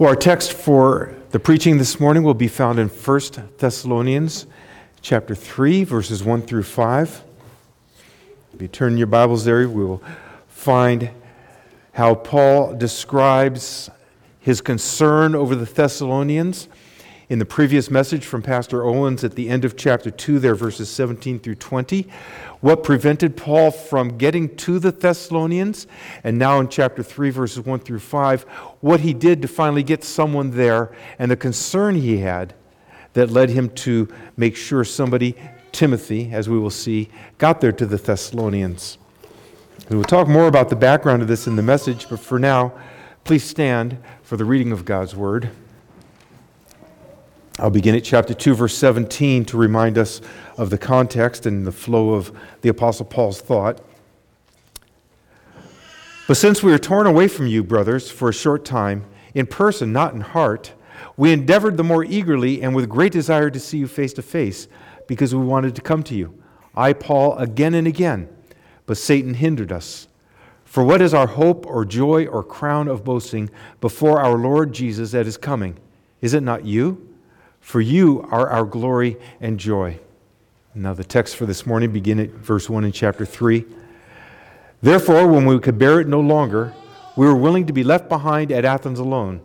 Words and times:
Well, 0.00 0.08
our 0.08 0.16
text 0.16 0.54
for 0.54 1.14
the 1.28 1.38
preaching 1.38 1.76
this 1.76 2.00
morning 2.00 2.22
will 2.22 2.32
be 2.32 2.48
found 2.48 2.78
in 2.78 2.88
1 2.88 3.20
Thessalonians 3.58 4.46
chapter 5.02 5.34
3, 5.34 5.84
verses 5.84 6.24
1 6.24 6.40
through 6.40 6.62
5. 6.62 7.22
If 8.54 8.62
you 8.62 8.68
turn 8.68 8.96
your 8.96 9.08
Bibles 9.08 9.44
there, 9.44 9.68
we 9.68 9.84
will 9.84 10.02
find 10.48 11.10
how 11.92 12.14
Paul 12.14 12.74
describes 12.74 13.90
his 14.40 14.62
concern 14.62 15.34
over 15.34 15.54
the 15.54 15.66
Thessalonians 15.66 16.68
in 17.30 17.38
the 17.38 17.46
previous 17.46 17.92
message 17.92 18.26
from 18.26 18.42
Pastor 18.42 18.82
Owens 18.82 19.22
at 19.22 19.36
the 19.36 19.48
end 19.48 19.64
of 19.64 19.76
chapter 19.76 20.10
2, 20.10 20.40
there, 20.40 20.56
verses 20.56 20.90
17 20.90 21.38
through 21.38 21.54
20. 21.54 22.08
What 22.60 22.82
prevented 22.82 23.36
Paul 23.36 23.70
from 23.70 24.18
getting 24.18 24.56
to 24.56 24.80
the 24.80 24.90
Thessalonians? 24.90 25.86
And 26.24 26.40
now 26.40 26.58
in 26.58 26.68
chapter 26.68 27.04
3, 27.04 27.30
verses 27.30 27.64
1 27.64 27.78
through 27.78 28.00
5, 28.00 28.42
what 28.80 28.98
he 29.00 29.14
did 29.14 29.42
to 29.42 29.48
finally 29.48 29.84
get 29.84 30.02
someone 30.02 30.50
there 30.50 30.92
and 31.20 31.30
the 31.30 31.36
concern 31.36 31.94
he 31.94 32.18
had 32.18 32.52
that 33.12 33.30
led 33.30 33.50
him 33.50 33.70
to 33.70 34.08
make 34.36 34.56
sure 34.56 34.82
somebody, 34.82 35.36
Timothy, 35.70 36.32
as 36.32 36.48
we 36.48 36.58
will 36.58 36.68
see, 36.68 37.10
got 37.38 37.60
there 37.60 37.72
to 37.72 37.86
the 37.86 37.96
Thessalonians. 37.96 38.98
We 39.88 39.96
will 39.96 40.02
talk 40.02 40.26
more 40.26 40.48
about 40.48 40.68
the 40.68 40.74
background 40.74 41.22
of 41.22 41.28
this 41.28 41.46
in 41.46 41.54
the 41.54 41.62
message, 41.62 42.08
but 42.10 42.18
for 42.18 42.40
now, 42.40 42.72
please 43.22 43.44
stand 43.44 43.98
for 44.24 44.36
the 44.36 44.44
reading 44.44 44.72
of 44.72 44.84
God's 44.84 45.14
Word. 45.14 45.50
I'll 47.60 47.68
begin 47.68 47.94
at 47.94 48.04
chapter 48.04 48.32
2, 48.32 48.54
verse 48.54 48.74
17 48.74 49.44
to 49.44 49.58
remind 49.58 49.98
us 49.98 50.22
of 50.56 50.70
the 50.70 50.78
context 50.78 51.44
and 51.44 51.66
the 51.66 51.72
flow 51.72 52.14
of 52.14 52.32
the 52.62 52.70
Apostle 52.70 53.04
Paul's 53.04 53.42
thought. 53.42 53.82
But 56.26 56.38
since 56.38 56.62
we 56.62 56.72
are 56.72 56.78
torn 56.78 57.06
away 57.06 57.28
from 57.28 57.46
you, 57.46 57.62
brothers, 57.62 58.10
for 58.10 58.30
a 58.30 58.32
short 58.32 58.64
time, 58.64 59.04
in 59.34 59.46
person, 59.46 59.92
not 59.92 60.14
in 60.14 60.22
heart, 60.22 60.72
we 61.18 61.34
endeavored 61.34 61.76
the 61.76 61.84
more 61.84 62.02
eagerly 62.02 62.62
and 62.62 62.74
with 62.74 62.88
great 62.88 63.12
desire 63.12 63.50
to 63.50 63.60
see 63.60 63.76
you 63.76 63.86
face 63.86 64.14
to 64.14 64.22
face, 64.22 64.66
because 65.06 65.34
we 65.34 65.44
wanted 65.44 65.74
to 65.74 65.82
come 65.82 66.02
to 66.04 66.14
you. 66.14 66.42
I, 66.74 66.94
Paul, 66.94 67.36
again 67.36 67.74
and 67.74 67.86
again, 67.86 68.30
but 68.86 68.96
Satan 68.96 69.34
hindered 69.34 69.70
us. 69.70 70.08
For 70.64 70.82
what 70.82 71.02
is 71.02 71.12
our 71.12 71.26
hope 71.26 71.66
or 71.66 71.84
joy 71.84 72.24
or 72.24 72.42
crown 72.42 72.88
of 72.88 73.04
boasting 73.04 73.50
before 73.82 74.18
our 74.18 74.38
Lord 74.38 74.72
Jesus 74.72 75.12
at 75.12 75.26
his 75.26 75.36
coming? 75.36 75.76
Is 76.22 76.32
it 76.32 76.42
not 76.42 76.64
you? 76.64 77.09
For 77.60 77.80
you 77.80 78.26
are 78.30 78.48
our 78.48 78.64
glory 78.64 79.16
and 79.40 79.58
joy. 79.58 80.00
Now, 80.74 80.94
the 80.94 81.04
text 81.04 81.36
for 81.36 81.46
this 81.46 81.66
morning 81.66 81.92
begin 81.92 82.20
at 82.20 82.30
verse 82.30 82.70
1 82.70 82.84
in 82.84 82.92
chapter 82.92 83.26
3. 83.26 83.64
Therefore, 84.82 85.26
when 85.26 85.44
we 85.44 85.58
could 85.58 85.78
bear 85.78 86.00
it 86.00 86.06
no 86.06 86.20
longer, 86.20 86.72
we 87.16 87.26
were 87.26 87.36
willing 87.36 87.66
to 87.66 87.72
be 87.72 87.84
left 87.84 88.08
behind 88.08 88.50
at 88.50 88.64
Athens 88.64 88.98
alone. 88.98 89.40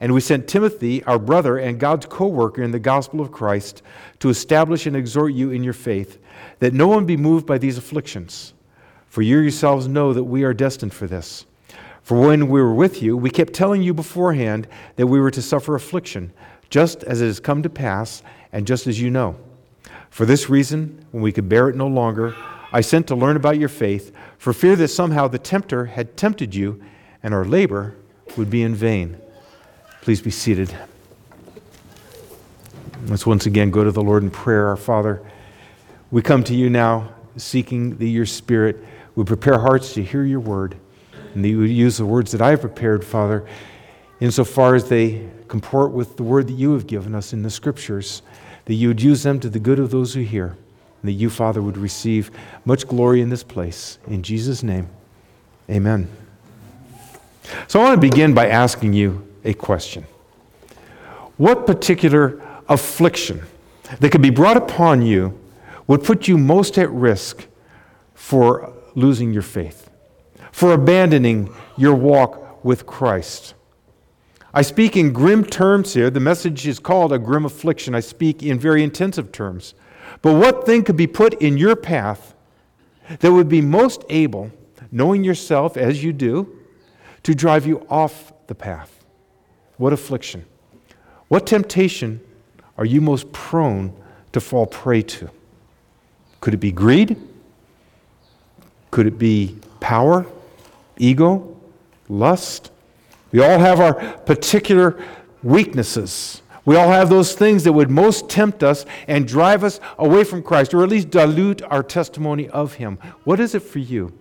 And 0.00 0.14
we 0.14 0.20
sent 0.22 0.48
Timothy, 0.48 1.04
our 1.04 1.18
brother 1.18 1.58
and 1.58 1.78
God's 1.78 2.06
co 2.06 2.26
worker 2.26 2.62
in 2.62 2.70
the 2.70 2.78
gospel 2.78 3.20
of 3.20 3.30
Christ, 3.30 3.82
to 4.20 4.30
establish 4.30 4.86
and 4.86 4.96
exhort 4.96 5.34
you 5.34 5.50
in 5.50 5.62
your 5.62 5.74
faith, 5.74 6.18
that 6.58 6.72
no 6.72 6.88
one 6.88 7.04
be 7.04 7.18
moved 7.18 7.46
by 7.46 7.58
these 7.58 7.76
afflictions. 7.76 8.54
For 9.08 9.22
you 9.22 9.38
yourselves 9.38 9.86
know 9.86 10.14
that 10.14 10.24
we 10.24 10.44
are 10.44 10.54
destined 10.54 10.94
for 10.94 11.06
this. 11.06 11.44
For 12.02 12.18
when 12.18 12.48
we 12.48 12.62
were 12.62 12.74
with 12.74 13.02
you, 13.02 13.16
we 13.16 13.28
kept 13.28 13.52
telling 13.52 13.82
you 13.82 13.92
beforehand 13.92 14.66
that 14.96 15.06
we 15.06 15.20
were 15.20 15.30
to 15.30 15.42
suffer 15.42 15.74
affliction 15.74 16.32
just 16.70 17.02
as 17.04 17.20
it 17.20 17.26
has 17.26 17.40
come 17.40 17.62
to 17.62 17.68
pass, 17.68 18.22
and 18.52 18.66
just 18.66 18.86
as 18.86 19.00
you 19.00 19.10
know. 19.10 19.36
For 20.08 20.24
this 20.24 20.48
reason, 20.48 21.04
when 21.10 21.22
we 21.22 21.32
could 21.32 21.48
bear 21.48 21.68
it 21.68 21.76
no 21.76 21.86
longer, 21.86 22.34
I 22.72 22.80
sent 22.80 23.08
to 23.08 23.14
learn 23.14 23.36
about 23.36 23.58
your 23.58 23.68
faith, 23.68 24.12
for 24.38 24.52
fear 24.52 24.76
that 24.76 24.88
somehow 24.88 25.28
the 25.28 25.38
tempter 25.38 25.86
had 25.86 26.16
tempted 26.16 26.54
you, 26.54 26.82
and 27.22 27.34
our 27.34 27.44
labor 27.44 27.96
would 28.36 28.48
be 28.48 28.62
in 28.62 28.74
vain. 28.74 29.18
Please 30.00 30.20
be 30.20 30.30
seated. 30.30 30.74
Let's 33.06 33.26
once 33.26 33.46
again 33.46 33.70
go 33.70 33.82
to 33.82 33.92
the 33.92 34.02
Lord 34.02 34.22
in 34.22 34.30
prayer. 34.30 34.68
Our 34.68 34.76
Father, 34.76 35.22
we 36.10 36.22
come 36.22 36.44
to 36.44 36.54
you 36.54 36.70
now 36.70 37.12
seeking 37.36 37.96
the, 37.98 38.08
your 38.08 38.26
Spirit. 38.26 38.84
We 39.14 39.24
prepare 39.24 39.58
hearts 39.58 39.94
to 39.94 40.02
hear 40.02 40.24
your 40.24 40.40
word, 40.40 40.76
and 41.34 41.44
that 41.44 41.48
you 41.48 41.58
would 41.58 41.70
use 41.70 41.98
the 41.98 42.06
words 42.06 42.32
that 42.32 42.40
I 42.40 42.50
have 42.50 42.60
prepared, 42.60 43.04
Father, 43.04 43.46
insofar 44.20 44.74
as 44.74 44.88
they 44.88 45.28
comport 45.50 45.90
with 45.90 46.16
the 46.16 46.22
word 46.22 46.46
that 46.46 46.54
you 46.54 46.72
have 46.72 46.86
given 46.86 47.12
us 47.12 47.32
in 47.32 47.42
the 47.42 47.50
scriptures, 47.50 48.22
that 48.66 48.74
you 48.74 48.86
would 48.86 49.02
use 49.02 49.24
them 49.24 49.40
to 49.40 49.50
the 49.50 49.58
good 49.58 49.80
of 49.80 49.90
those 49.90 50.14
who 50.14 50.20
hear, 50.20 50.46
and 50.46 51.08
that 51.08 51.12
you, 51.12 51.28
Father, 51.28 51.60
would 51.60 51.76
receive 51.76 52.30
much 52.64 52.86
glory 52.86 53.20
in 53.20 53.30
this 53.30 53.42
place. 53.42 53.98
In 54.06 54.22
Jesus' 54.22 54.62
name, 54.62 54.88
amen. 55.68 56.08
So 57.66 57.80
I 57.80 57.84
want 57.84 58.00
to 58.00 58.00
begin 58.00 58.32
by 58.32 58.46
asking 58.46 58.92
you 58.92 59.26
a 59.44 59.52
question. 59.52 60.06
What 61.36 61.66
particular 61.66 62.40
affliction 62.68 63.42
that 63.98 64.12
could 64.12 64.22
be 64.22 64.30
brought 64.30 64.56
upon 64.56 65.02
you 65.02 65.36
would 65.88 66.04
put 66.04 66.28
you 66.28 66.38
most 66.38 66.78
at 66.78 66.88
risk 66.90 67.48
for 68.14 68.72
losing 68.94 69.32
your 69.32 69.42
faith, 69.42 69.90
for 70.52 70.72
abandoning 70.72 71.52
your 71.76 71.96
walk 71.96 72.64
with 72.64 72.86
Christ? 72.86 73.54
I 74.52 74.62
speak 74.62 74.96
in 74.96 75.12
grim 75.12 75.44
terms 75.44 75.94
here. 75.94 76.10
The 76.10 76.20
message 76.20 76.66
is 76.66 76.78
called 76.78 77.12
a 77.12 77.18
grim 77.18 77.44
affliction. 77.44 77.94
I 77.94 78.00
speak 78.00 78.42
in 78.42 78.58
very 78.58 78.82
intensive 78.82 79.30
terms. 79.30 79.74
But 80.22 80.34
what 80.34 80.66
thing 80.66 80.82
could 80.82 80.96
be 80.96 81.06
put 81.06 81.34
in 81.34 81.56
your 81.56 81.76
path 81.76 82.34
that 83.20 83.32
would 83.32 83.48
be 83.48 83.60
most 83.60 84.04
able, 84.08 84.50
knowing 84.90 85.22
yourself 85.22 85.76
as 85.76 86.02
you 86.02 86.12
do, 86.12 86.58
to 87.22 87.34
drive 87.34 87.66
you 87.66 87.86
off 87.88 88.32
the 88.48 88.54
path? 88.54 89.04
What 89.76 89.92
affliction? 89.92 90.44
What 91.28 91.46
temptation 91.46 92.20
are 92.76 92.84
you 92.84 93.00
most 93.00 93.30
prone 93.32 93.94
to 94.32 94.40
fall 94.40 94.66
prey 94.66 95.02
to? 95.02 95.30
Could 96.40 96.54
it 96.54 96.58
be 96.58 96.72
greed? 96.72 97.16
Could 98.90 99.06
it 99.06 99.18
be 99.18 99.56
power, 99.78 100.26
ego, 100.96 101.56
lust? 102.08 102.72
We 103.32 103.40
all 103.40 103.58
have 103.58 103.80
our 103.80 103.94
particular 103.94 105.02
weaknesses. 105.42 106.42
We 106.64 106.76
all 106.76 106.90
have 106.90 107.08
those 107.08 107.34
things 107.34 107.64
that 107.64 107.72
would 107.72 107.90
most 107.90 108.28
tempt 108.28 108.62
us 108.62 108.84
and 109.08 109.26
drive 109.26 109.64
us 109.64 109.80
away 109.98 110.24
from 110.24 110.42
Christ, 110.42 110.74
or 110.74 110.82
at 110.82 110.88
least 110.88 111.10
dilute 111.10 111.62
our 111.62 111.82
testimony 111.82 112.48
of 112.48 112.74
Him. 112.74 112.98
What 113.24 113.40
is 113.40 113.54
it 113.54 113.60
for 113.60 113.78
you? 113.78 114.12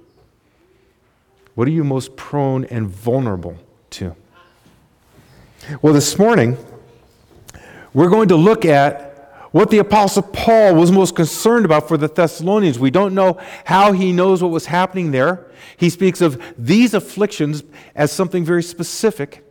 What 1.56 1.68
are 1.68 1.72
you 1.72 1.84
most 1.84 2.16
prone 2.16 2.66
and 2.66 2.88
vulnerable 2.88 3.58
to? 3.92 4.16
Well, 5.82 5.94
this 5.94 6.18
morning, 6.18 6.58
we're 7.94 8.10
going 8.10 8.30
to 8.30 8.36
look 8.36 8.64
at 8.64 9.10
what 9.52 9.70
the 9.72 9.80
Apostle 9.80 10.24
Paul 10.24 10.76
was 10.76 10.92
most 10.92 11.16
concerned 11.16 11.66
about 11.66 11.88
for 11.88 11.98
the 11.98 12.08
Thessalonians. 12.08 12.80
We 12.80 12.92
don't 12.92 13.14
know 13.14 13.40
how 13.66 13.92
he 13.92 14.14
knows 14.14 14.42
what 14.42 14.52
was 14.52 14.68
happening 14.68 15.12
there. 15.12 15.49
He 15.78 15.90
speaks 15.90 16.22
of 16.22 16.42
these 16.58 16.94
afflictions 16.94 17.64
as 17.96 18.12
something 18.12 18.44
very 18.46 18.64
specific. 18.64 19.46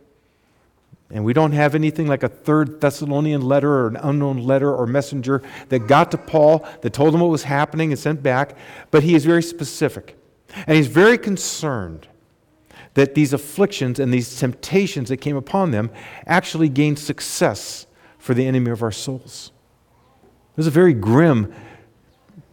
And 1.11 1.25
we 1.25 1.33
don't 1.33 1.53
have 1.53 1.73
anything 1.73 2.07
like 2.07 2.21
a 2.21 2.29
third 2.29 2.81
Thessalonian 2.81 3.41
letter 3.41 3.71
or 3.71 3.87
an 3.87 3.95
unknown 3.97 4.43
letter 4.43 4.73
or 4.73 4.85
messenger 4.85 5.41
that 5.69 5.87
got 5.87 6.11
to 6.11 6.17
Paul, 6.17 6.67
that 6.81 6.93
told 6.93 7.15
him 7.15 7.21
what 7.21 7.31
was 7.31 7.43
happening 7.43 7.91
and 7.91 7.99
sent 7.99 8.21
back. 8.21 8.55
But 8.91 9.03
he 9.03 9.15
is 9.15 9.25
very 9.25 9.41
specific. 9.41 10.17
And 10.67 10.77
he's 10.77 10.87
very 10.87 11.17
concerned 11.17 12.07
that 12.93 13.15
these 13.15 13.33
afflictions 13.33 13.99
and 13.99 14.13
these 14.13 14.39
temptations 14.39 15.09
that 15.09 15.17
came 15.17 15.35
upon 15.35 15.71
them 15.71 15.89
actually 16.25 16.69
gained 16.69 16.99
success 16.99 17.87
for 18.17 18.33
the 18.33 18.45
enemy 18.45 18.71
of 18.71 18.83
our 18.83 18.91
souls. 18.91 19.51
It 20.51 20.57
was 20.57 20.67
a 20.67 20.71
very 20.71 20.93
grim 20.93 21.53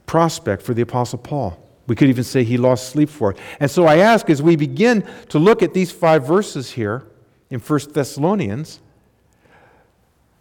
prospect 0.06 0.62
for 0.62 0.72
the 0.72 0.82
Apostle 0.82 1.18
Paul. 1.18 1.65
We 1.86 1.94
could 1.94 2.08
even 2.08 2.24
say 2.24 2.42
he 2.42 2.56
lost 2.56 2.90
sleep 2.90 3.08
for 3.08 3.30
it. 3.30 3.38
And 3.60 3.70
so 3.70 3.86
I 3.86 3.98
ask, 3.98 4.28
as 4.28 4.42
we 4.42 4.56
begin 4.56 5.04
to 5.28 5.38
look 5.38 5.62
at 5.62 5.72
these 5.72 5.90
five 5.92 6.26
verses 6.26 6.72
here 6.72 7.04
in 7.50 7.60
1 7.60 7.80
Thessalonians, 7.92 8.80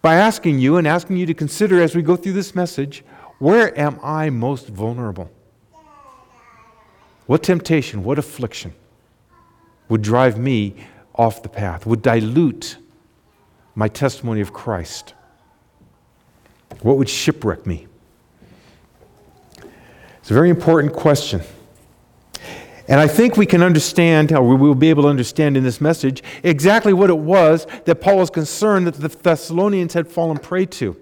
by 0.02 0.16
asking 0.16 0.60
you 0.60 0.78
and 0.78 0.88
asking 0.88 1.18
you 1.18 1.26
to 1.26 1.34
consider 1.34 1.82
as 1.82 1.96
we 1.96 2.02
go 2.02 2.16
through 2.16 2.34
this 2.34 2.56
message, 2.56 3.04
where 3.40 3.78
am 3.78 4.00
I 4.04 4.30
most 4.30 4.68
vulnerable? 4.68 5.32
What 7.26 7.44
temptation, 7.44 8.04
what 8.04 8.20
affliction 8.20 8.74
would 9.90 10.02
drive 10.02 10.38
me 10.38 10.76
off 11.16 11.44
the 11.44 11.50
path, 11.50 11.86
would 11.86 12.02
dilute 12.02 12.78
my 13.74 13.88
testimony 13.88 14.42
of 14.42 14.54
Christ? 14.54 15.14
What 16.82 16.98
would 16.98 17.10
shipwreck 17.10 17.66
me? 17.66 17.88
It's 20.26 20.32
a 20.32 20.34
very 20.34 20.50
important 20.50 20.92
question. 20.92 21.42
And 22.88 23.00
I 23.00 23.08
think 23.08 23.38
we 23.38 23.46
can 23.46 23.62
understand, 23.62 24.32
or 24.32 24.42
we 24.42 24.56
will 24.56 24.74
be 24.74 24.90
able 24.90 25.04
to 25.04 25.10
understand 25.10 25.56
in 25.56 25.64
this 25.64 25.80
message, 25.80 26.24
exactly 26.42 26.94
what 26.94 27.12
it 27.12 27.20
was 27.20 27.68
that 27.86 28.02
Paul 28.02 28.18
was 28.18 28.32
concerned 28.32 28.88
that 28.88 28.96
the 28.96 29.08
Thessalonians 29.08 29.94
had 29.94 30.08
fallen 30.08 30.40
prey 30.40 30.66
to. 30.66 31.00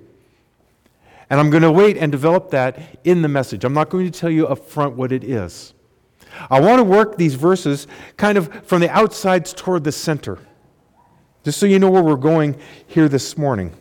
And 1.29 1.39
I'm 1.39 1.49
going 1.49 1.63
to 1.63 1.71
wait 1.71 1.95
and 1.95 2.11
develop 2.11 2.51
that 2.51 2.77
in 3.05 3.21
the 3.21 3.29
message. 3.29 3.63
I'm 3.63 3.73
not 3.73 3.89
going 3.89 4.11
to 4.11 4.19
tell 4.19 4.29
you 4.29 4.45
up 4.45 4.59
front 4.67 4.97
what 4.97 5.13
it 5.13 5.23
is. 5.23 5.73
I 6.49 6.59
want 6.59 6.79
to 6.79 6.83
work 6.83 7.15
these 7.15 7.35
verses 7.35 7.87
kind 8.17 8.37
of 8.37 8.53
from 8.65 8.81
the 8.81 8.89
outsides 8.89 9.53
toward 9.53 9.85
the 9.85 9.93
center. 9.93 10.37
Just 11.45 11.61
so 11.61 11.65
you 11.65 11.79
know 11.79 11.89
where 11.89 12.03
we're 12.03 12.17
going 12.17 12.59
here 12.87 13.07
this 13.07 13.37
morning. 13.37 13.71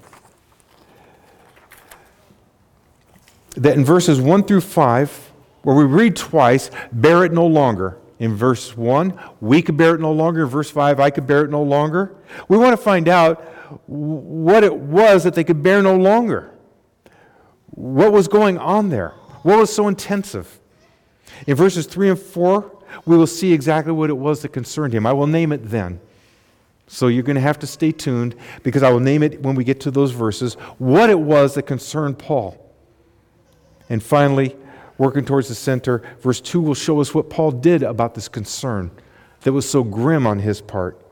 That 3.57 3.77
in 3.77 3.85
verses 3.85 4.21
1 4.21 4.45
through 4.45 4.61
5, 4.61 5.31
where 5.63 5.77
we 5.77 5.85
read 5.85 6.17
twice, 6.17 6.71
bear 6.93 7.25
it 7.25 7.33
no 7.33 7.47
longer. 7.47 7.99
In 8.19 8.37
verse 8.37 8.77
1, 8.77 9.19
we 9.41 9.63
could 9.63 9.77
bear 9.77 9.97
it 9.97 10.01
no 10.01 10.13
longer. 10.13 10.45
In 10.45 10.49
verse 10.49 10.71
5, 10.71 11.01
I 11.01 11.11
could 11.11 11.27
bear 11.27 11.45
it 11.45 11.51
no 11.51 11.63
longer. 11.63 12.15
We 12.49 12.57
want 12.57 12.73
to 12.73 12.77
find 12.77 13.09
out 13.09 13.43
what 13.87 14.63
it 14.63 14.75
was 14.75 15.25
that 15.25 15.35
they 15.35 15.45
could 15.45 15.63
bear 15.63 15.83
no 15.83 15.97
longer. 15.97 16.51
What 17.71 18.13
was 18.13 18.29
going 18.29 18.59
on 18.59 18.91
there? 18.91 19.11
What 19.43 19.59
was 19.59 19.75
so 19.75 19.89
intensive? 19.89 20.61
In 21.47 21.57
verses 21.57 21.87
3 21.87 22.11
and 22.11 22.19
4, 22.19 22.85
we 23.07 23.17
will 23.17 23.27
see 23.27 23.53
exactly 23.53 23.93
what 23.93 24.11
it 24.11 24.17
was 24.17 24.43
that 24.43 24.51
concerned 24.51 24.95
him. 24.95 25.07
I 25.07 25.13
will 25.13 25.27
name 25.27 25.53
it 25.53 25.69
then. 25.69 26.01
So 26.87 27.09
you're 27.09 27.23
going 27.23 27.37
to 27.37 27.41
have 27.41 27.59
to 27.61 27.67
stay 27.67 27.91
tuned 27.91 28.37
because 28.63 28.83
I 28.83 28.91
will 28.91 29.01
name 29.01 29.23
it 29.23 29.41
when 29.43 29.55
we 29.55 29.65
get 29.65 29.81
to 29.81 29.91
those 29.91 30.13
verses 30.13 30.55
what 30.79 31.09
it 31.09 31.19
was 31.19 31.55
that 31.55 31.63
concerned 31.63 32.19
Paul. 32.19 32.59
And 33.89 34.03
finally, 34.03 34.57
working 35.03 35.25
towards 35.25 35.49
the 35.49 35.55
center, 35.55 36.01
verse 36.21 36.41
2 36.41 36.61
will 36.61 36.75
show 36.75 37.01
us 37.01 37.13
what 37.13 37.29
Paul 37.29 37.51
did 37.51 37.83
about 37.83 38.15
this 38.15 38.29
concern 38.29 38.89
that 39.41 39.53
was 39.53 39.69
so 39.69 39.83
grim 39.83 40.29
on 40.29 40.39
his 40.39 40.61
part. 40.61 41.05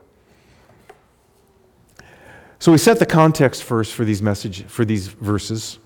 So 2.57 2.71
we 2.71 2.77
set 2.77 2.99
the 2.99 3.05
context 3.05 3.65
first 3.65 3.93
for 3.93 4.05
these 4.05 4.21
message 4.21 4.63
for 4.67 4.85
these 4.85 5.07
verses. 5.07 5.77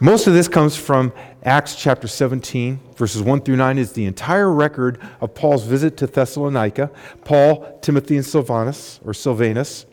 Most 0.00 0.26
of 0.26 0.34
this 0.34 0.48
comes 0.48 0.74
from 0.74 1.12
Acts 1.44 1.76
chapter 1.76 2.08
17, 2.08 2.80
verses 2.96 3.22
1 3.22 3.42
through 3.42 3.54
9 3.54 3.78
is 3.78 3.92
the 3.92 4.06
entire 4.06 4.50
record 4.50 5.00
of 5.20 5.32
Paul's 5.32 5.64
visit 5.64 5.96
to 5.98 6.08
Thessalonica, 6.08 6.90
Paul, 7.24 7.78
Timothy, 7.82 8.16
and 8.16 8.26
Silvanus, 8.26 8.98
or 9.04 9.14
Silvanus. 9.14 9.86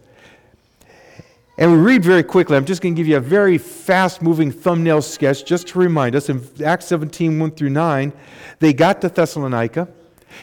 And 1.61 1.71
we 1.71 1.77
read 1.77 2.03
very 2.03 2.23
quickly. 2.23 2.57
I'm 2.57 2.65
just 2.65 2.81
going 2.81 2.95
to 2.95 2.99
give 2.99 3.07
you 3.07 3.17
a 3.17 3.19
very 3.19 3.59
fast 3.59 4.23
moving 4.23 4.51
thumbnail 4.51 5.03
sketch 5.03 5.45
just 5.45 5.67
to 5.67 5.79
remind 5.79 6.15
us. 6.15 6.27
In 6.27 6.43
Acts 6.65 6.87
17, 6.87 7.37
1 7.37 7.51
through 7.51 7.69
9, 7.69 8.11
they 8.57 8.73
got 8.73 8.99
to 9.01 9.09
Thessalonica. 9.09 9.87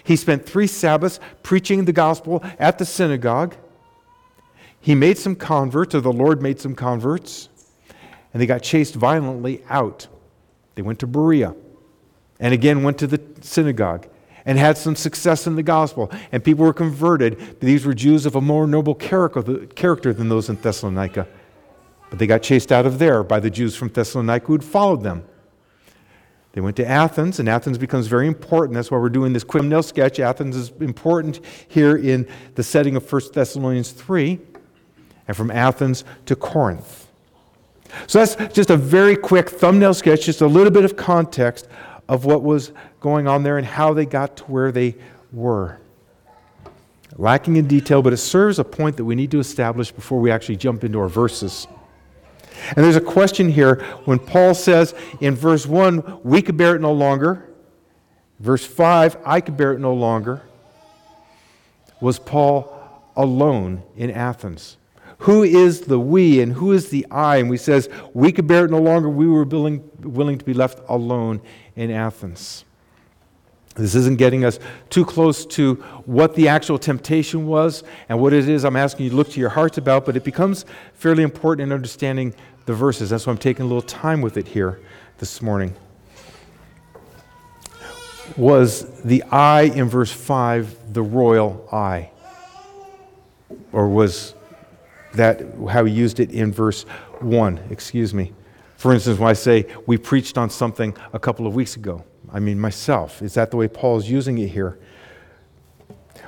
He 0.04 0.14
spent 0.14 0.46
three 0.46 0.68
Sabbaths 0.68 1.18
preaching 1.42 1.86
the 1.86 1.92
gospel 1.92 2.40
at 2.60 2.78
the 2.78 2.84
synagogue. 2.84 3.56
He 4.80 4.94
made 4.94 5.18
some 5.18 5.34
converts, 5.34 5.92
or 5.92 6.00
the 6.00 6.12
Lord 6.12 6.40
made 6.40 6.60
some 6.60 6.76
converts 6.76 7.48
and 8.32 8.40
they 8.40 8.46
got 8.46 8.62
chased 8.62 8.94
violently 8.94 9.64
out. 9.68 10.06
They 10.76 10.82
went 10.82 11.00
to 11.00 11.08
Berea 11.08 11.52
and 12.38 12.54
again 12.54 12.84
went 12.84 12.96
to 12.98 13.08
the 13.08 13.20
synagogue 13.40 14.06
and 14.48 14.58
had 14.58 14.78
some 14.78 14.96
success 14.96 15.46
in 15.46 15.56
the 15.56 15.62
gospel, 15.62 16.10
and 16.32 16.42
people 16.42 16.64
were 16.64 16.72
converted. 16.72 17.60
These 17.60 17.84
were 17.84 17.92
Jews 17.92 18.24
of 18.24 18.34
a 18.34 18.40
more 18.40 18.66
noble 18.66 18.94
character 18.94 19.42
than 20.14 20.28
those 20.30 20.48
in 20.48 20.56
Thessalonica. 20.56 21.28
But 22.08 22.18
they 22.18 22.26
got 22.26 22.42
chased 22.42 22.72
out 22.72 22.86
of 22.86 22.98
there 22.98 23.22
by 23.22 23.40
the 23.40 23.50
Jews 23.50 23.76
from 23.76 23.88
Thessalonica 23.90 24.46
who 24.46 24.54
had 24.54 24.64
followed 24.64 25.02
them. 25.02 25.22
They 26.52 26.62
went 26.62 26.76
to 26.76 26.86
Athens, 26.86 27.38
and 27.38 27.46
Athens 27.46 27.76
becomes 27.76 28.06
very 28.06 28.26
important. 28.26 28.74
That's 28.74 28.90
why 28.90 28.96
we're 28.96 29.10
doing 29.10 29.34
this 29.34 29.44
quick 29.44 29.64
nail 29.64 29.82
sketch. 29.82 30.18
Athens 30.18 30.56
is 30.56 30.72
important 30.80 31.40
here 31.68 31.98
in 31.98 32.26
the 32.54 32.62
setting 32.62 32.96
of 32.96 33.12
1 33.12 33.22
Thessalonians 33.34 33.90
3, 33.92 34.40
and 35.28 35.36
from 35.36 35.50
Athens 35.50 36.04
to 36.24 36.34
Corinth. 36.34 37.06
So 38.06 38.24
that's 38.24 38.54
just 38.54 38.70
a 38.70 38.78
very 38.78 39.14
quick 39.14 39.50
thumbnail 39.50 39.92
sketch, 39.92 40.24
just 40.24 40.40
a 40.40 40.46
little 40.46 40.72
bit 40.72 40.86
of 40.86 40.96
context 40.96 41.68
of 42.08 42.24
what 42.24 42.42
was 42.42 42.72
going 43.00 43.28
on 43.28 43.42
there 43.42 43.58
and 43.58 43.66
how 43.66 43.92
they 43.92 44.06
got 44.06 44.36
to 44.38 44.44
where 44.44 44.72
they 44.72 44.94
were. 45.32 45.78
Lacking 47.16 47.56
in 47.56 47.66
detail, 47.66 48.02
but 48.02 48.12
it 48.12 48.18
serves 48.18 48.58
a 48.58 48.64
point 48.64 48.96
that 48.96 49.04
we 49.04 49.14
need 49.14 49.30
to 49.32 49.40
establish 49.40 49.90
before 49.90 50.20
we 50.20 50.30
actually 50.30 50.56
jump 50.56 50.84
into 50.84 50.98
our 50.98 51.08
verses. 51.08 51.66
And 52.76 52.84
there's 52.84 52.96
a 52.96 53.00
question 53.00 53.50
here 53.50 53.84
when 54.04 54.18
Paul 54.18 54.54
says 54.54 54.94
in 55.20 55.34
verse 55.34 55.66
1, 55.66 56.20
we 56.22 56.42
could 56.42 56.56
bear 56.56 56.74
it 56.76 56.80
no 56.80 56.92
longer. 56.92 57.44
Verse 58.40 58.64
5, 58.64 59.18
I 59.24 59.40
could 59.40 59.56
bear 59.56 59.72
it 59.72 59.80
no 59.80 59.94
longer. 59.94 60.42
Was 62.00 62.18
Paul 62.18 63.02
alone 63.16 63.82
in 63.96 64.10
Athens? 64.10 64.76
Who 65.18 65.42
is 65.42 65.82
the 65.82 65.98
we 65.98 66.40
and 66.40 66.52
who 66.52 66.72
is 66.72 66.90
the 66.90 67.06
I? 67.10 67.38
And 67.38 67.50
we 67.50 67.56
says, 67.56 67.88
we 68.14 68.30
could 68.32 68.46
bear 68.46 68.64
it 68.64 68.70
no 68.70 68.80
longer. 68.80 69.08
We 69.08 69.26
were 69.26 69.44
willing, 69.44 69.88
willing 70.00 70.38
to 70.38 70.44
be 70.44 70.54
left 70.54 70.80
alone 70.88 71.40
in 71.74 71.90
Athens. 71.90 72.64
This 73.74 73.94
isn't 73.94 74.18
getting 74.18 74.44
us 74.44 74.58
too 74.90 75.04
close 75.04 75.46
to 75.46 75.74
what 76.04 76.34
the 76.34 76.48
actual 76.48 76.78
temptation 76.78 77.46
was 77.46 77.84
and 78.08 78.20
what 78.20 78.32
it 78.32 78.48
is 78.48 78.64
I'm 78.64 78.76
asking 78.76 79.04
you 79.04 79.10
to 79.10 79.16
look 79.16 79.30
to 79.30 79.40
your 79.40 79.50
hearts 79.50 79.78
about, 79.78 80.04
but 80.04 80.16
it 80.16 80.24
becomes 80.24 80.64
fairly 80.94 81.22
important 81.22 81.66
in 81.66 81.72
understanding 81.72 82.34
the 82.66 82.74
verses. 82.74 83.10
That's 83.10 83.26
why 83.26 83.32
I'm 83.32 83.38
taking 83.38 83.64
a 83.64 83.68
little 83.68 83.82
time 83.82 84.20
with 84.20 84.36
it 84.36 84.48
here 84.48 84.80
this 85.18 85.40
morning. 85.40 85.74
Was 88.36 89.02
the 89.02 89.22
I 89.24 89.62
in 89.62 89.88
verse 89.88 90.12
5 90.12 90.92
the 90.92 91.02
royal 91.02 91.66
I? 91.72 92.10
Or 93.72 93.88
was 93.88 94.34
that 95.14 95.42
how 95.70 95.84
he 95.84 95.92
used 95.92 96.20
it 96.20 96.30
in 96.30 96.52
verse 96.52 96.82
1, 97.20 97.58
excuse 97.70 98.14
me. 98.14 98.32
For 98.76 98.92
instance, 98.92 99.18
when 99.18 99.28
I 99.28 99.32
say 99.32 99.66
we 99.86 99.96
preached 99.96 100.38
on 100.38 100.50
something 100.50 100.96
a 101.12 101.18
couple 101.18 101.46
of 101.46 101.54
weeks 101.54 101.76
ago, 101.76 102.04
I 102.32 102.40
mean 102.40 102.60
myself. 102.60 103.22
Is 103.22 103.34
that 103.34 103.50
the 103.50 103.56
way 103.56 103.68
Paul 103.68 103.98
is 103.98 104.10
using 104.10 104.38
it 104.38 104.48
here? 104.48 104.78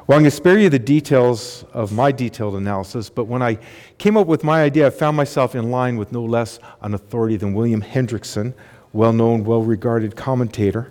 Well, 0.06 0.16
I'm 0.16 0.22
going 0.22 0.24
to 0.24 0.30
spare 0.32 0.58
you 0.58 0.68
the 0.68 0.78
details 0.78 1.64
of 1.72 1.92
my 1.92 2.10
detailed 2.10 2.56
analysis, 2.56 3.08
but 3.08 3.24
when 3.24 3.42
I 3.42 3.58
came 3.98 4.16
up 4.16 4.26
with 4.26 4.42
my 4.42 4.62
idea, 4.62 4.88
I 4.88 4.90
found 4.90 5.16
myself 5.16 5.54
in 5.54 5.70
line 5.70 5.96
with 5.96 6.10
no 6.10 6.24
less 6.24 6.58
an 6.80 6.94
authority 6.94 7.36
than 7.36 7.54
William 7.54 7.82
Hendriksen 7.82 8.54
well 8.92 9.12
known, 9.12 9.44
well 9.44 9.62
regarded 9.62 10.16
commentator. 10.16 10.90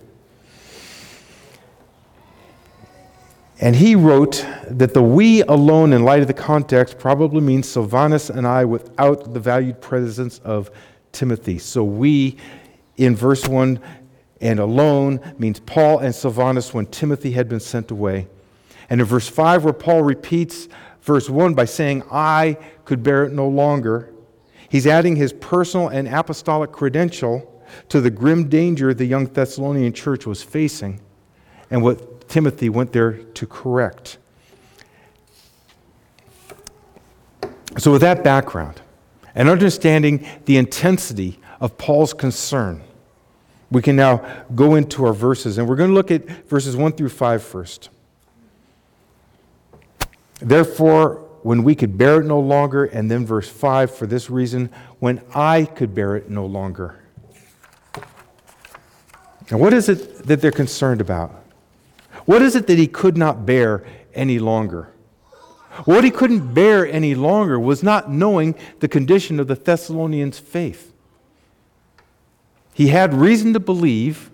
And 3.60 3.76
he 3.76 3.94
wrote 3.94 4.46
that 4.70 4.94
the 4.94 5.02
we 5.02 5.42
alone, 5.42 5.92
in 5.92 6.02
light 6.02 6.22
of 6.22 6.28
the 6.28 6.34
context, 6.34 6.98
probably 6.98 7.42
means 7.42 7.68
Silvanus 7.68 8.30
and 8.30 8.46
I 8.46 8.64
without 8.64 9.34
the 9.34 9.40
valued 9.40 9.82
presence 9.82 10.38
of 10.38 10.70
Timothy. 11.12 11.58
So 11.58 11.84
we, 11.84 12.38
in 12.96 13.14
verse 13.14 13.46
1, 13.46 13.78
and 14.40 14.58
alone 14.58 15.20
means 15.38 15.60
Paul 15.60 15.98
and 15.98 16.14
Silvanus 16.14 16.72
when 16.72 16.86
Timothy 16.86 17.32
had 17.32 17.50
been 17.50 17.60
sent 17.60 17.90
away. 17.90 18.28
And 18.88 18.98
in 18.98 19.06
verse 19.06 19.28
5, 19.28 19.64
where 19.64 19.74
Paul 19.74 20.02
repeats 20.02 20.68
verse 21.02 21.28
1 21.28 21.52
by 21.52 21.66
saying, 21.66 22.02
I 22.10 22.56
could 22.86 23.02
bear 23.02 23.24
it 23.24 23.32
no 23.32 23.46
longer, 23.46 24.10
he's 24.70 24.86
adding 24.86 25.16
his 25.16 25.34
personal 25.34 25.88
and 25.88 26.08
apostolic 26.08 26.72
credential 26.72 27.62
to 27.90 28.00
the 28.00 28.10
grim 28.10 28.48
danger 28.48 28.94
the 28.94 29.04
young 29.04 29.26
Thessalonian 29.26 29.92
church 29.92 30.26
was 30.26 30.42
facing 30.42 30.98
and 31.70 31.82
what 31.82 32.09
Timothy 32.30 32.68
went 32.68 32.92
there 32.92 33.12
to 33.12 33.46
correct. 33.46 34.16
So, 37.76 37.92
with 37.92 38.00
that 38.00 38.22
background 38.22 38.80
and 39.34 39.48
understanding 39.48 40.26
the 40.44 40.56
intensity 40.56 41.40
of 41.60 41.76
Paul's 41.76 42.14
concern, 42.14 42.82
we 43.70 43.82
can 43.82 43.96
now 43.96 44.44
go 44.54 44.76
into 44.76 45.04
our 45.04 45.12
verses. 45.12 45.58
And 45.58 45.68
we're 45.68 45.76
going 45.76 45.90
to 45.90 45.94
look 45.94 46.10
at 46.10 46.26
verses 46.48 46.76
1 46.76 46.92
through 46.92 47.08
5 47.08 47.42
first. 47.42 47.88
Therefore, 50.40 51.26
when 51.42 51.64
we 51.64 51.74
could 51.74 51.98
bear 51.98 52.20
it 52.20 52.26
no 52.26 52.38
longer, 52.38 52.84
and 52.84 53.10
then 53.10 53.26
verse 53.26 53.48
5, 53.48 53.94
for 53.94 54.06
this 54.06 54.30
reason, 54.30 54.70
when 54.98 55.20
I 55.34 55.64
could 55.64 55.94
bear 55.94 56.16
it 56.16 56.30
no 56.30 56.46
longer. 56.46 57.00
Now, 59.50 59.58
what 59.58 59.72
is 59.72 59.88
it 59.88 60.26
that 60.26 60.40
they're 60.40 60.52
concerned 60.52 61.00
about? 61.00 61.39
What 62.30 62.42
is 62.42 62.54
it 62.54 62.68
that 62.68 62.78
he 62.78 62.86
could 62.86 63.16
not 63.16 63.44
bear 63.44 63.82
any 64.14 64.38
longer? 64.38 64.92
What 65.84 66.04
he 66.04 66.12
couldn't 66.12 66.54
bear 66.54 66.86
any 66.86 67.16
longer 67.16 67.58
was 67.58 67.82
not 67.82 68.08
knowing 68.08 68.54
the 68.78 68.86
condition 68.86 69.40
of 69.40 69.48
the 69.48 69.56
Thessalonians' 69.56 70.38
faith. 70.38 70.92
He 72.72 72.86
had 72.86 73.14
reason 73.14 73.52
to 73.54 73.58
believe 73.58 74.30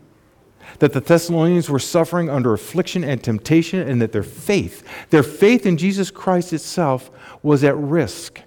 that 0.79 0.93
the 0.93 1.01
Thessalonians 1.01 1.71
were 1.71 1.79
suffering 1.79 2.29
under 2.29 2.53
affliction 2.53 3.03
and 3.03 3.25
temptation 3.25 3.89
and 3.89 4.03
that 4.03 4.13
their 4.13 4.23
faith, 4.23 4.87
their 5.09 5.23
faith 5.23 5.65
in 5.65 5.79
Jesus 5.79 6.11
Christ 6.11 6.53
itself, 6.53 7.11
was 7.43 7.65
at 7.65 7.79
risk. 7.79 8.43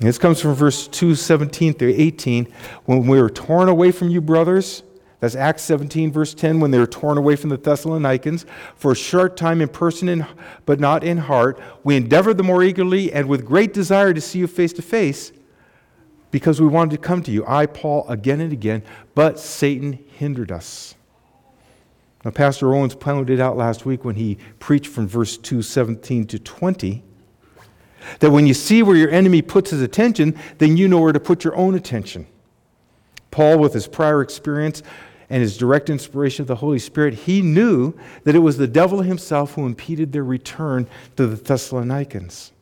this 0.00 0.18
comes 0.18 0.40
from 0.40 0.54
verse 0.54 0.88
2, 0.88 1.14
17 1.14 1.74
through 1.74 1.94
18. 1.96 2.52
When 2.84 3.06
we 3.06 3.22
were 3.22 3.30
torn 3.30 3.68
away 3.68 3.92
from 3.92 4.08
you, 4.08 4.20
brothers, 4.20 4.82
that's 5.20 5.34
Acts 5.34 5.62
17, 5.62 6.12
verse 6.12 6.34
10, 6.34 6.60
when 6.60 6.70
they 6.70 6.78
were 6.78 6.86
torn 6.86 7.16
away 7.16 7.36
from 7.36 7.50
the 7.50 7.56
Thessalonians. 7.56 8.44
For 8.76 8.92
a 8.92 8.96
short 8.96 9.36
time 9.36 9.62
in 9.62 9.68
person, 9.68 10.26
but 10.66 10.78
not 10.78 11.02
in 11.02 11.16
heart, 11.18 11.58
we 11.84 11.96
endeavored 11.96 12.36
the 12.36 12.42
more 12.42 12.62
eagerly 12.62 13.12
and 13.12 13.26
with 13.26 13.44
great 13.44 13.72
desire 13.72 14.12
to 14.12 14.20
see 14.20 14.40
you 14.40 14.46
face 14.46 14.74
to 14.74 14.82
face 14.82 15.32
because 16.30 16.60
we 16.60 16.66
wanted 16.66 16.90
to 16.90 16.98
come 16.98 17.22
to 17.22 17.30
you. 17.30 17.44
I, 17.46 17.64
Paul, 17.64 18.06
again 18.08 18.40
and 18.40 18.52
again, 18.52 18.82
but 19.14 19.38
Satan 19.38 19.94
hindered 19.94 20.52
us. 20.52 20.94
Now, 22.24 22.30
Pastor 22.32 22.74
Owens 22.74 22.94
pointed 22.94 23.30
it 23.30 23.40
out 23.40 23.56
last 23.56 23.86
week 23.86 24.04
when 24.04 24.16
he 24.16 24.36
preached 24.58 24.88
from 24.88 25.06
verse 25.06 25.38
2, 25.38 25.62
17 25.62 26.26
to 26.26 26.38
20, 26.38 27.04
that 28.18 28.30
when 28.30 28.46
you 28.46 28.54
see 28.54 28.82
where 28.82 28.96
your 28.96 29.10
enemy 29.10 29.40
puts 29.40 29.70
his 29.70 29.80
attention, 29.80 30.38
then 30.58 30.76
you 30.76 30.88
know 30.88 31.00
where 31.00 31.12
to 31.12 31.20
put 31.20 31.42
your 31.42 31.56
own 31.56 31.74
attention. 31.74 32.26
Paul, 33.36 33.58
with 33.58 33.74
his 33.74 33.86
prior 33.86 34.22
experience 34.22 34.82
and 35.28 35.42
his 35.42 35.58
direct 35.58 35.90
inspiration 35.90 36.44
of 36.44 36.46
the 36.46 36.54
Holy 36.54 36.78
Spirit, 36.78 37.12
he 37.12 37.42
knew 37.42 37.92
that 38.24 38.34
it 38.34 38.38
was 38.38 38.56
the 38.56 38.66
devil 38.66 39.02
himself 39.02 39.52
who 39.52 39.66
impeded 39.66 40.10
their 40.10 40.24
return 40.24 40.86
to 41.16 41.26
the 41.26 41.36
Thessalonians. 41.36 42.52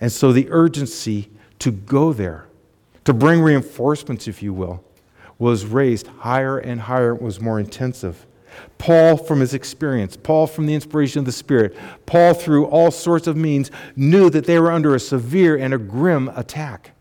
And 0.00 0.10
so 0.10 0.32
the 0.32 0.48
urgency 0.50 1.30
to 1.60 1.70
go 1.70 2.12
there, 2.12 2.48
to 3.04 3.14
bring 3.14 3.40
reinforcements, 3.40 4.26
if 4.26 4.42
you 4.42 4.52
will, 4.52 4.82
was 5.38 5.64
raised 5.64 6.08
higher 6.08 6.58
and 6.58 6.80
higher, 6.80 7.14
it 7.14 7.22
was 7.22 7.40
more 7.40 7.60
intensive. 7.60 8.26
Paul, 8.78 9.16
from 9.16 9.38
his 9.38 9.54
experience, 9.54 10.16
Paul, 10.16 10.48
from 10.48 10.66
the 10.66 10.74
inspiration 10.74 11.20
of 11.20 11.24
the 11.24 11.30
Spirit, 11.30 11.76
Paul, 12.04 12.34
through 12.34 12.66
all 12.66 12.90
sorts 12.90 13.28
of 13.28 13.36
means, 13.36 13.70
knew 13.94 14.28
that 14.28 14.46
they 14.46 14.58
were 14.58 14.72
under 14.72 14.96
a 14.96 14.98
severe 14.98 15.56
and 15.56 15.72
a 15.72 15.78
grim 15.78 16.30
attack. 16.30 16.95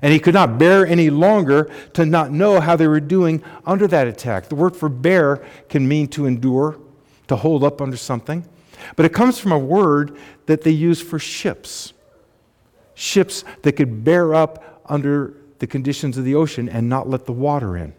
And 0.00 0.12
he 0.12 0.18
could 0.18 0.34
not 0.34 0.58
bear 0.58 0.86
any 0.86 1.10
longer 1.10 1.70
to 1.92 2.06
not 2.06 2.32
know 2.32 2.60
how 2.60 2.76
they 2.76 2.86
were 2.86 3.00
doing 3.00 3.42
under 3.66 3.86
that 3.88 4.06
attack. 4.06 4.48
The 4.48 4.54
word 4.54 4.74
for 4.74 4.88
bear 4.88 5.44
can 5.68 5.86
mean 5.86 6.08
to 6.08 6.26
endure, 6.26 6.78
to 7.28 7.36
hold 7.36 7.62
up 7.62 7.82
under 7.82 7.96
something, 7.96 8.44
but 8.96 9.04
it 9.04 9.12
comes 9.12 9.38
from 9.38 9.52
a 9.52 9.58
word 9.58 10.16
that 10.46 10.62
they 10.62 10.70
use 10.70 11.00
for 11.00 11.18
ships. 11.18 11.92
Ships 12.94 13.44
that 13.62 13.72
could 13.72 14.04
bear 14.04 14.34
up 14.34 14.80
under 14.86 15.34
the 15.58 15.66
conditions 15.66 16.18
of 16.18 16.24
the 16.24 16.34
ocean 16.34 16.68
and 16.68 16.88
not 16.88 17.08
let 17.08 17.26
the 17.26 17.32
water 17.32 17.76
in. 17.76 17.94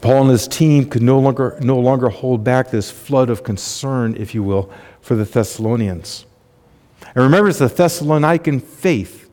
Paul 0.00 0.22
and 0.22 0.30
his 0.30 0.48
team 0.48 0.88
could 0.88 1.02
no 1.02 1.18
longer, 1.18 1.58
no 1.60 1.78
longer 1.78 2.08
hold 2.08 2.42
back 2.42 2.70
this 2.70 2.90
flood 2.90 3.28
of 3.28 3.44
concern, 3.44 4.16
if 4.16 4.34
you 4.34 4.42
will, 4.42 4.72
for 5.00 5.14
the 5.14 5.24
Thessalonians. 5.24 6.24
And 7.14 7.24
remember, 7.24 7.50
it's 7.50 7.58
the 7.58 7.66
Thessalonican 7.66 8.62
faith 8.62 9.30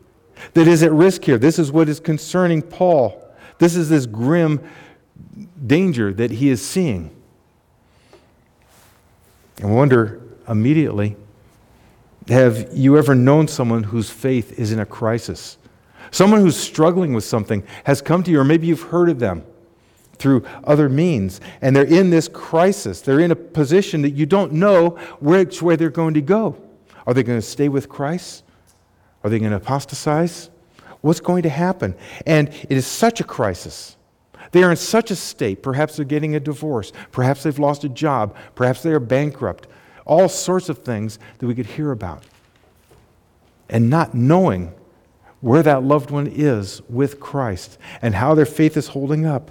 that 0.54 0.68
is 0.68 0.84
at 0.84 0.92
risk 0.92 1.24
here. 1.24 1.38
This 1.38 1.60
is 1.60 1.72
what 1.72 1.90
is 1.90 2.00
concerning 2.00 2.62
Paul. 2.62 3.26
This 3.58 3.76
is 3.76 3.90
this 3.90 4.06
grim 4.06 4.62
danger 5.66 6.14
that 6.14 6.32
he 6.32 6.50
is 6.50 6.66
seeing. 6.66 7.16
And 9.62 9.76
wonder 9.76 10.22
immediately 10.48 11.16
have 12.30 12.70
you 12.74 12.98
ever 12.98 13.16
known 13.16 13.48
someone 13.48 13.84
whose 13.84 14.10
faith 14.10 14.60
is 14.60 14.72
in 14.72 14.80
a 14.80 14.86
crisis? 14.86 15.58
Someone 16.12 16.42
who's 16.42 16.58
struggling 16.58 17.14
with 17.14 17.24
something 17.24 17.64
has 17.86 18.02
come 18.02 18.24
to 18.24 18.32
you, 18.32 18.40
or 18.40 18.44
maybe 18.44 18.68
you've 18.68 18.84
heard 18.84 19.10
of 19.10 19.20
them 19.20 19.44
through 20.18 20.46
other 20.64 20.90
means, 20.90 21.42
and 21.62 21.76
they're 21.76 21.84
in 21.84 22.10
this 22.10 22.28
crisis. 22.28 23.02
They're 23.02 23.20
in 23.20 23.32
a 23.32 23.36
position 23.36 24.02
that 24.04 24.12
you 24.12 24.26
don't 24.26 24.54
know 24.54 24.92
which 25.20 25.62
way 25.62 25.76
they're 25.76 25.90
going 25.90 26.14
to 26.16 26.22
go. 26.22 26.56
Are 27.10 27.14
they 27.16 27.24
going 27.24 27.40
to 27.40 27.46
stay 27.46 27.70
with 27.70 27.90
Christ? 27.90 28.44
Are 29.24 29.32
they 29.32 29.40
going 29.40 29.50
to 29.50 29.58
apostatize? 29.58 30.52
What's 31.02 31.20
going 31.20 31.42
to 31.42 31.50
happen? 31.50 31.96
And 32.28 32.50
it 32.50 32.78
is 32.78 32.86
such 32.86 33.20
a 33.20 33.24
crisis. 33.24 33.98
They 34.52 34.62
are 34.62 34.70
in 34.70 34.78
such 34.78 35.10
a 35.10 35.16
state. 35.16 35.64
Perhaps 35.64 35.96
they're 35.96 36.06
getting 36.06 36.36
a 36.36 36.40
divorce. 36.40 36.92
Perhaps 37.12 37.42
they've 37.42 37.58
lost 37.58 37.84
a 37.84 37.90
job. 37.90 38.36
Perhaps 38.54 38.84
they 38.84 38.92
are 38.92 39.00
bankrupt. 39.00 39.66
All 40.06 40.30
sorts 40.30 40.70
of 40.70 40.84
things 40.84 41.18
that 41.40 41.48
we 41.48 41.56
could 41.56 41.66
hear 41.66 41.90
about. 41.90 42.26
And 43.72 43.90
not 43.90 44.14
knowing 44.14 44.72
where 45.42 45.64
that 45.64 45.82
loved 45.82 46.12
one 46.12 46.28
is 46.28 46.80
with 46.90 47.20
Christ 47.20 47.80
and 48.04 48.14
how 48.14 48.36
their 48.36 48.46
faith 48.46 48.78
is 48.78 48.90
holding 48.90 49.26
up 49.26 49.50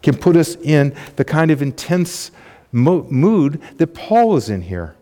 can 0.00 0.16
put 0.16 0.36
us 0.36 0.54
in 0.54 0.94
the 1.16 1.24
kind 1.24 1.50
of 1.50 1.60
intense 1.60 2.30
mo- 2.70 3.08
mood 3.10 3.60
that 3.78 3.94
Paul 3.94 4.28
was 4.28 4.48
in 4.48 4.62
here. 4.62 4.94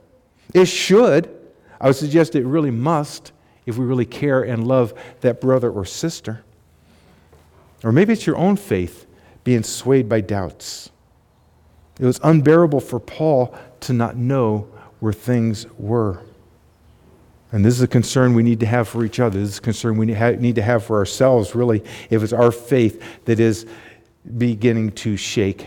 It 0.55 0.65
should, 0.65 1.37
I 1.81 1.87
would 1.87 1.97
suggest 1.97 2.35
it 2.35 2.45
really 2.45 2.71
must, 2.71 3.33
if 3.67 3.79
we 3.79 3.85
really 3.85 4.07
care 4.07 4.43
and 4.43 4.67
love 4.67 4.93
that 5.21 5.41
brother 5.41 5.71
or 5.71 5.85
sister. 5.85 6.43
Or 7.83 7.93
maybe 7.93 8.13
it's 8.13 8.27
your 8.27 8.37
own 8.37 8.57
faith 8.57 9.07
being 9.45 9.63
swayed 9.63 10.09
by 10.09 10.21
doubts. 10.21 10.91
It 11.99 12.05
was 12.05 12.21
unbearable 12.23 12.81
for 12.81 13.01
Paul 13.01 13.55
to 13.81 13.93
not 13.93 14.17
know 14.17 14.69
where 15.01 15.13
things 15.13 15.67
were. 15.79 16.23
And 17.53 17.65
this 17.65 17.75
is 17.75 17.83
a 17.83 17.89
concern 17.89 18.35
we 18.35 18.43
need 18.43 18.61
to 18.61 18.67
have 18.67 18.87
for 18.87 19.05
each 19.05 19.19
other. 19.19 19.41
This 19.41 19.51
is 19.51 19.59
a 19.59 19.63
concern 19.63 19.97
we 19.97 20.07
need 20.07 20.55
to 20.55 20.63
have 20.63 20.85
for 20.85 20.99
ourselves, 20.99 21.55
really, 21.55 21.83
if 22.11 22.23
it's 22.23 22.33
our 22.33 22.53
faith 22.53 23.03
that 23.25 23.41
is 23.41 23.67
beginning 24.39 24.93
to 24.93 25.17
shake. 25.17 25.67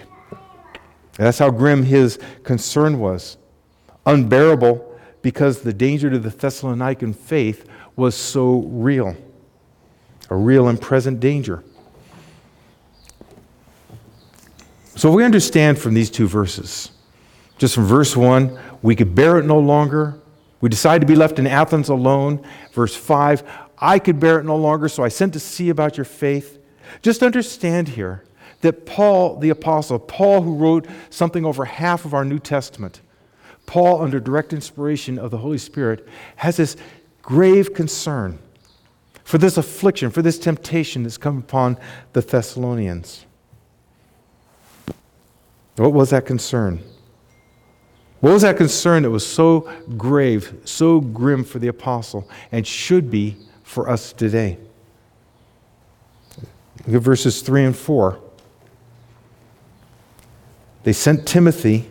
That's 1.17 1.39
how 1.39 1.51
grim 1.51 1.83
his 1.83 2.19
concern 2.43 2.99
was. 2.99 3.37
Unbearable 4.05 4.92
because 5.23 5.61
the 5.61 5.73
danger 5.73 6.11
to 6.11 6.19
the 6.19 6.29
Thessalonican 6.29 7.15
faith 7.15 7.67
was 7.95 8.13
so 8.13 8.59
real, 8.67 9.15
a 10.29 10.35
real 10.35 10.67
and 10.67 10.79
present 10.79 11.19
danger. 11.19 11.63
So, 14.95 15.11
we 15.11 15.23
understand 15.23 15.79
from 15.79 15.95
these 15.95 16.11
two 16.11 16.27
verses, 16.27 16.91
just 17.57 17.73
from 17.73 17.85
verse 17.85 18.15
1, 18.15 18.59
we 18.83 18.95
could 18.95 19.15
bear 19.15 19.39
it 19.39 19.45
no 19.45 19.57
longer. 19.57 20.19
We 20.61 20.69
decided 20.69 20.99
to 21.01 21.11
be 21.11 21.15
left 21.15 21.39
in 21.39 21.47
Athens 21.47 21.89
alone. 21.89 22.45
Verse 22.73 22.95
5, 22.95 23.43
I 23.79 23.97
could 23.97 24.19
bear 24.19 24.39
it 24.39 24.43
no 24.43 24.55
longer, 24.55 24.87
so 24.87 25.03
I 25.03 25.09
sent 25.09 25.33
to 25.33 25.39
see 25.39 25.69
about 25.69 25.97
your 25.97 26.05
faith. 26.05 26.59
Just 27.01 27.23
understand 27.23 27.89
here 27.89 28.23
that 28.61 28.85
Paul, 28.85 29.37
the 29.39 29.49
apostle, 29.49 29.99
Paul, 29.99 30.41
who 30.41 30.55
wrote 30.55 30.87
something 31.09 31.43
over 31.45 31.65
half 31.65 32.05
of 32.05 32.13
our 32.13 32.23
New 32.23 32.39
Testament, 32.39 33.01
Paul, 33.65 34.01
under 34.01 34.19
direct 34.19 34.53
inspiration 34.53 35.17
of 35.17 35.31
the 35.31 35.37
Holy 35.37 35.57
Spirit, 35.57 36.07
has 36.37 36.57
this 36.57 36.75
grave 37.21 37.73
concern 37.73 38.39
for 39.23 39.37
this 39.37 39.57
affliction, 39.57 40.11
for 40.11 40.21
this 40.21 40.37
temptation 40.37 41.03
that's 41.03 41.17
come 41.17 41.37
upon 41.37 41.77
the 42.11 42.21
Thessalonians. 42.21 43.25
What 45.77 45.93
was 45.93 46.11
that 46.11 46.25
concern? 46.25 46.83
What 48.19 48.33
was 48.33 48.43
that 48.43 48.57
concern 48.57 49.03
that 49.03 49.09
was 49.09 49.25
so 49.25 49.69
grave, 49.97 50.61
so 50.65 51.01
grim 51.01 51.43
for 51.43 51.59
the 51.59 51.67
apostle, 51.67 52.29
and 52.51 52.65
should 52.65 53.09
be 53.09 53.37
for 53.63 53.89
us 53.89 54.13
today? 54.13 54.57
Look 56.85 56.97
at 56.97 57.01
verses 57.01 57.41
3 57.41 57.65
and 57.65 57.75
4. 57.75 58.19
They 60.83 60.93
sent 60.93 61.25
Timothy 61.27 61.89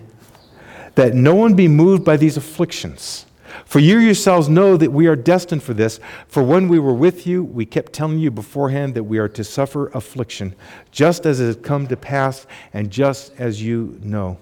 that 0.95 1.15
no 1.15 1.35
one 1.35 1.55
be 1.55 1.69
moved 1.69 2.05
by 2.05 2.17
these 2.17 2.37
afflictions. 2.37 3.27
For 3.65 3.79
you 3.79 3.99
yourselves 3.99 4.49
know 4.49 4.77
that 4.77 4.93
we 4.93 5.07
are 5.07 5.17
destined 5.17 5.63
for 5.63 5.75
this. 5.75 6.01
For 6.27 6.43
when 6.43 6.69
we 6.69 6.79
were 6.79 6.95
with 6.95 7.27
you, 7.27 7.45
we 7.45 7.67
kept 7.67 7.93
telling 7.93 8.19
you 8.19 8.31
beforehand 8.31 8.95
that 8.95 9.05
we 9.05 9.19
are 9.19 9.29
to 9.29 9.45
suffer 9.45 9.89
affliction, 9.89 10.55
just 10.91 11.27
as 11.27 11.41
it 11.41 11.47
has 11.47 11.57
come 11.57 11.87
to 11.89 11.97
pass, 11.97 12.47
and 12.73 12.91
just 12.91 13.33
as 13.39 13.63
you 13.63 13.99
know. 14.03 14.39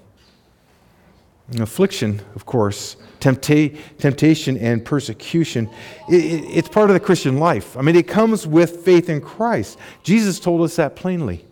Affliction, 1.59 2.21
of 2.37 2.47
course, 2.47 2.97
tempta- 3.19 3.77
temptation 3.99 4.57
and 4.57 4.85
persecution, 4.85 5.69
it, 6.09 6.25
it, 6.25 6.45
it's 6.45 6.69
part 6.69 6.91
of 6.91 6.95
the 6.95 7.01
Christian 7.01 7.39
life. 7.39 7.77
I 7.77 7.83
mean, 7.83 7.97
it 7.97 8.07
comes 8.07 8.47
with 8.47 8.85
faith 8.85 9.09
in 9.09 9.21
Christ. 9.21 9.77
Jesus 10.05 10.39
told 10.39 10.63
us 10.63 10.77
that 10.77 10.95
plainly. 10.95 11.45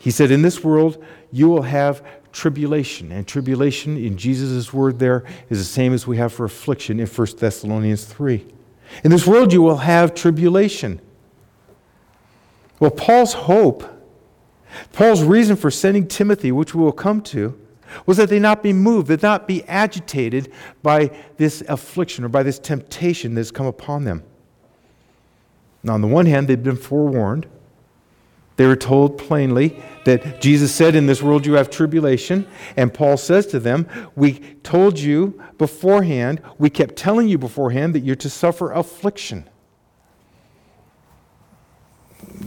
He 0.00 0.10
said, 0.10 0.32
In 0.32 0.42
this 0.42 0.64
world, 0.64 1.02
you 1.30 1.48
will 1.48 1.62
have 1.62 2.04
tribulation. 2.32 3.12
And 3.12 3.26
tribulation, 3.26 3.96
in 3.96 4.16
Jesus' 4.16 4.72
word 4.72 4.98
there, 4.98 5.24
is 5.50 5.58
the 5.58 5.64
same 5.64 5.92
as 5.92 6.06
we 6.06 6.16
have 6.16 6.32
for 6.32 6.44
affliction 6.44 6.98
in 6.98 7.06
1 7.06 7.26
Thessalonians 7.38 8.04
3. 8.04 8.46
In 9.04 9.10
this 9.10 9.26
world, 9.26 9.52
you 9.52 9.62
will 9.62 9.78
have 9.78 10.14
tribulation. 10.14 11.00
Well, 12.80 12.90
Paul's 12.90 13.32
hope, 13.32 13.84
Paul's 14.92 15.22
reason 15.22 15.56
for 15.56 15.70
sending 15.70 16.08
Timothy, 16.08 16.50
which 16.50 16.74
we 16.74 16.82
will 16.82 16.92
come 16.92 17.20
to, 17.22 17.58
was 18.06 18.16
that 18.16 18.28
they 18.28 18.38
not 18.38 18.62
be 18.62 18.72
moved, 18.72 19.08
that 19.08 19.22
not 19.22 19.46
be 19.46 19.62
agitated 19.64 20.50
by 20.82 21.10
this 21.36 21.62
affliction 21.68 22.24
or 22.24 22.28
by 22.28 22.42
this 22.42 22.58
temptation 22.58 23.34
that 23.34 23.40
has 23.40 23.50
come 23.50 23.66
upon 23.66 24.04
them. 24.04 24.22
Now, 25.82 25.94
on 25.94 26.00
the 26.00 26.08
one 26.08 26.26
hand, 26.26 26.48
they've 26.48 26.62
been 26.62 26.76
forewarned. 26.76 27.46
They 28.56 28.66
were 28.66 28.76
told 28.76 29.18
plainly 29.18 29.82
that 30.04 30.40
Jesus 30.40 30.74
said, 30.74 30.94
In 30.94 31.06
this 31.06 31.22
world 31.22 31.46
you 31.46 31.54
have 31.54 31.70
tribulation. 31.70 32.46
And 32.76 32.92
Paul 32.92 33.16
says 33.16 33.46
to 33.48 33.60
them, 33.60 33.86
We 34.16 34.34
told 34.62 34.98
you 34.98 35.40
beforehand, 35.58 36.42
we 36.58 36.70
kept 36.70 36.96
telling 36.96 37.28
you 37.28 37.38
beforehand 37.38 37.94
that 37.94 38.00
you're 38.00 38.16
to 38.16 38.30
suffer 38.30 38.72
affliction. 38.72 39.48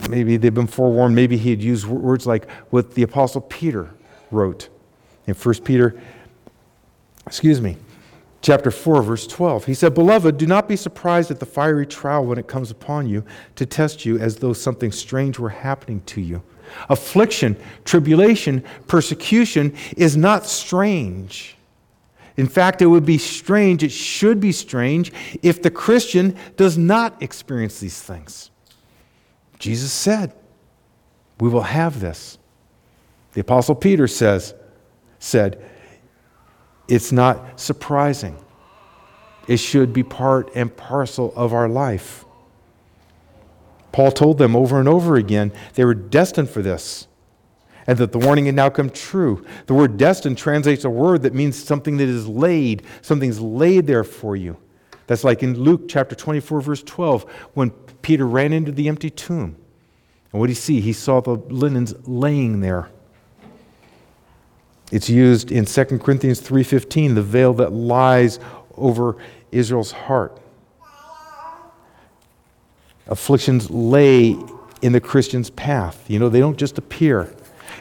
Maybe 0.09 0.37
they've 0.37 0.53
been 0.53 0.67
forewarned. 0.67 1.15
Maybe 1.15 1.37
he 1.37 1.49
had 1.49 1.61
used 1.61 1.85
words 1.85 2.25
like 2.25 2.49
what 2.69 2.95
the 2.95 3.03
Apostle 3.03 3.41
Peter 3.41 3.93
wrote 4.31 4.69
in 5.27 5.33
1 5.33 5.55
Peter, 5.63 5.99
excuse 7.25 7.61
me, 7.61 7.77
chapter 8.41 8.71
4, 8.71 9.01
verse 9.01 9.27
12. 9.27 9.65
He 9.65 9.73
said, 9.73 9.93
Beloved, 9.93 10.37
do 10.37 10.45
not 10.45 10.67
be 10.67 10.75
surprised 10.75 11.31
at 11.31 11.39
the 11.39 11.45
fiery 11.45 11.87
trial 11.87 12.25
when 12.25 12.37
it 12.37 12.47
comes 12.47 12.71
upon 12.71 13.07
you 13.07 13.25
to 13.55 13.65
test 13.65 14.05
you 14.05 14.19
as 14.19 14.37
though 14.37 14.53
something 14.53 14.91
strange 14.91 15.39
were 15.39 15.49
happening 15.49 16.01
to 16.07 16.21
you. 16.21 16.43
Affliction, 16.89 17.57
tribulation, 17.83 18.63
persecution 18.87 19.75
is 19.97 20.15
not 20.17 20.45
strange. 20.45 21.55
In 22.37 22.47
fact, 22.47 22.81
it 22.81 22.87
would 22.87 23.05
be 23.05 23.17
strange, 23.17 23.83
it 23.83 23.91
should 23.91 24.39
be 24.39 24.51
strange, 24.51 25.13
if 25.41 25.61
the 25.61 25.71
Christian 25.71 26.35
does 26.57 26.77
not 26.77 27.21
experience 27.23 27.79
these 27.79 28.01
things. 28.01 28.51
Jesus 29.57 29.91
said, 29.91 30.33
We 31.39 31.49
will 31.49 31.61
have 31.61 31.99
this. 31.99 32.37
The 33.33 33.41
Apostle 33.41 33.75
Peter 33.75 34.07
says, 34.07 34.53
said, 35.19 35.63
It's 36.87 37.11
not 37.11 37.59
surprising. 37.59 38.37
It 39.47 39.57
should 39.57 39.93
be 39.93 40.03
part 40.03 40.51
and 40.55 40.75
parcel 40.75 41.31
of 41.35 41.53
our 41.53 41.69
life. 41.69 42.24
Paul 43.95 44.11
told 44.11 44.39
them 44.39 44.57
over 44.57 44.77
and 44.77 44.89
over 44.89 45.15
again 45.15 45.53
they 45.75 45.85
were 45.85 45.93
destined 45.93 46.49
for 46.49 46.61
this 46.61 47.07
and 47.87 47.97
that 47.97 48.11
the 48.11 48.19
warning 48.19 48.45
had 48.45 48.53
now 48.53 48.69
come 48.69 48.89
true. 48.89 49.45
The 49.67 49.73
word 49.73 49.95
destined 49.95 50.37
translates 50.37 50.83
a 50.83 50.89
word 50.89 51.21
that 51.21 51.33
means 51.33 51.57
something 51.63 51.95
that 51.95 52.09
is 52.09 52.27
laid, 52.27 52.83
something's 53.01 53.39
laid 53.39 53.87
there 53.87 54.03
for 54.03 54.35
you. 54.35 54.57
That's 55.07 55.23
like 55.23 55.43
in 55.43 55.57
Luke 55.57 55.83
chapter 55.87 56.13
24, 56.13 56.59
verse 56.59 56.83
12, 56.83 57.23
when 57.53 57.69
Peter 58.01 58.27
ran 58.27 58.51
into 58.51 58.73
the 58.73 58.89
empty 58.89 59.09
tomb. 59.09 59.55
And 60.33 60.41
what 60.41 60.47
did 60.47 60.57
he 60.57 60.61
see? 60.61 60.81
He 60.81 60.91
saw 60.91 61.21
the 61.21 61.35
linens 61.35 61.93
laying 62.05 62.59
there. 62.59 62.89
It's 64.91 65.09
used 65.09 65.53
in 65.53 65.63
2 65.63 65.99
Corinthians 65.99 66.41
3:15, 66.41 67.15
the 67.15 67.23
veil 67.23 67.53
that 67.53 67.71
lies 67.71 68.41
over 68.75 69.15
Israel's 69.53 69.93
heart. 69.93 70.41
Afflictions 73.07 73.69
lay 73.69 74.35
in 74.81 74.91
the 74.91 75.01
Christian's 75.01 75.49
path. 75.51 76.09
You 76.09 76.19
know, 76.19 76.29
they 76.29 76.39
don't 76.39 76.57
just 76.57 76.77
appear. 76.77 77.33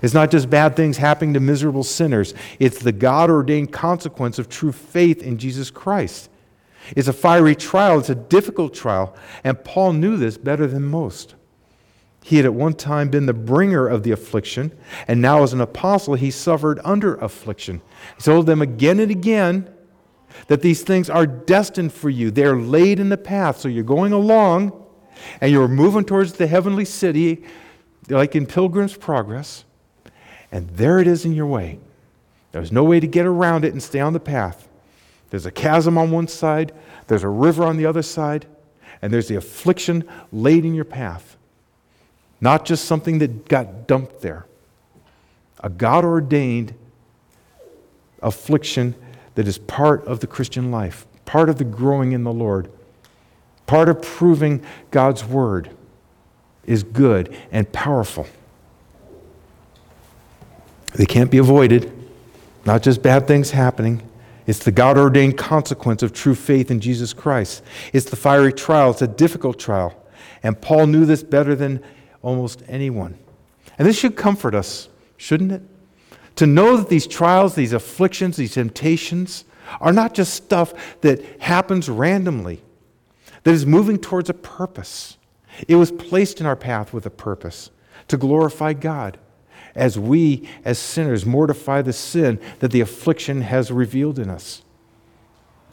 It's 0.03 0.15
not 0.15 0.31
just 0.31 0.51
bad 0.51 0.77
things 0.77 0.97
happening 0.97 1.35
to 1.35 1.41
miserable 1.41 1.85
sinners, 1.85 2.35
it's 2.59 2.79
the 2.79 2.93
God 2.93 3.31
ordained 3.31 3.73
consequence 3.73 4.39
of 4.39 4.49
true 4.49 4.73
faith 4.73 5.23
in 5.23 5.39
Jesus 5.39 5.71
Christ. 5.71 6.29
It's 6.95 7.09
a 7.09 7.13
fiery 7.13 7.55
trial, 7.55 7.99
it's 7.99 8.11
a 8.11 8.15
difficult 8.15 8.75
trial, 8.75 9.17
and 9.43 9.65
Paul 9.65 9.95
knew 9.95 10.17
this 10.17 10.37
better 10.37 10.67
than 10.67 10.85
most. 10.85 11.35
He 12.23 12.37
had 12.37 12.45
at 12.45 12.55
one 12.55 12.75
time 12.75 13.09
been 13.09 13.27
the 13.27 13.35
bringer 13.35 13.87
of 13.87 14.03
the 14.03 14.11
affliction, 14.11 14.73
and 15.09 15.23
now 15.23 15.43
as 15.43 15.53
an 15.53 15.61
apostle, 15.61 16.15
he 16.15 16.31
suffered 16.31 16.81
under 16.85 17.17
affliction. 17.17 17.81
He 18.17 18.23
told 18.23 18.47
them 18.47 18.63
again 18.63 19.01
and 19.01 19.11
again 19.11 19.71
that 20.49 20.63
these 20.63 20.83
things 20.83 21.09
are 21.09 21.27
destined 21.27 21.93
for 21.93 22.11
you. 22.11 22.31
They're 22.31 22.57
laid 22.57 22.99
in 22.99 23.09
the 23.09 23.17
path. 23.17 23.61
So 23.61 23.69
you're 23.69 23.85
going 23.85 24.13
along 24.13 24.84
and 25.41 25.51
you're 25.51 25.69
moving 25.69 26.05
towards 26.05 26.35
the 26.35 26.47
heavenly 26.47 26.85
city, 26.85 27.45
like 28.09 28.35
in 28.35 28.47
Pilgrim's 28.47 28.97
Progress, 28.97 29.65
and 30.53 30.69
there 30.71 30.99
it 30.99 31.07
is 31.07 31.25
in 31.25 31.33
your 31.33 31.47
way. 31.47 31.79
There's 32.53 32.71
no 32.71 32.85
way 32.85 33.01
to 33.01 33.07
get 33.07 33.27
around 33.27 33.65
it 33.65 33.73
and 33.73 33.83
stay 33.83 34.01
on 34.01 34.13
the 34.13 34.21
path. 34.21 34.69
There's 35.31 35.47
a 35.47 35.51
chasm 35.51 35.99
on 35.99 36.11
one 36.11 36.29
side, 36.29 36.73
there's 37.09 37.25
a 37.25 37.29
river 37.29 37.65
on 37.65 37.77
the 37.77 37.87
other 37.87 38.03
side, 38.03 38.47
and 39.03 39.13
there's 39.13 39.29
the 39.29 39.37
affliction 39.37 40.09
laid 40.33 40.65
in 40.65 40.75
your 40.75 40.85
path. 40.85 41.37
Not 42.41 42.65
just 42.65 42.85
something 42.85 43.19
that 43.19 43.49
got 43.49 43.87
dumped 43.87 44.21
there. 44.21 44.47
A 45.61 45.69
God 45.69 46.05
ordained 46.05 46.75
affliction 48.23 48.95
that 49.35 49.49
is 49.49 49.59
part 49.59 50.05
of 50.07 50.21
the 50.21 50.27
Christian 50.27 50.71
life, 50.71 51.07
part 51.25 51.49
of 51.49 51.59
the 51.59 51.65
growing 51.65 52.13
in 52.13 52.23
the 52.23 52.33
Lord, 52.33 52.71
part 53.67 53.89
of 53.89 54.03
proving 54.03 54.63
God's 54.91 55.25
word 55.25 55.71
is 56.65 56.83
good 56.83 57.37
and 57.53 57.71
powerful. 57.73 58.27
They 60.95 61.07
can't 61.07 61.31
be 61.31 61.39
avoided, 61.39 61.93
not 62.65 62.83
just 62.83 63.03
bad 63.03 63.27
things 63.27 63.51
happening. 63.51 64.09
It's 64.47 64.61
the 64.61 64.71
God 64.71 64.99
ordained 64.99 65.39
consequence 65.39 66.03
of 66.03 66.13
true 66.13 66.35
faith 66.35 66.71
in 66.71 66.81
Jesus 66.81 67.13
Christ. 67.13 67.63
It's 67.93 68.09
the 68.09 68.17
fiery 68.17 68.53
trial, 68.53 68.91
it's 68.91 69.03
a 69.03 69.09
difficult 69.09 69.59
trial. 69.59 69.95
And 70.43 70.61
Paul 70.61 70.87
knew 70.87 71.07
this 71.07 71.23
better 71.23 71.55
than 71.55 71.83
almost 72.23 72.63
anyone. 72.69 73.19
And 73.79 73.89
this 73.89 73.99
should 73.99 74.17
comfort 74.17 74.55
us, 74.55 74.89
shouldn't 75.17 75.53
it? 75.53 75.63
To 76.37 76.47
know 76.47 76.77
that 76.77 76.89
these 76.89 77.07
trials, 77.07 77.55
these 77.55 77.73
afflictions, 77.73 78.37
these 78.37 78.55
temptations 78.55 79.45
are 79.81 79.93
not 79.93 80.15
just 80.15 80.35
stuff 80.35 80.75
that 81.01 81.41
happens 81.41 81.89
randomly, 81.89 82.63
that 83.45 83.53
is 83.53 83.65
moving 83.65 83.99
towards 83.99 84.29
a 84.29 84.35
purpose. 84.35 85.17
It 85.69 85.77
was 85.77 85.93
placed 85.93 86.41
in 86.41 86.47
our 86.47 86.57
path 86.57 86.93
with 86.93 87.07
a 87.07 87.11
purpose 87.11 87.71
to 88.09 88.17
glorify 88.17 88.73
God 88.73 89.19
as 89.75 89.99
we, 89.99 90.49
as 90.65 90.79
sinners, 90.79 91.25
mortify 91.25 91.83
the 91.83 91.93
sin 91.93 92.41
that 92.61 92.71
the 92.71 92.81
affliction 92.81 93.43
has 93.43 93.71
revealed 93.71 94.19
in 94.19 94.31
us. 94.31 94.63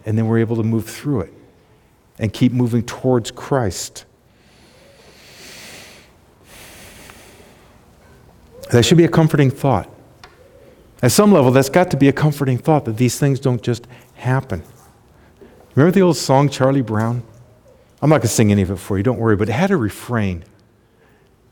And 0.06 0.18
then 0.18 0.28
we're 0.28 0.40
able 0.40 0.56
to 0.58 0.64
move 0.64 0.88
through 0.90 1.22
it 1.22 1.34
and 2.20 2.34
keep 2.34 2.52
moving 2.52 2.84
towards 2.84 3.32
Christ. 3.32 4.06
That 8.72 8.84
should 8.84 8.98
be 8.98 9.06
a 9.06 9.10
comforting 9.10 9.52
thought. 9.52 9.90
At 11.04 11.12
some 11.12 11.32
level, 11.32 11.52
that's 11.52 11.70
got 11.70 11.92
to 11.92 11.98
be 11.98 12.08
a 12.08 12.14
comforting 12.14 12.58
thought 12.58 12.86
that 12.86 12.98
these 12.98 13.20
things 13.20 13.40
don't 13.40 13.62
just 13.62 13.88
happen. 14.16 14.64
Remember 15.76 15.92
the 15.92 16.02
old 16.02 16.18
song, 16.18 16.50
Charlie 16.50 16.82
Brown? 16.82 17.24
I'm 18.02 18.10
not 18.10 18.16
going 18.16 18.22
to 18.24 18.28
sing 18.28 18.52
any 18.52 18.64
of 18.64 18.72
it 18.72 18.78
for 18.78 18.98
you, 18.98 19.04
don't 19.04 19.20
worry, 19.20 19.36
but 19.36 19.50
it 19.50 19.54
had 19.54 19.72
a 19.72 19.78
refrain. 19.78 20.44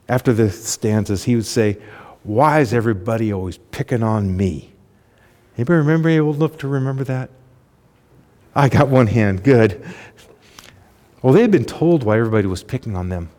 After 0.07 0.33
the 0.33 0.49
stanzas, 0.49 1.25
he 1.25 1.35
would 1.35 1.45
say, 1.45 1.77
Why 2.23 2.59
is 2.62 2.73
everybody 2.73 3.31
always 3.31 3.57
picking 3.57 4.01
on 4.01 4.35
me? 4.35 4.71
Anybody 5.55 5.77
remember 5.77 6.09
old 6.21 6.38
enough 6.38 6.57
to 6.59 6.67
remember 6.67 7.03
that? 7.03 7.29
I 8.55 8.69
got 8.69 8.88
one 8.88 9.07
hand, 9.07 9.43
good. 9.43 9.85
Well, 11.21 11.33
they 11.33 11.41
had 11.41 11.51
been 11.51 11.65
told 11.65 12.03
why 12.03 12.17
everybody 12.17 12.47
was 12.47 12.63
picking 12.63 12.95
on 12.95 13.09
them. 13.09 13.29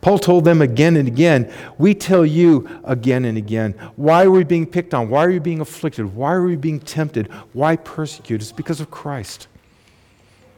Paul 0.00 0.18
told 0.18 0.44
them 0.44 0.62
again 0.62 0.96
and 0.96 1.08
again, 1.08 1.52
we 1.78 1.94
tell 1.94 2.24
you 2.24 2.68
again 2.84 3.24
and 3.24 3.36
again, 3.36 3.72
why 3.96 4.24
are 4.24 4.30
we 4.30 4.44
being 4.44 4.66
picked 4.66 4.94
on? 4.94 5.08
Why 5.08 5.24
are 5.24 5.30
we 5.30 5.40
being 5.40 5.60
afflicted? 5.60 6.14
Why 6.14 6.32
are 6.34 6.44
we 6.44 6.54
being 6.54 6.78
tempted? 6.78 7.26
Why 7.52 7.74
persecuted? 7.74 8.42
It's 8.42 8.52
because 8.52 8.80
of 8.80 8.90
Christ. 8.90 9.48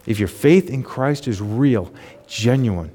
If 0.08 0.18
your 0.18 0.28
faith 0.28 0.70
in 0.70 0.82
Christ 0.82 1.28
is 1.28 1.42
real, 1.42 1.92
genuine, 2.26 2.90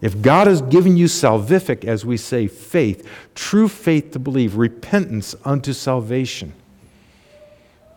if 0.00 0.22
God 0.22 0.46
has 0.46 0.62
given 0.62 0.96
you 0.96 1.06
salvific, 1.06 1.84
as 1.84 2.06
we 2.06 2.16
say, 2.16 2.46
faith, 2.46 3.04
true 3.34 3.66
faith 3.66 4.12
to 4.12 4.20
believe, 4.20 4.54
repentance 4.54 5.34
unto 5.44 5.72
salvation, 5.72 6.54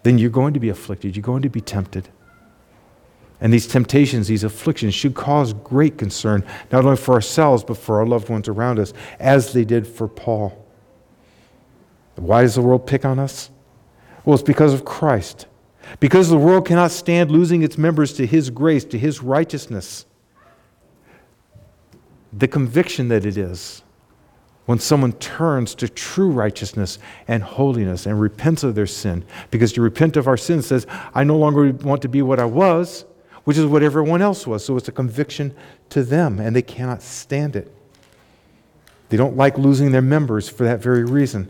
then 0.02 0.18
you're 0.18 0.32
going 0.32 0.56
to 0.56 0.60
be 0.60 0.70
afflicted. 0.70 1.16
You're 1.16 1.22
going 1.22 1.44
to 1.44 1.50
be 1.50 1.62
tempted. 1.62 2.10
And 3.40 3.54
these 3.54 3.68
temptations, 3.68 4.28
these 4.28 4.44
afflictions 4.44 4.96
should 4.96 5.14
cause 5.14 5.54
great 5.54 6.00
concern, 6.00 6.44
not 6.72 6.86
only 6.86 6.98
for 6.98 7.14
ourselves, 7.14 7.64
but 7.64 7.78
for 7.78 8.00
our 8.00 8.06
loved 8.08 8.30
ones 8.30 8.48
around 8.48 8.80
us, 8.80 8.94
as 9.20 9.54
they 9.54 9.64
did 9.64 9.86
for 9.86 10.08
Paul. 10.08 10.66
Why 12.16 12.42
does 12.42 12.56
the 12.56 12.62
world 12.62 12.88
pick 12.88 13.06
on 13.06 13.20
us? 13.20 13.52
Well, 14.24 14.34
it's 14.34 14.42
because 14.42 14.74
of 14.74 14.86
Christ. 14.86 15.46
Because 16.00 16.30
the 16.30 16.38
world 16.38 16.66
cannot 16.66 16.92
stand 16.92 17.32
losing 17.32 17.62
its 17.62 17.78
members 17.78 18.14
to 18.14 18.26
His 18.26 18.50
grace, 18.50 18.84
to 18.86 18.98
His 18.98 19.22
righteousness. 19.22 20.06
The 22.34 22.48
conviction 22.48 23.08
that 23.10 23.26
it 23.26 23.38
is 23.38 23.82
when 24.66 24.80
someone 24.80 25.14
turns 25.14 25.76
to 25.76 25.88
true 25.88 26.32
righteousness 26.32 26.98
and 27.28 27.44
holiness 27.44 28.06
and 28.06 28.20
repents 28.20 28.64
of 28.64 28.76
their 28.76 28.88
sin. 28.88 29.24
Because 29.52 29.72
to 29.74 29.82
repent 29.82 30.18
of 30.18 30.28
our 30.28 30.38
sin 30.38 30.62
says, 30.62 30.88
I 31.14 31.24
no 31.24 31.38
longer 31.38 31.72
want 31.72 32.02
to 32.02 32.10
be 32.10 32.22
what 32.22 32.40
I 32.40 32.46
was 32.46 33.06
which 33.46 33.58
is 33.58 33.66
what 33.66 33.82
everyone 33.82 34.22
else 34.22 34.46
was. 34.46 34.66
So 34.66 34.76
it's 34.76 34.88
a 34.90 34.92
conviction 34.92 35.56
to 35.90 36.04
them, 36.04 36.40
and 36.40 36.56
they 36.56 36.62
cannot 36.62 37.02
stand 37.02 37.56
it. 37.56 37.72
They 39.10 39.18
don't 39.18 39.38
like 39.38 39.58
losing 39.58 39.92
their 39.92 40.02
members 40.02 40.50
for 40.50 40.64
that 40.66 40.82
very 40.82 41.06
reason. 41.06 41.50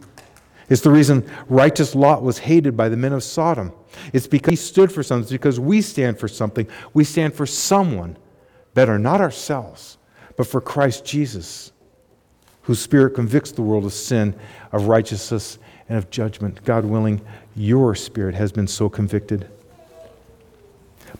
It's 0.69 0.81
the 0.81 0.91
reason 0.91 1.29
righteous 1.47 1.93
Lot 1.93 2.23
was 2.23 2.39
hated 2.39 2.75
by 2.75 2.89
the 2.89 2.97
men 2.97 3.13
of 3.13 3.23
Sodom. 3.23 3.71
It's 4.13 4.27
because 4.27 4.51
he 4.51 4.55
stood 4.55 4.91
for 4.91 5.03
something. 5.03 5.23
It's 5.23 5.31
because 5.31 5.59
we 5.59 5.81
stand 5.81 6.19
for 6.19 6.27
something. 6.27 6.67
We 6.93 7.03
stand 7.03 7.33
for 7.33 7.45
someone 7.45 8.17
better, 8.73 8.97
not 8.97 9.21
ourselves, 9.21 9.97
but 10.37 10.47
for 10.47 10.59
Christ 10.59 11.05
Jesus, 11.05 11.71
whose 12.63 12.79
spirit 12.79 13.11
convicts 13.11 13.51
the 13.51 13.61
world 13.61 13.85
of 13.85 13.93
sin, 13.93 14.35
of 14.71 14.87
righteousness, 14.87 15.59
and 15.87 15.97
of 15.97 16.09
judgment. 16.09 16.63
God 16.65 16.83
willing, 16.83 17.21
your 17.55 17.95
spirit 17.95 18.35
has 18.35 18.51
been 18.51 18.67
so 18.67 18.89
convicted. 18.89 19.47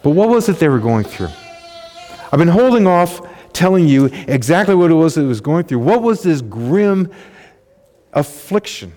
But 0.02 0.12
what 0.12 0.30
was 0.30 0.50
it 0.50 0.60
they 0.60 0.70
were 0.70 0.80
going 0.80 1.04
through? 1.04 1.30
I've 2.32 2.40
been 2.40 2.48
holding 2.48 2.88
off 2.88 3.22
telling 3.54 3.88
you 3.88 4.06
exactly 4.28 4.76
what 4.76 4.92
it 4.92 4.96
was 4.96 5.16
that 5.16 5.22
it 5.22 5.28
was 5.28 5.40
going 5.40 5.66
through. 5.66 5.80
What 5.80 6.02
was 6.02 6.24
this 6.24 6.42
grim 6.42 7.12
affliction 8.12 8.94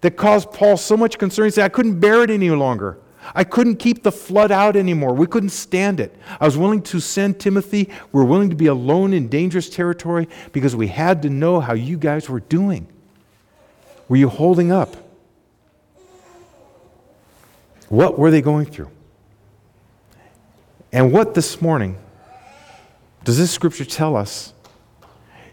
that 0.00 0.16
caused 0.16 0.52
Paul 0.52 0.76
so 0.76 0.96
much 0.96 1.18
concern? 1.18 1.46
He 1.46 1.50
said, 1.50 1.64
I 1.64 1.68
couldn't 1.68 2.00
bear 2.00 2.22
it 2.22 2.30
any 2.30 2.50
longer. 2.50 2.98
I 3.34 3.44
couldn't 3.44 3.76
keep 3.76 4.02
the 4.02 4.12
flood 4.12 4.50
out 4.50 4.76
anymore. 4.76 5.14
We 5.14 5.26
couldn't 5.26 5.50
stand 5.50 6.00
it. 6.00 6.16
I 6.40 6.46
was 6.46 6.56
willing 6.56 6.82
to 6.84 7.00
send 7.00 7.38
Timothy. 7.38 7.90
We 8.12 8.20
were 8.20 8.24
willing 8.24 8.50
to 8.50 8.56
be 8.56 8.66
alone 8.66 9.12
in 9.12 9.28
dangerous 9.28 9.68
territory 9.68 10.28
because 10.52 10.74
we 10.74 10.88
had 10.88 11.22
to 11.22 11.30
know 11.30 11.60
how 11.60 11.74
you 11.74 11.96
guys 11.96 12.28
were 12.28 12.40
doing. 12.40 12.88
Were 14.08 14.16
you 14.16 14.28
holding 14.28 14.72
up? 14.72 14.96
What 17.88 18.18
were 18.18 18.30
they 18.30 18.40
going 18.40 18.66
through? 18.66 18.90
And 20.92 21.12
what 21.12 21.34
this 21.34 21.60
morning 21.60 21.98
does 23.22 23.38
this 23.38 23.50
scripture 23.50 23.84
tell 23.84 24.16
us 24.16 24.52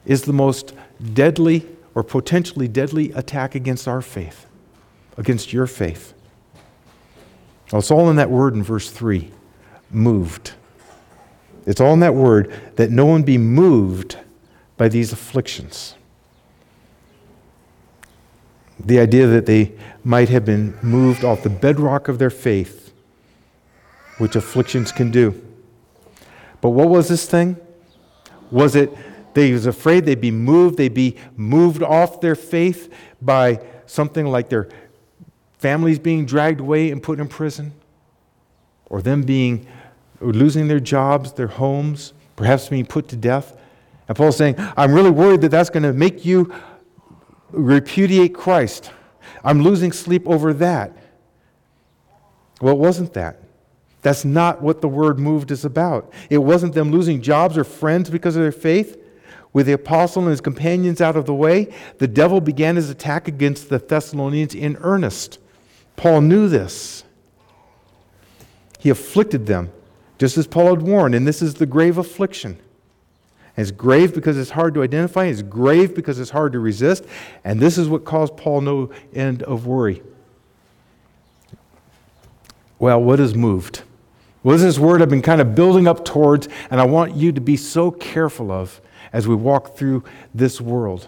is 0.05 0.23
the 0.23 0.33
most 0.33 0.73
deadly 1.13 1.67
or 1.97 2.03
potentially 2.03 2.67
deadly 2.67 3.11
attack 3.13 3.55
against 3.55 3.87
our 3.87 4.03
faith, 4.03 4.45
against 5.17 5.51
your 5.51 5.65
faith? 5.65 6.13
Well, 7.71 7.79
it's 7.79 7.89
all 7.89 8.07
in 8.11 8.17
that 8.17 8.29
word 8.29 8.53
in 8.53 8.61
verse 8.61 8.91
3 8.91 9.31
moved. 9.89 10.53
It's 11.65 11.81
all 11.81 11.93
in 11.93 11.99
that 12.01 12.13
word 12.13 12.53
that 12.75 12.91
no 12.91 13.07
one 13.07 13.23
be 13.23 13.39
moved 13.39 14.15
by 14.77 14.89
these 14.89 15.11
afflictions. 15.11 15.95
The 18.79 18.99
idea 18.99 19.25
that 19.25 19.47
they 19.47 19.71
might 20.03 20.29
have 20.29 20.45
been 20.45 20.77
moved 20.83 21.23
off 21.23 21.41
the 21.41 21.49
bedrock 21.49 22.09
of 22.09 22.19
their 22.19 22.29
faith, 22.29 22.93
which 24.19 24.35
afflictions 24.35 24.91
can 24.91 25.09
do. 25.09 25.33
But 26.61 26.69
what 26.69 26.89
was 26.89 27.07
this 27.07 27.25
thing? 27.25 27.57
Was 28.51 28.75
it 28.75 28.95
they 29.33 29.51
was 29.51 29.65
afraid 29.65 30.05
they'd 30.05 30.21
be 30.21 30.31
moved, 30.31 30.77
they'd 30.77 30.93
be 30.93 31.17
moved 31.35 31.83
off 31.83 32.21
their 32.21 32.35
faith 32.35 32.91
by 33.21 33.59
something 33.85 34.25
like 34.25 34.49
their 34.49 34.69
families 35.59 35.99
being 35.99 36.25
dragged 36.25 36.59
away 36.59 36.91
and 36.91 37.01
put 37.01 37.19
in 37.19 37.27
prison, 37.27 37.73
or 38.87 39.01
them 39.01 39.23
being 39.23 39.67
or 40.19 40.33
losing 40.33 40.67
their 40.67 40.79
jobs, 40.79 41.33
their 41.33 41.47
homes, 41.47 42.13
perhaps 42.35 42.69
being 42.69 42.85
put 42.85 43.07
to 43.09 43.15
death. 43.15 43.55
And 44.07 44.17
Paul's 44.17 44.37
saying, 44.37 44.55
I'm 44.75 44.93
really 44.93 45.11
worried 45.11 45.41
that 45.41 45.49
that's 45.49 45.69
going 45.69 45.83
to 45.83 45.93
make 45.93 46.25
you 46.25 46.53
repudiate 47.51 48.33
Christ. 48.33 48.91
I'm 49.43 49.61
losing 49.61 49.91
sleep 49.91 50.27
over 50.27 50.53
that. 50.53 50.95
Well, 52.61 52.73
it 52.73 52.79
wasn't 52.79 53.13
that. 53.13 53.43
That's 54.01 54.25
not 54.25 54.61
what 54.61 54.81
the 54.81 54.87
word 54.87 55.19
moved 55.19 55.51
is 55.51 55.65
about. 55.65 56.11
It 56.29 56.37
wasn't 56.37 56.73
them 56.73 56.91
losing 56.91 57.21
jobs 57.21 57.57
or 57.57 57.63
friends 57.63 58.09
because 58.09 58.35
of 58.35 58.41
their 58.41 58.51
faith. 58.51 58.97
With 59.57 59.65
the 59.65 59.73
apostle 59.73 60.21
and 60.21 60.29
his 60.29 60.39
companions 60.39 61.01
out 61.01 61.15
of 61.15 61.25
the 61.25 61.33
way, 61.33 61.73
the 61.97 62.07
devil 62.07 62.41
began 62.41 62.75
his 62.75 62.91
attack 62.91 63.27
against 63.27 63.69
the 63.69 63.79
Thessalonians 63.79 64.53
in 64.53 64.77
earnest. 64.81 65.39
Paul 65.95 66.21
knew 66.21 66.47
this. 66.47 67.03
He 68.77 68.91
afflicted 68.91 69.47
them, 69.47 69.71
just 70.19 70.37
as 70.37 70.45
Paul 70.45 70.75
had 70.75 70.83
warned, 70.83 71.15
and 71.15 71.25
this 71.25 71.41
is 71.41 71.55
the 71.55 71.65
grave 71.65 71.97
affliction. 71.97 72.59
It's 73.55 73.71
grave 73.71 74.13
because 74.13 74.37
it's 74.37 74.51
hard 74.51 74.75
to 74.75 74.83
identify, 74.83 75.25
it's 75.25 75.41
grave 75.41 75.95
because 75.95 76.19
it's 76.19 76.29
hard 76.29 76.53
to 76.53 76.59
resist, 76.59 77.03
and 77.43 77.59
this 77.59 77.79
is 77.79 77.89
what 77.89 78.05
caused 78.05 78.37
Paul 78.37 78.61
no 78.61 78.91
end 79.11 79.41
of 79.41 79.65
worry. 79.65 80.03
Well, 82.77 83.01
what 83.01 83.19
is 83.19 83.33
moved? 83.33 83.81
What 84.43 84.53
is 84.53 84.61
this 84.61 84.77
word 84.77 85.01
I've 85.01 85.09
been 85.09 85.23
kind 85.23 85.41
of 85.41 85.55
building 85.55 85.87
up 85.87 86.05
towards, 86.05 86.47
and 86.69 86.79
I 86.79 86.85
want 86.85 87.15
you 87.15 87.31
to 87.31 87.41
be 87.41 87.57
so 87.57 87.89
careful 87.89 88.51
of 88.51 88.81
as 89.17 89.27
we 89.27 89.33
walk 89.33 89.75
through 89.75 90.03
this 90.35 90.61
world 90.61 91.07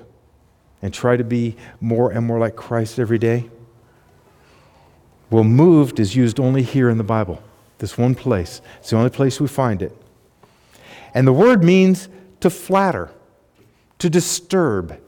and 0.81 0.91
try 0.91 1.15
to 1.15 1.23
be 1.23 1.55
more 1.79 2.11
and 2.11 2.25
more 2.25 2.39
like 2.39 2.55
Christ 2.55 2.97
every 2.97 3.19
day? 3.19 3.47
Well, 5.29 5.43
moved 5.43 5.99
is 5.99 6.15
used 6.15 6.39
only 6.39 6.63
here 6.63 6.89
in 6.89 6.97
the 6.97 7.03
Bible, 7.03 7.43
this 7.77 7.99
one 7.99 8.15
place. 8.15 8.61
It's 8.79 8.89
the 8.89 8.97
only 8.97 9.11
place 9.11 9.39
we 9.39 9.47
find 9.47 9.83
it. 9.83 9.95
And 11.13 11.27
the 11.27 11.33
word 11.33 11.63
means 11.63 12.09
to 12.39 12.49
flatter, 12.49 13.11
to 13.99 14.09
disturb, 14.09 14.99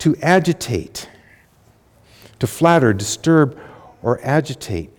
to 0.00 0.14
agitate. 0.16 1.08
To 2.40 2.46
flatter, 2.46 2.92
disturb, 2.92 3.58
or 4.02 4.20
agitate. 4.22 4.90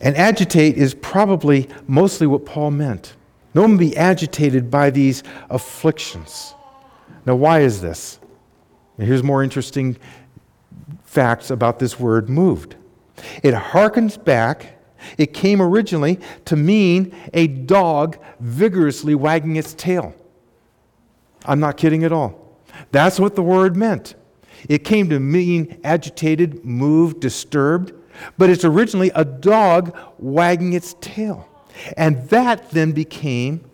And 0.00 0.16
agitate 0.16 0.76
is 0.76 0.94
probably 0.94 1.68
mostly 1.88 2.28
what 2.28 2.46
Paul 2.46 2.70
meant. 2.70 3.16
One 3.52 3.76
be 3.76 3.96
agitated 3.96 4.70
by 4.70 4.90
these 4.90 5.22
afflictions. 5.48 6.54
Now, 7.26 7.34
why 7.34 7.60
is 7.60 7.80
this? 7.80 8.20
Now, 8.96 9.06
here's 9.06 9.22
more 9.22 9.42
interesting 9.42 9.96
facts 11.02 11.50
about 11.50 11.78
this 11.78 11.98
word 11.98 12.28
moved. 12.28 12.76
It 13.42 13.54
harkens 13.54 14.22
back, 14.22 14.78
it 15.18 15.34
came 15.34 15.60
originally 15.60 16.20
to 16.44 16.56
mean 16.56 17.14
a 17.32 17.46
dog 17.46 18.18
vigorously 18.38 19.14
wagging 19.14 19.56
its 19.56 19.74
tail. 19.74 20.14
I'm 21.44 21.60
not 21.60 21.76
kidding 21.76 22.04
at 22.04 22.12
all. 22.12 22.58
That's 22.92 23.18
what 23.18 23.34
the 23.34 23.42
word 23.42 23.76
meant. 23.76 24.14
It 24.68 24.84
came 24.84 25.08
to 25.10 25.18
mean 25.18 25.80
agitated, 25.82 26.64
moved, 26.64 27.20
disturbed, 27.20 27.92
but 28.36 28.50
it's 28.50 28.64
originally 28.64 29.10
a 29.14 29.24
dog 29.24 29.96
wagging 30.18 30.74
its 30.74 30.94
tail. 31.00 31.48
And 31.96 32.28
that 32.30 32.70
then 32.70 32.92
became 32.92 33.64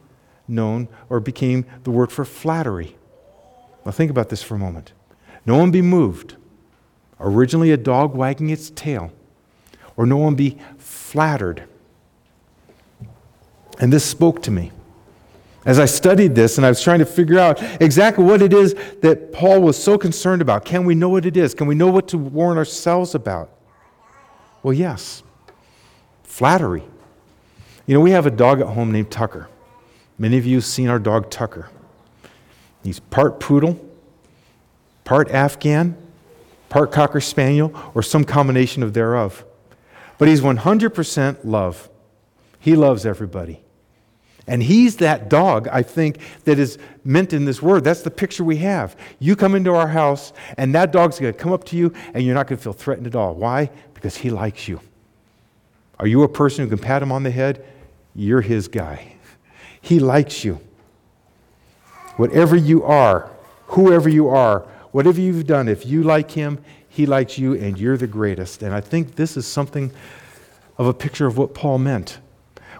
known 0.48 0.88
or 1.08 1.20
became 1.20 1.66
the 1.84 1.90
word 1.90 2.12
for 2.12 2.24
flattery. 2.24 2.96
Now, 3.84 3.92
think 3.92 4.10
about 4.10 4.28
this 4.28 4.42
for 4.42 4.54
a 4.54 4.58
moment. 4.58 4.92
No 5.44 5.56
one 5.56 5.70
be 5.70 5.82
moved 5.82 6.36
originally 7.20 7.70
a 7.70 7.76
dog 7.76 8.14
wagging 8.14 8.50
its 8.50 8.70
tail, 8.70 9.10
or 9.96 10.06
no 10.06 10.16
one 10.16 10.34
be 10.34 10.58
flattered. 10.78 11.64
And 13.78 13.92
this 13.92 14.04
spoke 14.04 14.42
to 14.42 14.50
me. 14.50 14.72
As 15.64 15.80
I 15.80 15.86
studied 15.86 16.34
this 16.34 16.58
and 16.58 16.66
I 16.66 16.68
was 16.68 16.80
trying 16.80 17.00
to 17.00 17.06
figure 17.06 17.38
out 17.38 17.60
exactly 17.82 18.22
what 18.22 18.40
it 18.40 18.52
is 18.52 18.74
that 19.02 19.32
Paul 19.32 19.62
was 19.62 19.82
so 19.82 19.98
concerned 19.98 20.40
about, 20.40 20.64
can 20.64 20.84
we 20.84 20.94
know 20.94 21.08
what 21.08 21.26
it 21.26 21.36
is? 21.36 21.54
Can 21.54 21.66
we 21.66 21.74
know 21.74 21.88
what 21.88 22.06
to 22.08 22.18
warn 22.18 22.56
ourselves 22.56 23.14
about? 23.14 23.50
Well, 24.62 24.74
yes. 24.74 25.24
Flattery. 26.22 26.84
You 27.86 27.94
know, 27.94 28.00
we 28.00 28.10
have 28.10 28.26
a 28.26 28.30
dog 28.30 28.60
at 28.60 28.66
home 28.66 28.90
named 28.90 29.10
Tucker. 29.10 29.48
Many 30.18 30.38
of 30.38 30.46
you 30.46 30.56
have 30.56 30.64
seen 30.64 30.88
our 30.88 30.98
dog 30.98 31.30
Tucker. 31.30 31.70
He's 32.82 32.98
part 32.98 33.38
poodle, 33.38 33.78
part 35.04 35.30
Afghan, 35.30 35.96
part 36.68 36.90
Cocker 36.90 37.20
Spaniel, 37.20 37.72
or 37.94 38.02
some 38.02 38.24
combination 38.24 38.82
of 38.82 38.92
thereof. 38.92 39.44
But 40.18 40.28
he's 40.28 40.40
100% 40.40 41.38
love. 41.44 41.88
He 42.58 42.74
loves 42.74 43.06
everybody. 43.06 43.62
And 44.48 44.62
he's 44.62 44.96
that 44.96 45.28
dog, 45.28 45.68
I 45.68 45.82
think, 45.82 46.18
that 46.44 46.58
is 46.58 46.78
meant 47.04 47.32
in 47.32 47.44
this 47.44 47.60
word. 47.60 47.84
That's 47.84 48.02
the 48.02 48.10
picture 48.10 48.44
we 48.44 48.58
have. 48.58 48.96
You 49.18 49.36
come 49.36 49.54
into 49.54 49.74
our 49.74 49.88
house, 49.88 50.32
and 50.56 50.74
that 50.74 50.92
dog's 50.92 51.18
going 51.18 51.32
to 51.32 51.38
come 51.38 51.52
up 51.52 51.64
to 51.64 51.76
you, 51.76 51.92
and 52.14 52.24
you're 52.24 52.34
not 52.34 52.46
going 52.46 52.56
to 52.56 52.62
feel 52.62 52.72
threatened 52.72 53.06
at 53.08 53.16
all. 53.16 53.34
Why? 53.34 53.70
Because 53.94 54.16
he 54.16 54.30
likes 54.30 54.68
you. 54.68 54.80
Are 55.98 56.06
you 56.06 56.22
a 56.22 56.28
person 56.28 56.64
who 56.64 56.70
can 56.70 56.78
pat 56.78 57.02
him 57.02 57.10
on 57.10 57.22
the 57.22 57.30
head? 57.30 57.64
You're 58.16 58.40
his 58.40 58.66
guy. 58.66 59.12
He 59.80 60.00
likes 60.00 60.44
you. 60.44 60.60
Whatever 62.16 62.56
you 62.56 62.82
are, 62.82 63.30
whoever 63.66 64.08
you 64.08 64.28
are, 64.28 64.66
Whatever 64.96 65.20
you've 65.20 65.46
done, 65.46 65.68
if 65.68 65.84
you 65.84 66.02
like 66.02 66.30
him, 66.30 66.58
he 66.88 67.04
likes 67.04 67.36
you, 67.36 67.52
and 67.52 67.78
you're 67.78 67.98
the 67.98 68.06
greatest. 68.06 68.62
And 68.62 68.74
I 68.74 68.80
think 68.80 69.16
this 69.16 69.36
is 69.36 69.46
something 69.46 69.92
of 70.78 70.86
a 70.86 70.94
picture 70.94 71.26
of 71.26 71.36
what 71.36 71.52
Paul 71.52 71.76
meant 71.76 72.18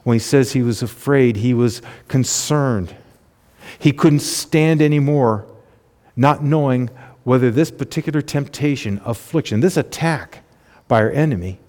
when 0.04 0.14
he 0.14 0.18
says 0.18 0.52
he 0.52 0.62
was 0.62 0.82
afraid, 0.82 1.36
he 1.36 1.52
was 1.52 1.82
concerned. 2.08 2.96
He 3.78 3.92
couldn't 3.92 4.20
stand 4.20 4.80
anymore 4.80 5.44
not 6.16 6.42
knowing 6.42 6.88
whether 7.24 7.50
this 7.50 7.70
particular 7.70 8.22
temptation, 8.22 8.98
affliction, 9.04 9.60
this 9.60 9.76
attack 9.76 10.42
by 10.88 11.02
our 11.02 11.10
enemy 11.10 11.60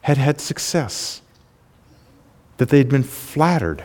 had 0.00 0.16
had 0.16 0.40
success, 0.40 1.20
that 2.58 2.68
they'd 2.68 2.88
been 2.88 3.02
flattered. 3.02 3.84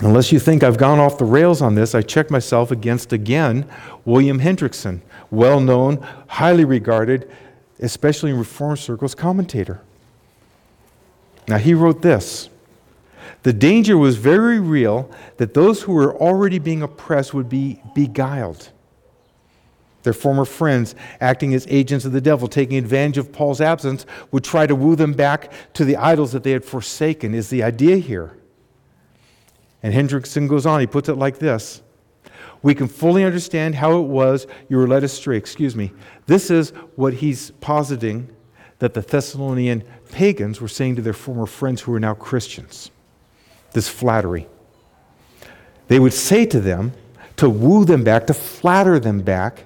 Unless 0.00 0.30
you 0.30 0.38
think 0.38 0.62
I've 0.62 0.76
gone 0.76 0.98
off 0.98 1.16
the 1.16 1.24
rails 1.24 1.62
on 1.62 1.74
this, 1.74 1.94
I 1.94 2.02
check 2.02 2.30
myself 2.30 2.70
against 2.70 3.12
again 3.12 3.66
William 4.04 4.40
Hendriksen, 4.40 5.00
well 5.30 5.58
known, 5.58 6.06
highly 6.28 6.64
regarded, 6.64 7.30
especially 7.80 8.30
in 8.30 8.38
Reform 8.38 8.76
circles, 8.76 9.14
commentator. 9.14 9.80
Now, 11.48 11.58
he 11.58 11.72
wrote 11.74 12.02
this 12.02 12.50
The 13.42 13.52
danger 13.52 13.96
was 13.96 14.16
very 14.16 14.60
real 14.60 15.10
that 15.38 15.54
those 15.54 15.82
who 15.82 15.92
were 15.92 16.14
already 16.14 16.58
being 16.58 16.82
oppressed 16.82 17.32
would 17.32 17.48
be 17.48 17.80
beguiled. 17.94 18.70
Their 20.06 20.12
former 20.12 20.44
friends, 20.44 20.94
acting 21.20 21.52
as 21.52 21.66
agents 21.68 22.04
of 22.04 22.12
the 22.12 22.20
devil, 22.20 22.46
taking 22.46 22.78
advantage 22.78 23.18
of 23.18 23.32
Paul's 23.32 23.60
absence, 23.60 24.06
would 24.30 24.44
try 24.44 24.64
to 24.64 24.72
woo 24.76 24.94
them 24.94 25.12
back 25.12 25.52
to 25.74 25.84
the 25.84 25.96
idols 25.96 26.30
that 26.30 26.44
they 26.44 26.52
had 26.52 26.64
forsaken, 26.64 27.34
is 27.34 27.50
the 27.50 27.64
idea 27.64 27.96
here. 27.96 28.38
And 29.82 29.92
Hendriksen 29.92 30.46
goes 30.46 30.64
on, 30.64 30.78
he 30.78 30.86
puts 30.86 31.08
it 31.08 31.16
like 31.16 31.40
this 31.40 31.82
We 32.62 32.72
can 32.72 32.86
fully 32.86 33.24
understand 33.24 33.74
how 33.74 33.98
it 33.98 34.06
was 34.06 34.46
you 34.68 34.76
were 34.76 34.86
led 34.86 35.02
astray. 35.02 35.36
Excuse 35.36 35.74
me. 35.74 35.90
This 36.26 36.52
is 36.52 36.70
what 36.94 37.14
he's 37.14 37.50
positing 37.60 38.30
that 38.78 38.94
the 38.94 39.00
Thessalonian 39.00 39.82
pagans 40.12 40.60
were 40.60 40.68
saying 40.68 40.94
to 40.94 41.02
their 41.02 41.14
former 41.14 41.46
friends 41.46 41.80
who 41.80 41.92
are 41.94 41.98
now 41.98 42.14
Christians. 42.14 42.92
This 43.72 43.88
flattery. 43.88 44.46
They 45.88 45.98
would 45.98 46.14
say 46.14 46.46
to 46.46 46.60
them, 46.60 46.92
to 47.38 47.50
woo 47.50 47.84
them 47.84 48.04
back, 48.04 48.28
to 48.28 48.34
flatter 48.34 49.00
them 49.00 49.22
back, 49.22 49.65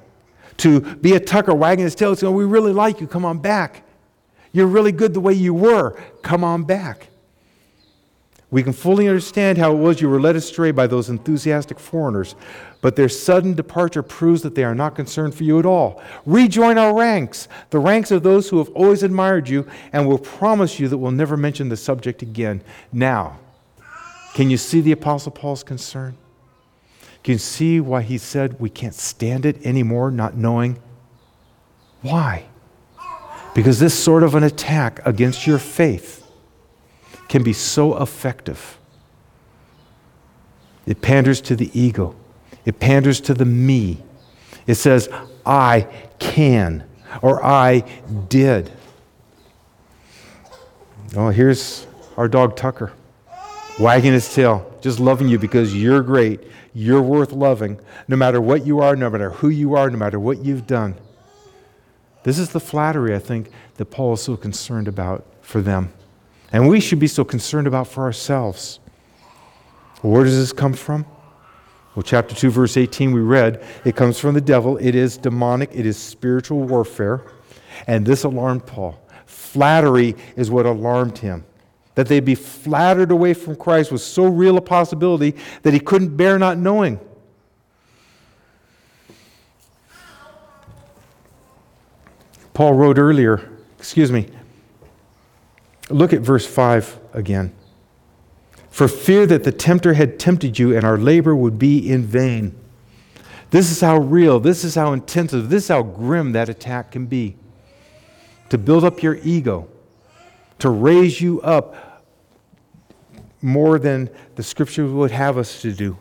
to 0.61 0.81
be 0.97 1.15
a 1.15 1.21
tucker 1.21 1.55
wagging 1.55 1.85
his 1.85 1.95
tail, 1.95 2.15
saying, 2.15 2.35
We 2.35 2.45
really 2.45 2.73
like 2.73 3.01
you, 3.01 3.07
come 3.07 3.25
on 3.25 3.39
back. 3.39 3.83
You're 4.53 4.67
really 4.67 4.93
good 4.93 5.15
the 5.15 5.21
way 5.21 5.33
you 5.33 5.55
were, 5.55 6.01
come 6.23 6.43
on 6.45 6.65
back. 6.65 7.09
We 8.51 8.65
can 8.65 8.73
fully 8.73 9.07
understand 9.07 9.59
how 9.59 9.71
it 9.73 9.77
was 9.77 10.01
you 10.01 10.09
were 10.09 10.21
led 10.21 10.35
astray 10.35 10.73
by 10.73 10.89
those 10.89 11.09
enthusiastic 11.09 11.79
foreigners, 11.79 12.35
but 12.81 12.97
their 12.97 13.09
sudden 13.09 13.55
departure 13.55 14.03
proves 14.03 14.43
that 14.43 14.57
they 14.57 14.65
are 14.65 14.75
not 14.75 14.97
concerned 14.97 15.37
for 15.37 15.45
you 15.45 15.61
at 15.61 15.67
all. 15.67 16.03
Rejoin 16.27 16.77
our 16.77 16.93
ranks, 16.93 17.47
the 17.71 17.79
ranks 17.79 18.11
of 18.11 18.25
those 18.25 18.49
who 18.49 18.59
have 18.59 18.69
always 18.71 19.05
admired 19.05 19.49
you, 19.49 19.69
and 19.93 20.09
will 20.09 20.19
promise 20.19 20.81
you 20.81 20.89
that 20.89 20.99
we'll 20.99 21.13
never 21.13 21.37
mention 21.37 21.69
the 21.69 21.77
subject 21.77 22.23
again. 22.23 22.61
Now, 22.93 23.39
can 24.35 24.51
you 24.51 24.57
see 24.57 24.81
the 24.81 24.93
Apostle 24.93 25.31
Paul's 25.31 25.63
concern? 25.63 26.17
Can 27.23 27.33
you 27.33 27.39
see 27.39 27.81
why 27.81 28.03
he 28.03 28.19
said 28.19 28.59
we 28.59 28.71
can't 28.71 28.95
stand 28.95 29.45
it 29.45 29.65
anymore, 29.65 30.11
not 30.11 30.37
knowing? 30.37 30.81
Why? 32.03 32.47
Because 33.55 33.79
this 33.79 33.99
sort 33.99 34.23
of 34.23 34.35
an 34.35 34.43
attack 34.43 35.01
against 35.05 35.47
your 35.47 35.59
faith 35.59 36.27
can 37.29 37.43
be 37.43 37.53
so 37.53 38.01
effective. 38.01 38.79
It 40.87 41.03
panders 41.03 41.41
to 41.43 41.57
the 41.57 41.71
ego, 41.79 42.17
it 42.65 42.81
panders 42.81 43.21
to 43.23 43.35
the 43.35 43.45
me. 43.45 44.03
It 44.67 44.77
says, 44.77 45.09
I 45.45 45.89
can, 46.19 46.85
or 47.23 47.45
I 47.45 47.81
did. 48.29 48.71
Oh, 51.17 51.31
here's 51.31 51.87
our 52.17 52.29
dog 52.29 52.57
Tucker, 52.57 52.93
wagging 53.79 54.13
his 54.13 54.33
tail, 54.33 54.70
just 54.81 55.01
loving 55.01 55.29
you 55.29 55.39
because 55.39 55.75
you're 55.75 56.03
great. 56.03 56.41
You're 56.73 57.03
worth 57.03 57.33
loving, 57.33 57.81
no 58.09 58.17
matter 58.17 58.41
what 58.41 58.67
you 58.67 58.81
are, 58.81 58.97
no 58.97 59.11
matter 59.11 59.31
who 59.31 59.49
you 59.49 59.75
are, 59.75 59.91
no 59.91 59.99
matter 59.99 60.19
what 60.19 60.45
you've 60.45 60.67
done. 60.67 60.95
This 62.23 62.39
is 62.39 62.51
the 62.51 62.61
flattery, 62.61 63.15
I 63.15 63.19
think, 63.19 63.51
that 63.77 63.87
Paul 63.87 64.15
is 64.15 64.23
so 64.23 64.37
concerned 64.37 64.89
about 64.89 65.27
for 65.41 65.61
them. 65.61 65.93
And 66.53 66.69
we 66.69 66.81
should 66.81 66.99
be 66.99 67.07
so 67.07 67.25
concerned 67.25 67.67
about 67.67 67.87
for 67.87 68.03
ourselves. 68.05 68.81
Where 70.03 70.25
does 70.25 70.37
this 70.37 70.53
come 70.53 70.73
from? 70.73 71.07
Well, 71.95 72.03
chapter 72.03 72.35
2, 72.35 72.51
verse 72.51 72.77
18, 72.77 73.13
we 73.13 73.21
read, 73.21 73.65
it 73.85 73.97
comes 73.97 74.19
from 74.19 74.35
the 74.35 74.41
devil. 74.41 74.77
It 74.77 74.95
is 74.95 75.17
demonic, 75.17 75.71
it 75.73 75.87
is 75.87 75.99
spiritual 75.99 76.63
warfare. 76.63 77.23
And 77.87 78.07
this 78.07 78.25
alarmed 78.25 78.67
Paul. 78.67 79.01
Flattery 79.27 80.15
is 80.37 80.51
what 80.51 80.67
alarmed 80.67 81.19
him. 81.19 81.45
That 82.01 82.09
they'd 82.09 82.25
be 82.25 82.35
flattered 82.35 83.11
away 83.11 83.35
from 83.35 83.57
Christ 83.57 83.93
was 83.93 84.03
so 84.03 84.25
real 84.25 84.57
a 84.57 84.63
possibility 84.63 85.37
that 85.61 85.75
he 85.75 85.81
couldn't 85.81 86.17
bear 86.17 86.39
not 86.39 86.57
knowing. 86.57 86.99
Paul 92.55 92.73
wrote 92.73 92.97
earlier, 92.97 93.51
excuse 93.79 94.11
me, 94.11 94.29
Look 95.91 96.15
at 96.15 96.23
verse 96.23 96.47
5 96.47 96.99
again. 97.13 97.53
For 98.71 98.89
fear 98.89 99.27
that 99.27 99.45
the 99.45 99.53
tempter 99.53 99.93
had 99.93 100.19
tempted 100.19 100.59
you 100.59 100.75
and 100.75 100.87
our 100.87 100.97
labor 100.97 101.37
would 101.37 101.59
be 101.59 101.87
in 101.87 102.07
vain. 102.07 102.59
This 103.51 103.71
is 103.71 103.83
how 103.83 103.99
real, 103.99 104.41
this 104.41 104.65
is 104.65 104.75
how 104.75 104.95
intensive, 104.95 105.51
this 105.51 105.65
is 105.65 105.69
how 105.69 105.83
grim 105.83 106.33
that 106.33 106.49
attack 106.49 106.93
can 106.93 107.05
be. 107.05 107.37
To 108.49 108.57
build 108.57 108.85
up 108.85 109.03
your 109.03 109.17
ego, 109.17 109.69
to 110.61 110.71
raise 110.71 111.21
you 111.21 111.43
up 111.43 111.90
more 113.43 113.79
than 113.79 114.11
the 114.37 114.43
scripture 114.43 114.87
would 114.87 115.11
have 115.11 115.39
us 115.39 115.63
to 115.63 115.73
do. 115.73 115.99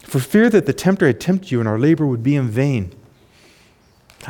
For 0.00 0.20
fear 0.20 0.48
that 0.50 0.66
the 0.66 0.72
tempter 0.72 1.06
had 1.06 1.20
tempted 1.20 1.50
you 1.50 1.60
and 1.60 1.68
our 1.68 1.78
labor 1.78 2.06
would 2.06 2.22
be 2.22 2.36
in 2.36 2.48
vain. 2.48 2.94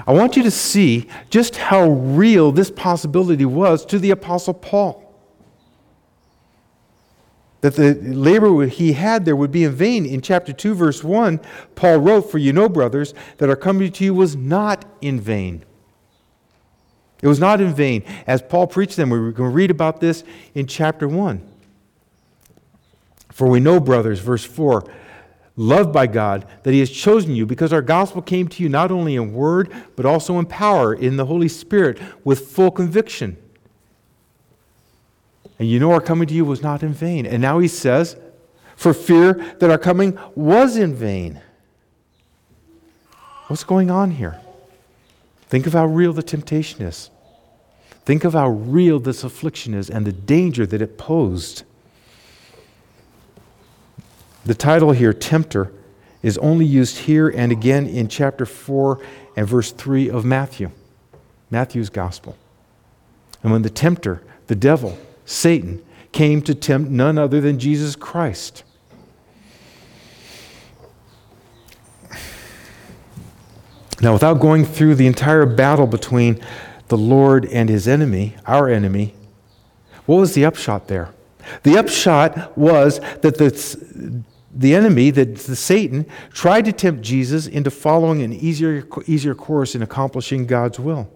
I 0.06 0.12
want 0.12 0.36
you 0.36 0.42
to 0.42 0.50
see 0.50 1.08
just 1.30 1.56
how 1.56 1.88
real 1.88 2.52
this 2.52 2.70
possibility 2.70 3.44
was 3.44 3.84
to 3.86 3.98
the 3.98 4.10
Apostle 4.10 4.54
Paul. 4.54 5.00
That 7.60 7.76
the 7.76 7.94
labor 7.94 8.66
he 8.66 8.92
had 8.92 9.24
there 9.24 9.36
would 9.36 9.52
be 9.52 9.64
in 9.64 9.72
vain. 9.72 10.04
In 10.04 10.20
chapter 10.20 10.52
2, 10.52 10.74
verse 10.74 11.02
1, 11.02 11.40
Paul 11.74 11.98
wrote, 11.98 12.30
For 12.30 12.38
you 12.38 12.52
know, 12.52 12.68
brothers, 12.68 13.14
that 13.38 13.48
our 13.48 13.56
coming 13.56 13.90
to 13.92 14.04
you 14.04 14.14
was 14.14 14.36
not 14.36 14.84
in 15.00 15.20
vain. 15.20 15.64
It 17.24 17.28
was 17.28 17.40
not 17.40 17.62
in 17.62 17.72
vain. 17.72 18.04
As 18.26 18.42
Paul 18.42 18.66
preached 18.66 18.96
them, 18.96 19.08
we 19.08 19.32
can 19.32 19.50
read 19.50 19.70
about 19.70 19.98
this 19.98 20.24
in 20.54 20.66
chapter 20.66 21.08
1. 21.08 21.40
For 23.32 23.48
we 23.48 23.60
know, 23.60 23.80
brothers, 23.80 24.20
verse 24.20 24.44
4, 24.44 24.84
loved 25.56 25.90
by 25.90 26.06
God, 26.06 26.46
that 26.64 26.72
He 26.72 26.80
has 26.80 26.90
chosen 26.90 27.34
you 27.34 27.46
because 27.46 27.72
our 27.72 27.80
gospel 27.80 28.20
came 28.20 28.46
to 28.48 28.62
you 28.62 28.68
not 28.68 28.90
only 28.90 29.16
in 29.16 29.32
word, 29.32 29.72
but 29.96 30.04
also 30.04 30.38
in 30.38 30.44
power, 30.44 30.92
in 30.92 31.16
the 31.16 31.24
Holy 31.24 31.48
Spirit, 31.48 31.98
with 32.24 32.50
full 32.50 32.70
conviction. 32.70 33.38
And 35.58 35.66
you 35.66 35.80
know 35.80 35.92
our 35.92 36.02
coming 36.02 36.28
to 36.28 36.34
you 36.34 36.44
was 36.44 36.60
not 36.60 36.82
in 36.82 36.92
vain. 36.92 37.24
And 37.24 37.40
now 37.40 37.58
He 37.58 37.68
says, 37.68 38.18
for 38.76 38.92
fear 38.92 39.32
that 39.60 39.70
our 39.70 39.78
coming 39.78 40.18
was 40.34 40.76
in 40.76 40.94
vain. 40.94 41.40
What's 43.46 43.64
going 43.64 43.90
on 43.90 44.10
here? 44.10 44.42
Think 45.46 45.66
of 45.66 45.72
how 45.72 45.86
real 45.86 46.12
the 46.12 46.22
temptation 46.22 46.82
is. 46.82 47.08
Think 48.04 48.24
of 48.24 48.34
how 48.34 48.50
real 48.50 49.00
this 49.00 49.24
affliction 49.24 49.74
is 49.74 49.88
and 49.88 50.06
the 50.06 50.12
danger 50.12 50.66
that 50.66 50.82
it 50.82 50.98
posed. 50.98 51.64
The 54.44 54.54
title 54.54 54.92
here, 54.92 55.14
Tempter, 55.14 55.72
is 56.22 56.36
only 56.38 56.66
used 56.66 56.98
here 56.98 57.28
and 57.28 57.50
again 57.50 57.86
in 57.86 58.08
chapter 58.08 58.44
4 58.44 59.00
and 59.36 59.48
verse 59.48 59.72
3 59.72 60.10
of 60.10 60.24
Matthew, 60.24 60.70
Matthew's 61.50 61.90
gospel. 61.90 62.36
And 63.42 63.52
when 63.52 63.62
the 63.62 63.70
tempter, 63.70 64.22
the 64.46 64.54
devil, 64.54 64.98
Satan, 65.24 65.84
came 66.12 66.42
to 66.42 66.54
tempt 66.54 66.90
none 66.90 67.18
other 67.18 67.40
than 67.40 67.58
Jesus 67.58 67.96
Christ. 67.96 68.64
Now, 74.00 74.12
without 74.12 74.40
going 74.40 74.64
through 74.64 74.96
the 74.96 75.06
entire 75.06 75.46
battle 75.46 75.86
between 75.86 76.40
the 76.94 77.02
Lord 77.02 77.44
and 77.46 77.68
his 77.68 77.88
enemy, 77.88 78.36
our 78.46 78.68
enemy, 78.68 79.14
what 80.06 80.14
was 80.16 80.34
the 80.34 80.44
upshot 80.44 80.86
there? 80.86 81.12
The 81.64 81.76
upshot 81.76 82.56
was 82.56 83.00
that 83.22 83.36
the 83.36 84.22
the 84.54 84.76
enemy, 84.76 85.10
that 85.10 85.34
the 85.34 85.56
Satan, 85.56 86.06
tried 86.32 86.66
to 86.66 86.72
tempt 86.72 87.02
Jesus 87.02 87.48
into 87.48 87.72
following 87.72 88.22
an 88.22 88.32
easier, 88.32 88.86
easier 89.06 89.34
course 89.34 89.74
in 89.74 89.82
accomplishing 89.82 90.46
God's 90.46 90.78
will. 90.78 91.10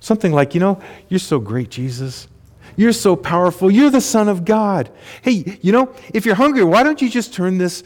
Something 0.00 0.32
like, 0.32 0.54
you 0.54 0.60
know, 0.60 0.82
you're 1.08 1.20
so 1.20 1.38
great, 1.38 1.70
Jesus. 1.70 2.26
You're 2.74 2.92
so 2.92 3.14
powerful. 3.14 3.70
You're 3.70 3.90
the 3.90 4.00
Son 4.00 4.28
of 4.28 4.44
God. 4.44 4.90
Hey, 5.22 5.58
you 5.62 5.70
know, 5.70 5.94
if 6.12 6.26
you're 6.26 6.34
hungry, 6.34 6.64
why 6.64 6.82
don't 6.82 7.00
you 7.00 7.08
just 7.08 7.32
turn 7.32 7.58
this 7.58 7.84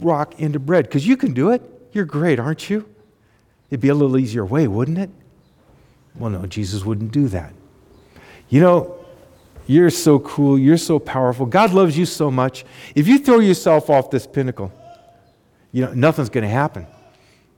rock 0.00 0.40
into 0.40 0.58
bread? 0.58 0.86
Because 0.86 1.06
you 1.06 1.18
can 1.18 1.34
do 1.34 1.50
it. 1.50 1.62
You're 1.92 2.06
great, 2.06 2.40
aren't 2.40 2.70
you? 2.70 2.88
It'd 3.68 3.82
be 3.82 3.88
a 3.88 3.94
little 3.94 4.16
easier 4.16 4.46
way, 4.46 4.66
wouldn't 4.66 4.96
it? 4.96 5.10
Well, 6.18 6.30
no, 6.30 6.46
Jesus 6.46 6.84
wouldn't 6.84 7.12
do 7.12 7.28
that. 7.28 7.52
You 8.48 8.60
know, 8.60 8.96
you're 9.66 9.90
so 9.90 10.18
cool. 10.20 10.58
You're 10.58 10.78
so 10.78 10.98
powerful. 10.98 11.46
God 11.46 11.72
loves 11.72 11.98
you 11.98 12.06
so 12.06 12.30
much. 12.30 12.64
If 12.94 13.08
you 13.08 13.18
throw 13.18 13.40
yourself 13.40 13.90
off 13.90 14.10
this 14.10 14.26
pinnacle, 14.26 14.72
you 15.72 15.84
know, 15.84 15.92
nothing's 15.92 16.30
going 16.30 16.44
to 16.44 16.50
happen 16.50 16.86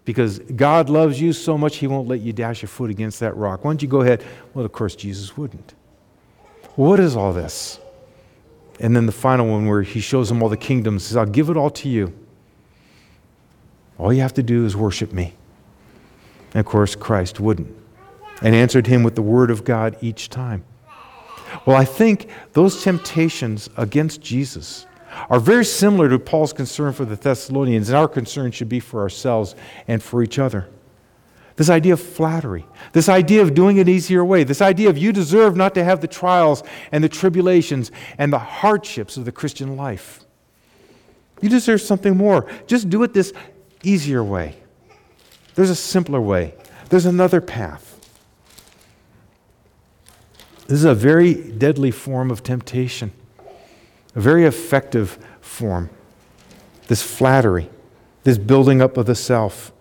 because 0.04 0.38
God 0.38 0.88
loves 0.88 1.20
you 1.20 1.32
so 1.34 1.58
much, 1.58 1.76
He 1.76 1.86
won't 1.86 2.08
let 2.08 2.20
you 2.20 2.32
dash 2.32 2.62
your 2.62 2.68
foot 2.68 2.90
against 2.90 3.20
that 3.20 3.36
rock. 3.36 3.64
Why 3.64 3.70
don't 3.70 3.82
you 3.82 3.88
go 3.88 4.00
ahead? 4.00 4.24
Well, 4.54 4.64
of 4.64 4.72
course, 4.72 4.96
Jesus 4.96 5.36
wouldn't. 5.36 5.74
What 6.76 6.98
is 6.98 7.14
all 7.14 7.32
this? 7.32 7.78
And 8.80 8.96
then 8.96 9.06
the 9.06 9.12
final 9.12 9.46
one 9.46 9.66
where 9.66 9.82
He 9.82 10.00
shows 10.00 10.30
them 10.30 10.42
all 10.42 10.48
the 10.48 10.56
kingdoms, 10.56 11.04
says, 11.04 11.16
I'll 11.16 11.26
give 11.26 11.50
it 11.50 11.56
all 11.56 11.70
to 11.70 11.88
you. 11.88 12.12
All 13.98 14.12
you 14.12 14.22
have 14.22 14.34
to 14.34 14.42
do 14.42 14.64
is 14.64 14.74
worship 14.76 15.12
me. 15.12 15.34
And 16.54 16.60
of 16.60 16.66
course, 16.66 16.94
Christ 16.94 17.38
wouldn't 17.40 17.77
and 18.42 18.54
answered 18.54 18.86
him 18.86 19.02
with 19.02 19.14
the 19.14 19.22
word 19.22 19.50
of 19.50 19.64
God 19.64 19.96
each 20.00 20.28
time. 20.28 20.64
Well, 21.66 21.76
I 21.76 21.84
think 21.84 22.28
those 22.52 22.82
temptations 22.82 23.70
against 23.76 24.20
Jesus 24.20 24.86
are 25.30 25.40
very 25.40 25.64
similar 25.64 26.08
to 26.08 26.18
Paul's 26.18 26.52
concern 26.52 26.92
for 26.92 27.04
the 27.04 27.16
Thessalonians, 27.16 27.88
and 27.88 27.96
our 27.96 28.08
concern 28.08 28.50
should 28.50 28.68
be 28.68 28.80
for 28.80 29.00
ourselves 29.00 29.54
and 29.86 30.02
for 30.02 30.22
each 30.22 30.38
other. 30.38 30.68
This 31.56 31.70
idea 31.70 31.94
of 31.94 32.00
flattery, 32.00 32.64
this 32.92 33.08
idea 33.08 33.42
of 33.42 33.54
doing 33.54 33.78
it 33.78 33.88
easier 33.88 34.24
way, 34.24 34.44
this 34.44 34.62
idea 34.62 34.90
of 34.90 34.96
you 34.96 35.12
deserve 35.12 35.56
not 35.56 35.74
to 35.74 35.82
have 35.82 36.00
the 36.00 36.06
trials 36.06 36.62
and 36.92 37.02
the 37.02 37.08
tribulations 37.08 37.90
and 38.16 38.32
the 38.32 38.38
hardships 38.38 39.16
of 39.16 39.24
the 39.24 39.32
Christian 39.32 39.76
life. 39.76 40.20
You 41.40 41.48
deserve 41.48 41.80
something 41.80 42.16
more. 42.16 42.48
Just 42.66 42.90
do 42.90 43.02
it 43.02 43.12
this 43.12 43.32
easier 43.82 44.22
way. 44.22 44.56
There's 45.54 45.70
a 45.70 45.74
simpler 45.74 46.20
way, 46.20 46.54
there's 46.90 47.06
another 47.06 47.40
path. 47.40 47.87
This 50.68 50.80
is 50.80 50.84
a 50.84 50.94
very 50.94 51.32
deadly 51.32 51.90
form 51.90 52.30
of 52.30 52.42
temptation, 52.42 53.10
a 54.14 54.20
very 54.20 54.44
effective 54.44 55.18
form. 55.40 55.88
This 56.88 57.02
flattery, 57.02 57.70
this 58.24 58.36
building 58.36 58.82
up 58.82 58.98
of 58.98 59.06
the 59.06 59.14
self. 59.14 59.72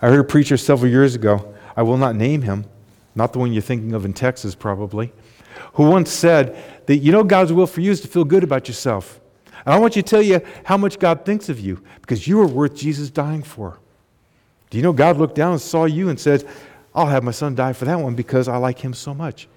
I 0.00 0.08
heard 0.08 0.20
a 0.20 0.24
preacher 0.24 0.56
several 0.56 0.90
years 0.90 1.14
ago, 1.14 1.54
I 1.76 1.82
will 1.82 1.98
not 1.98 2.16
name 2.16 2.40
him, 2.40 2.64
not 3.14 3.34
the 3.34 3.38
one 3.38 3.52
you're 3.52 3.60
thinking 3.60 3.92
of 3.92 4.06
in 4.06 4.14
Texas 4.14 4.54
probably, 4.54 5.12
who 5.74 5.90
once 5.90 6.10
said 6.10 6.56
that 6.86 6.96
you 6.96 7.12
know 7.12 7.22
God's 7.22 7.52
will 7.52 7.66
for 7.66 7.82
you 7.82 7.90
is 7.90 8.00
to 8.00 8.08
feel 8.08 8.24
good 8.24 8.42
about 8.42 8.66
yourself. 8.66 9.20
And 9.66 9.74
I 9.74 9.78
want 9.78 9.94
you 9.94 10.00
to 10.00 10.08
tell 10.08 10.22
you 10.22 10.40
how 10.64 10.78
much 10.78 10.98
God 10.98 11.26
thinks 11.26 11.50
of 11.50 11.60
you 11.60 11.82
because 12.00 12.26
you 12.26 12.40
are 12.40 12.46
worth 12.46 12.74
Jesus 12.74 13.10
dying 13.10 13.42
for. 13.42 13.78
Do 14.70 14.78
you 14.78 14.82
know 14.82 14.94
God 14.94 15.18
looked 15.18 15.34
down 15.34 15.52
and 15.52 15.60
saw 15.60 15.84
you 15.84 16.08
and 16.08 16.18
said, 16.18 16.48
I'll 16.94 17.06
have 17.06 17.22
my 17.22 17.32
son 17.32 17.54
die 17.54 17.74
for 17.74 17.84
that 17.84 18.00
one 18.00 18.14
because 18.14 18.48
I 18.48 18.56
like 18.56 18.78
him 18.78 18.94
so 18.94 19.12
much. 19.12 19.48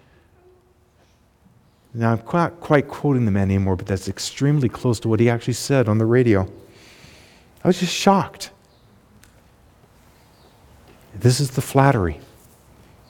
Now, 1.93 2.13
I'm 2.13 2.23
not 2.33 2.59
quite 2.61 2.87
quoting 2.87 3.25
the 3.25 3.31
man 3.31 3.49
anymore, 3.49 3.75
but 3.75 3.85
that's 3.85 4.07
extremely 4.07 4.69
close 4.69 4.99
to 5.01 5.09
what 5.09 5.19
he 5.19 5.29
actually 5.29 5.53
said 5.53 5.89
on 5.89 5.97
the 5.97 6.05
radio. 6.05 6.47
I 7.63 7.67
was 7.67 7.79
just 7.79 7.93
shocked. 7.93 8.51
This 11.13 11.39
is 11.39 11.51
the 11.51 11.61
flattery. 11.61 12.19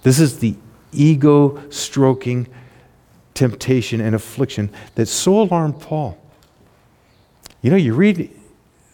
This 0.02 0.20
is 0.20 0.40
the 0.40 0.56
ego 0.92 1.62
stroking 1.70 2.48
temptation 3.34 4.02
and 4.02 4.16
affliction 4.16 4.72
that 4.96 5.06
so 5.06 5.42
alarmed 5.42 5.80
Paul. 5.80 6.18
You 7.62 7.70
know, 7.70 7.78
you 7.78 7.94
read 7.94 8.32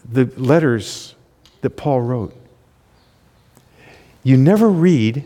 the 0.10 0.26
letters 0.36 1.15
that 1.62 1.71
Paul 1.71 2.02
wrote, 2.02 2.36
you 4.23 4.36
never 4.36 4.69
read 4.69 5.23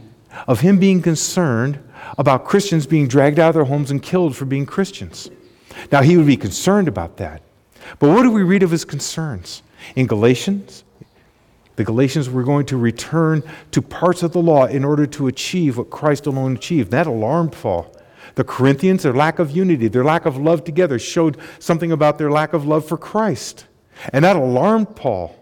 of 0.47 0.62
him 0.62 0.80
being 0.80 1.02
concerned 1.02 1.80
about 2.18 2.46
Christians 2.46 2.86
being 2.86 3.08
dragged 3.08 3.40
out 3.40 3.50
of 3.50 3.56
their 3.56 3.66
homes 3.66 3.92
and 3.92 4.02
killed 4.02 4.36
for 4.36 4.46
being 4.46 4.66
Christians. 4.66 5.30
Now, 5.92 6.02
he 6.02 6.18
would 6.18 6.28
be 6.28 6.38
concerned 6.38 6.88
about 6.88 7.18
that. 7.18 7.42
But 8.00 8.10
what 8.10 8.24
do 8.24 8.32
we 8.32 8.44
read 8.44 8.64
of 8.64 8.72
his 8.72 8.86
concerns? 8.86 9.64
In 9.96 10.08
Galatians, 10.08 10.84
the 11.76 11.84
Galatians 11.84 12.30
were 12.30 12.44
going 12.44 12.66
to 12.68 12.78
return 12.78 13.44
to 13.72 13.82
parts 13.82 14.24
of 14.24 14.34
the 14.34 14.42
law 14.42 14.66
in 14.66 14.84
order 14.84 15.06
to 15.08 15.28
achieve 15.28 15.78
what 15.78 15.90
Christ 15.90 16.28
alone 16.28 16.56
achieved. 16.56 16.92
That 16.92 17.08
alarmed 17.08 17.54
Paul. 17.54 17.96
The 18.36 18.44
Corinthians, 18.44 19.04
their 19.04 19.14
lack 19.14 19.40
of 19.40 19.52
unity, 19.52 19.88
their 19.88 20.04
lack 20.04 20.26
of 20.26 20.38
love 20.38 20.64
together, 20.64 21.00
showed 21.00 21.38
something 21.60 21.92
about 21.92 22.18
their 22.18 22.32
lack 22.32 22.54
of 22.54 22.66
love 22.66 22.86
for 22.86 22.98
Christ. 22.98 23.66
And 24.14 24.24
that 24.24 24.36
alarmed 24.36 24.96
Paul. 24.96 25.36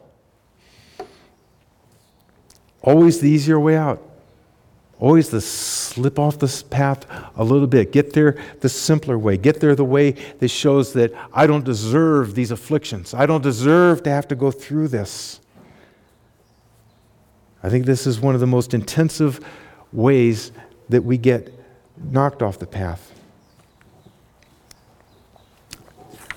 Always 2.81 3.19
the 3.19 3.29
easier 3.29 3.59
way 3.59 3.75
out. 3.75 4.01
Always 4.99 5.29
the 5.29 5.39
slip 5.39 6.19
off 6.19 6.39
this 6.39 6.61
path 6.61 7.05
a 7.37 7.43
little 7.43 7.67
bit. 7.67 7.93
Get 7.93 8.11
there 8.13 8.37
the 8.59 8.67
simpler 8.67 9.17
way. 9.17 9.37
Get 9.37 9.61
there 9.61 9.73
the 9.73 9.85
way 9.85 10.11
that 10.39 10.49
shows 10.49 10.91
that 10.93 11.13
I 11.33 11.47
don't 11.47 11.63
deserve 11.63 12.35
these 12.35 12.51
afflictions. 12.51 13.13
I 13.13 13.25
don't 13.25 13.41
deserve 13.41 14.03
to 14.03 14.09
have 14.09 14.27
to 14.27 14.35
go 14.35 14.51
through 14.51 14.89
this. 14.89 15.39
I 17.63 17.69
think 17.69 17.85
this 17.85 18.05
is 18.05 18.19
one 18.19 18.35
of 18.35 18.41
the 18.41 18.47
most 18.47 18.73
intensive 18.73 19.39
ways 19.93 20.51
that 20.89 21.03
we 21.03 21.17
get 21.17 21.53
knocked 21.97 22.41
off 22.41 22.59
the 22.59 22.67
path. 22.67 23.13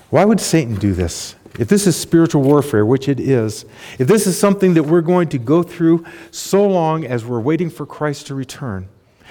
Why 0.09 0.23
would 0.23 0.39
Satan 0.39 0.75
do 0.75 0.93
this? 0.93 1.35
If 1.59 1.67
this 1.67 1.85
is 1.85 1.95
spiritual 1.95 2.41
warfare, 2.41 2.85
which 2.85 3.07
it 3.07 3.19
is, 3.19 3.65
if 3.99 4.07
this 4.07 4.25
is 4.25 4.37
something 4.37 4.73
that 4.73 4.83
we're 4.83 5.01
going 5.01 5.29
to 5.29 5.37
go 5.37 5.61
through 5.61 6.05
so 6.31 6.67
long 6.67 7.05
as 7.05 7.23
we're 7.23 7.39
waiting 7.39 7.69
for 7.69 7.85
Christ 7.85 8.27
to 8.27 8.35
return, 8.35 8.89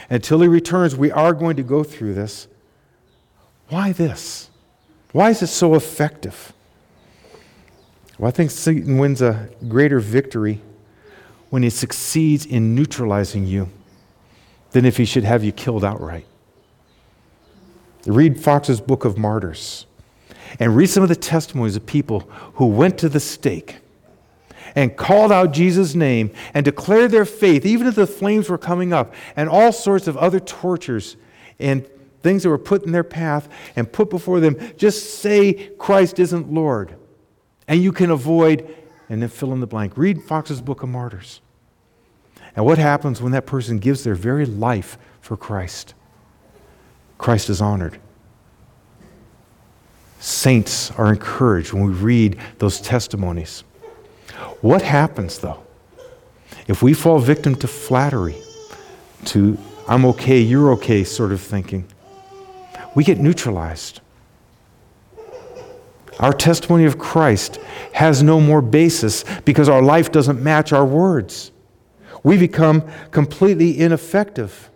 until 0.09 0.41
he 0.41 0.49
returns, 0.49 0.95
we 0.95 1.11
are 1.11 1.33
going 1.33 1.57
to 1.57 1.63
go 1.63 1.83
through 1.83 2.15
this. 2.15 2.47
Why 3.69 3.93
this? 3.93 4.51
Why 5.13 5.31
is 5.31 5.43
it 5.43 5.49
so 5.49 5.75
effective? 5.75 6.53
Well, 8.19 8.29
I 8.29 8.31
think 8.31 8.51
Satan 8.51 8.99
wins 8.99 9.21
a 9.21 9.49
greater 9.69 9.99
victory 9.99 10.61
when 11.51 11.63
he 11.63 11.71
succeeds 11.71 12.47
in 12.47 12.75
neutralizing 12.75 13.47
you 13.47 13.69
than 14.71 14.85
if 14.85 14.97
he 14.97 15.05
should 15.05 15.25
have 15.25 15.43
you 15.43 15.53
killed 15.53 15.85
outright. 15.85 16.27
Read 18.07 18.41
Foxe's 18.41 18.81
Book 18.81 19.05
of 19.05 19.19
Martyrs 19.19 19.87
and 20.59 20.77
read 20.77 20.89
some 20.89 21.03
of 21.03 21.09
the 21.09 21.17
testimonies 21.17 21.77
of 21.77 21.87
people 21.87 22.21
who 22.55 22.67
went 22.67 22.99
to 22.99 23.09
the 23.09 23.21
stake 23.21 23.77
and 24.75 24.97
called 24.97 25.33
out 25.33 25.53
Jesus' 25.53 25.95
name 25.95 26.31
and 26.55 26.65
declared 26.65 27.11
their 27.11 27.25
faith, 27.25 27.67
even 27.67 27.87
if 27.87 27.95
the 27.95 28.07
flames 28.07 28.49
were 28.49 28.59
coming 28.59 28.93
up, 28.93 29.15
and 29.37 29.49
all 29.49 29.73
sorts 29.73 30.09
of 30.09 30.17
other 30.17 30.41
tortures 30.41 31.17
and 31.59 31.87
things 32.23 32.43
that 32.43 32.49
were 32.49 32.59
put 32.59 32.85
in 32.85 32.93
their 32.93 33.05
path 33.05 33.49
and 33.77 33.93
put 33.93 34.09
before 34.09 34.41
them. 34.41 34.57
Just 34.77 35.21
say 35.21 35.71
Christ 35.79 36.19
isn't 36.19 36.53
Lord, 36.53 36.95
and 37.69 37.83
you 37.83 37.93
can 37.93 38.11
avoid, 38.11 38.75
and 39.09 39.21
then 39.21 39.29
fill 39.29 39.53
in 39.53 39.61
the 39.61 39.67
blank. 39.67 39.97
Read 39.97 40.23
Foxe's 40.23 40.61
Book 40.61 40.83
of 40.83 40.89
Martyrs. 40.89 41.41
And 42.55 42.65
what 42.65 42.79
happens 42.79 43.21
when 43.21 43.33
that 43.33 43.47
person 43.47 43.79
gives 43.79 44.05
their 44.05 44.15
very 44.15 44.47
life 44.47 44.99
for 45.21 45.37
Christ? 45.37 45.95
Christ 47.19 47.51
is 47.51 47.61
honored. 47.61 47.99
Saints 50.23 50.91
are 50.93 51.13
encouraged 51.13 51.73
when 51.73 51.85
we 51.85 51.93
read 51.93 52.39
those 52.59 52.81
testimonies. 52.81 53.65
What 54.61 54.83
happens, 54.83 55.39
though, 55.39 55.63
if 56.69 56.83
we 56.83 56.95
fall 56.95 57.19
victim 57.19 57.55
to 57.57 57.69
flattery, 57.69 58.37
to 59.27 59.59
I'm 59.89 60.05
okay, 60.07 60.41
you're 60.41 60.73
okay 60.75 61.05
sort 61.05 61.33
of 61.33 61.41
thinking? 61.41 61.87
We 62.95 63.05
get 63.05 63.19
neutralized. 63.19 64.01
Our 66.21 66.33
testimony 66.33 66.85
of 66.85 66.99
Christ 66.99 67.59
has 67.95 68.23
no 68.23 68.41
more 68.41 68.63
basis 68.63 69.25
because 69.45 69.69
our 69.69 69.83
life 69.83 70.13
doesn't 70.13 70.41
match 70.41 70.73
our 70.73 70.85
words 70.85 71.53
we 72.23 72.39
become 72.39 72.89
completely 73.11 73.79
ineffective. 73.79 74.71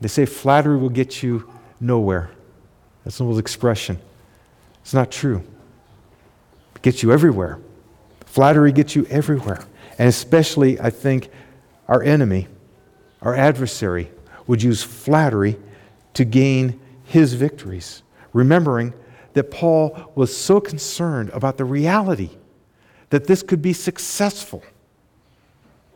They 0.00 0.08
say 0.08 0.26
flattery 0.26 0.78
will 0.78 0.90
get 0.90 1.22
you 1.22 1.50
nowhere. 1.80 2.30
That's 3.04 3.20
an 3.20 3.26
old 3.26 3.38
expression. 3.38 3.98
It's 4.82 4.94
not 4.94 5.10
true. 5.10 5.42
It 6.76 6.82
gets 6.82 7.02
you 7.02 7.12
everywhere. 7.12 7.58
Flattery 8.26 8.72
gets 8.72 8.96
you 8.96 9.06
everywhere. 9.10 9.64
And 9.98 10.08
especially, 10.08 10.80
I 10.80 10.90
think, 10.90 11.30
our 11.86 12.02
enemy, 12.02 12.48
our 13.22 13.34
adversary, 13.34 14.10
would 14.46 14.62
use 14.62 14.82
flattery 14.82 15.56
to 16.14 16.24
gain 16.24 16.80
his 17.04 17.34
victories. 17.34 18.02
Remembering 18.32 18.92
that 19.34 19.50
Paul 19.50 20.12
was 20.14 20.36
so 20.36 20.60
concerned 20.60 21.30
about 21.30 21.58
the 21.58 21.64
reality 21.64 22.30
that 23.10 23.26
this 23.26 23.42
could 23.42 23.62
be 23.62 23.72
successful 23.72 24.62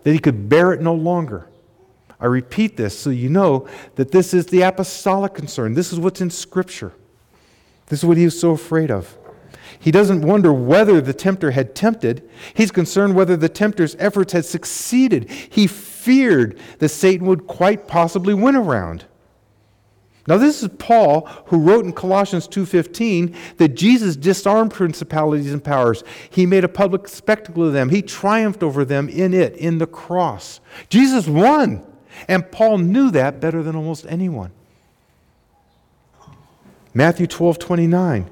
that 0.05 0.13
he 0.13 0.19
could 0.19 0.49
bear 0.49 0.73
it 0.73 0.81
no 0.81 0.95
longer. 0.95 1.49
I 2.21 2.27
repeat 2.27 2.77
this 2.77 2.99
so 2.99 3.11
you 3.11 3.29
know 3.29 3.69
that 3.97 4.11
this 4.11 4.33
is 4.33 4.47
the 4.47 4.63
apostolic 4.63 5.35
concern. 5.35 5.75
This 5.75 5.93
is 5.93 5.99
what's 6.01 6.21
in 6.21 6.31
Scripture. 6.31 6.93
This 7.89 8.01
is 8.01 8.05
what 8.05 8.17
he 8.17 8.25
was 8.25 8.39
so 8.39 8.51
afraid 8.51 8.91
of. 8.91 9.17
He 9.81 9.91
doesn't 9.91 10.23
wonder 10.23 10.53
whether 10.53 11.01
the 11.01 11.15
tempter 11.15 11.53
had 11.53 11.75
tempted. 11.75 12.29
He's 12.55 12.71
concerned 12.71 13.15
whether 13.15 13.37
the 13.37 13.49
tempter's 13.49 13.97
efforts 13.99 14.33
had 14.33 14.45
succeeded. 14.45 15.31
He 15.31 15.67
feared 15.67 16.59
that 16.79 16.89
Satan 16.89 17.27
would 17.27 17.47
quite 17.47 17.87
possibly 17.87 18.35
win 18.35 18.57
around. 18.57 19.05
Now 20.27 20.37
this 20.37 20.63
is 20.63 20.69
Paul 20.79 21.27
who 21.47 21.59
wrote 21.59 21.87
in 21.87 21.93
Colossians 21.93 22.47
2:15 22.47 23.35
that 23.57 23.75
Jesus 23.75 24.15
disarmed 24.15 24.73
principalities 24.73 25.53
and 25.53 25.65
powers. 25.65 26.05
He 26.29 26.45
made 26.45 26.65
a 26.65 26.69
public 26.69 27.09
spectacle 27.09 27.65
of 27.67 27.73
them. 27.73 27.89
He 27.89 28.03
triumphed 28.03 28.63
over 28.63 28.85
them 28.85 29.09
in 29.09 29.33
it, 29.33 29.57
in 29.57 29.79
the 29.79 29.87
cross. 29.87 30.61
Jesus 30.91 31.27
won. 31.27 31.83
And 32.27 32.51
Paul 32.51 32.79
knew 32.79 33.11
that 33.13 33.41
better 33.41 33.63
than 33.63 33.77
almost 33.77 34.05
anyone. 34.09 34.51
Matthew 36.99 37.29
12:29 37.29 38.29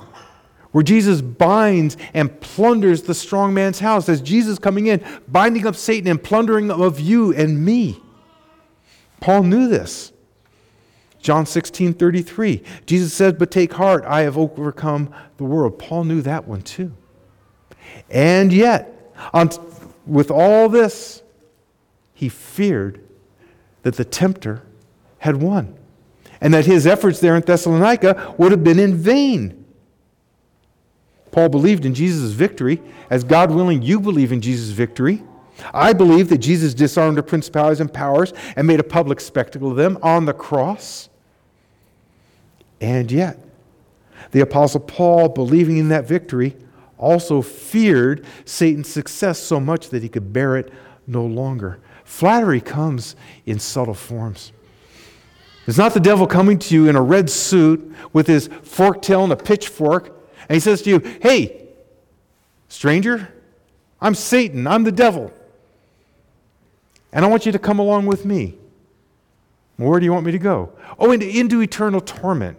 where 0.72 0.82
Jesus 0.82 1.22
binds 1.22 1.96
and 2.12 2.38
plunders 2.40 3.04
the 3.04 3.14
strong 3.14 3.54
man's 3.54 3.78
house 3.78 4.10
as 4.10 4.20
Jesus 4.20 4.58
coming 4.58 4.88
in, 4.88 5.02
binding 5.26 5.66
up 5.66 5.74
Satan 5.74 6.10
and 6.10 6.22
plundering 6.22 6.70
of 6.70 7.00
you 7.00 7.32
and 7.32 7.64
me. 7.64 7.98
Paul 9.18 9.44
knew 9.44 9.68
this. 9.68 10.12
John 11.18 11.46
16, 11.46 11.94
33. 11.94 12.62
Jesus 12.84 13.14
says, 13.14 13.32
But 13.32 13.50
take 13.50 13.72
heart, 13.72 14.04
I 14.04 14.22
have 14.22 14.36
overcome 14.36 15.14
the 15.38 15.44
world. 15.44 15.78
Paul 15.78 16.04
knew 16.04 16.20
that 16.20 16.46
one 16.46 16.60
too. 16.60 16.92
And 18.10 18.52
yet, 18.52 19.14
on, 19.32 19.48
with 20.04 20.30
all 20.30 20.68
this, 20.68 21.22
he 22.12 22.28
feared 22.28 23.02
that 23.82 23.94
the 23.94 24.04
tempter 24.04 24.62
had 25.20 25.36
won 25.36 25.74
and 26.40 26.52
that 26.54 26.66
his 26.66 26.86
efforts 26.86 27.20
there 27.20 27.36
in 27.36 27.42
Thessalonica 27.42 28.34
would 28.38 28.52
have 28.52 28.64
been 28.64 28.78
in 28.78 28.94
vain. 28.94 29.64
Paul 31.30 31.48
believed 31.48 31.84
in 31.84 31.94
Jesus' 31.94 32.32
victory. 32.32 32.80
As 33.10 33.22
God 33.22 33.50
willing, 33.50 33.82
you 33.82 34.00
believe 34.00 34.32
in 34.32 34.40
Jesus' 34.40 34.70
victory. 34.70 35.22
I 35.72 35.92
believe 35.92 36.28
that 36.30 36.38
Jesus 36.38 36.74
disarmed 36.74 37.18
the 37.18 37.22
principalities 37.22 37.80
and 37.80 37.92
powers 37.92 38.32
and 38.56 38.66
made 38.66 38.80
a 38.80 38.84
public 38.84 39.20
spectacle 39.20 39.70
of 39.70 39.76
them 39.76 39.98
on 40.02 40.24
the 40.24 40.32
cross. 40.32 41.08
And 42.80 43.10
yet, 43.10 43.38
the 44.32 44.40
Apostle 44.40 44.80
Paul, 44.80 45.28
believing 45.28 45.78
in 45.78 45.88
that 45.88 46.06
victory, 46.06 46.56
also 46.98 47.42
feared 47.42 48.24
Satan's 48.44 48.88
success 48.88 49.38
so 49.38 49.60
much 49.60 49.90
that 49.90 50.02
he 50.02 50.08
could 50.08 50.32
bear 50.32 50.56
it 50.56 50.72
no 51.06 51.24
longer. 51.24 51.80
Flattery 52.04 52.60
comes 52.60 53.16
in 53.44 53.58
subtle 53.58 53.94
forms. 53.94 54.52
It's 55.66 55.78
not 55.78 55.94
the 55.94 56.00
devil 56.00 56.26
coming 56.26 56.58
to 56.60 56.74
you 56.74 56.88
in 56.88 56.94
a 56.94 57.02
red 57.02 57.28
suit 57.28 57.94
with 58.12 58.26
his 58.26 58.48
fork 58.62 59.02
tail 59.02 59.24
and 59.24 59.32
a 59.32 59.36
pitchfork, 59.36 60.06
and 60.48 60.54
he 60.54 60.60
says 60.60 60.82
to 60.82 60.90
you, 60.90 60.98
Hey, 61.20 61.68
stranger, 62.68 63.32
I'm 64.00 64.14
Satan, 64.14 64.66
I'm 64.66 64.84
the 64.84 64.92
devil, 64.92 65.32
and 67.12 67.24
I 67.24 67.28
want 67.28 67.46
you 67.46 67.52
to 67.52 67.58
come 67.58 67.78
along 67.78 68.06
with 68.06 68.24
me. 68.24 68.56
Where 69.76 70.00
do 70.00 70.06
you 70.06 70.12
want 70.12 70.24
me 70.24 70.32
to 70.32 70.38
go? 70.38 70.72
Oh, 70.98 71.12
into, 71.12 71.28
into 71.28 71.60
eternal 71.60 72.00
torment. 72.00 72.58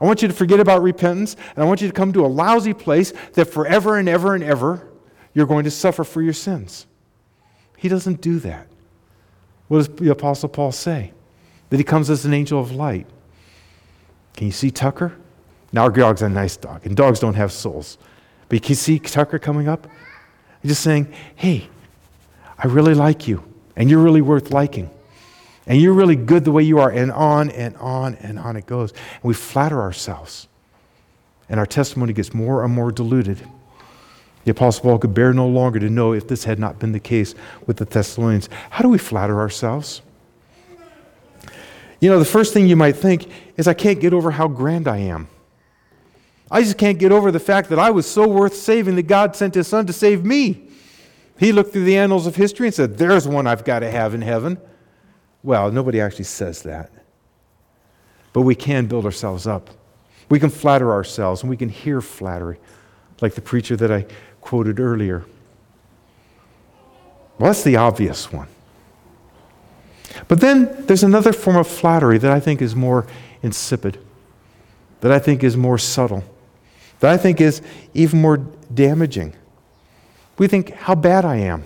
I 0.00 0.06
want 0.06 0.22
you 0.22 0.28
to 0.28 0.34
forget 0.34 0.60
about 0.60 0.82
repentance, 0.82 1.36
and 1.54 1.62
I 1.62 1.66
want 1.66 1.82
you 1.82 1.88
to 1.88 1.92
come 1.92 2.12
to 2.12 2.24
a 2.24 2.28
lousy 2.28 2.72
place 2.72 3.12
that 3.34 3.46
forever 3.46 3.98
and 3.98 4.08
ever 4.08 4.34
and 4.34 4.44
ever 4.44 4.88
you're 5.34 5.46
going 5.46 5.64
to 5.64 5.70
suffer 5.70 6.04
for 6.04 6.22
your 6.22 6.32
sins. 6.32 6.86
He 7.76 7.88
doesn't 7.88 8.20
do 8.20 8.38
that. 8.40 8.66
What 9.66 9.78
does 9.78 9.88
the 9.88 10.10
Apostle 10.10 10.48
Paul 10.48 10.72
say? 10.72 11.12
That 11.70 11.76
he 11.76 11.84
comes 11.84 12.10
as 12.10 12.24
an 12.24 12.32
angel 12.32 12.60
of 12.60 12.72
light. 12.72 13.06
Can 14.34 14.46
you 14.46 14.52
see 14.52 14.70
Tucker? 14.70 15.16
Now, 15.72 15.82
our 15.82 15.90
dog's 15.90 16.22
a 16.22 16.28
nice 16.28 16.56
dog, 16.56 16.86
and 16.86 16.96
dogs 16.96 17.20
don't 17.20 17.34
have 17.34 17.52
souls. 17.52 17.98
But 18.48 18.62
can 18.62 18.70
you 18.70 18.74
see 18.76 18.98
Tucker 18.98 19.38
coming 19.38 19.68
up? 19.68 19.86
He's 20.62 20.72
just 20.72 20.82
saying, 20.82 21.12
Hey, 21.34 21.68
I 22.56 22.66
really 22.66 22.94
like 22.94 23.28
you, 23.28 23.44
and 23.76 23.90
you're 23.90 24.02
really 24.02 24.22
worth 24.22 24.50
liking. 24.50 24.90
And 25.66 25.80
you're 25.82 25.92
really 25.92 26.16
good 26.16 26.44
the 26.44 26.52
way 26.52 26.62
you 26.62 26.78
are, 26.78 26.90
and 26.90 27.12
on 27.12 27.50
and 27.50 27.76
on 27.76 28.14
and 28.16 28.38
on 28.38 28.56
it 28.56 28.66
goes. 28.66 28.92
And 28.92 29.24
we 29.24 29.34
flatter 29.34 29.80
ourselves. 29.80 30.48
And 31.50 31.60
our 31.60 31.66
testimony 31.66 32.14
gets 32.14 32.32
more 32.32 32.64
and 32.64 32.72
more 32.72 32.90
diluted. 32.90 33.46
The 34.44 34.52
Apostle 34.52 34.82
Paul 34.82 34.98
could 34.98 35.12
bear 35.12 35.34
no 35.34 35.46
longer 35.46 35.78
to 35.78 35.90
know 35.90 36.14
if 36.14 36.26
this 36.26 36.44
had 36.44 36.58
not 36.58 36.78
been 36.78 36.92
the 36.92 37.00
case 37.00 37.34
with 37.66 37.76
the 37.76 37.84
Thessalonians. 37.84 38.48
How 38.70 38.82
do 38.82 38.88
we 38.88 38.96
flatter 38.96 39.38
ourselves? 39.38 40.00
You 42.00 42.10
know, 42.10 42.18
the 42.18 42.24
first 42.24 42.52
thing 42.52 42.68
you 42.68 42.76
might 42.76 42.96
think 42.96 43.30
is, 43.56 43.66
I 43.66 43.74
can't 43.74 44.00
get 44.00 44.12
over 44.12 44.30
how 44.30 44.48
grand 44.48 44.86
I 44.86 44.98
am. 44.98 45.28
I 46.50 46.62
just 46.62 46.78
can't 46.78 46.98
get 46.98 47.12
over 47.12 47.30
the 47.30 47.40
fact 47.40 47.68
that 47.70 47.78
I 47.78 47.90
was 47.90 48.06
so 48.06 48.26
worth 48.26 48.54
saving 48.54 48.96
that 48.96 49.02
God 49.02 49.36
sent 49.36 49.54
His 49.54 49.66
Son 49.66 49.86
to 49.86 49.92
save 49.92 50.24
me. 50.24 50.68
He 51.38 51.52
looked 51.52 51.72
through 51.72 51.84
the 51.84 51.98
annals 51.98 52.26
of 52.26 52.36
history 52.36 52.68
and 52.68 52.74
said, 52.74 52.98
There's 52.98 53.28
one 53.28 53.46
I've 53.46 53.64
got 53.64 53.80
to 53.80 53.90
have 53.90 54.14
in 54.14 54.22
heaven. 54.22 54.58
Well, 55.42 55.70
nobody 55.70 56.00
actually 56.00 56.24
says 56.24 56.62
that. 56.62 56.90
But 58.32 58.42
we 58.42 58.54
can 58.54 58.86
build 58.86 59.04
ourselves 59.04 59.46
up. 59.46 59.70
We 60.28 60.40
can 60.40 60.50
flatter 60.50 60.92
ourselves, 60.92 61.42
and 61.42 61.50
we 61.50 61.56
can 61.56 61.68
hear 61.68 62.00
flattery, 62.00 62.58
like 63.20 63.34
the 63.34 63.40
preacher 63.40 63.76
that 63.76 63.90
I 63.90 64.06
quoted 64.40 64.80
earlier. 64.80 65.24
Well, 67.38 67.50
that's 67.50 67.62
the 67.62 67.76
obvious 67.76 68.32
one. 68.32 68.48
But 70.26 70.40
then 70.40 70.86
there's 70.86 71.02
another 71.02 71.32
form 71.32 71.56
of 71.56 71.66
flattery 71.66 72.18
that 72.18 72.30
I 72.30 72.40
think 72.40 72.62
is 72.62 72.74
more 72.74 73.06
insipid, 73.42 73.98
that 75.00 75.12
I 75.12 75.18
think 75.18 75.44
is 75.44 75.56
more 75.56 75.78
subtle, 75.78 76.24
that 77.00 77.12
I 77.12 77.16
think 77.16 77.40
is 77.40 77.62
even 77.94 78.20
more 78.20 78.38
damaging. 78.72 79.34
We 80.38 80.48
think 80.48 80.70
how 80.72 80.94
bad 80.94 81.24
I 81.24 81.36
am. 81.36 81.64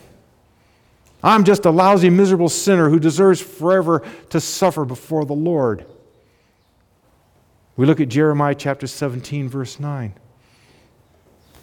I'm 1.22 1.45
just 1.45 1.64
a 1.64 1.70
lousy, 1.70 2.11
miserable 2.11 2.49
sinner 2.49 2.88
who 2.90 2.99
deserves 2.99 3.40
forever 3.40 4.03
to 4.30 4.40
suffer 4.40 4.84
before 4.84 5.24
the 5.24 5.34
Lord. 5.34 5.86
We 7.76 7.86
look 7.86 8.01
at 8.01 8.09
Jeremiah 8.09 8.55
chapter 8.55 8.86
17, 8.86 9.49
verse 9.49 9.78
9. 9.78 10.14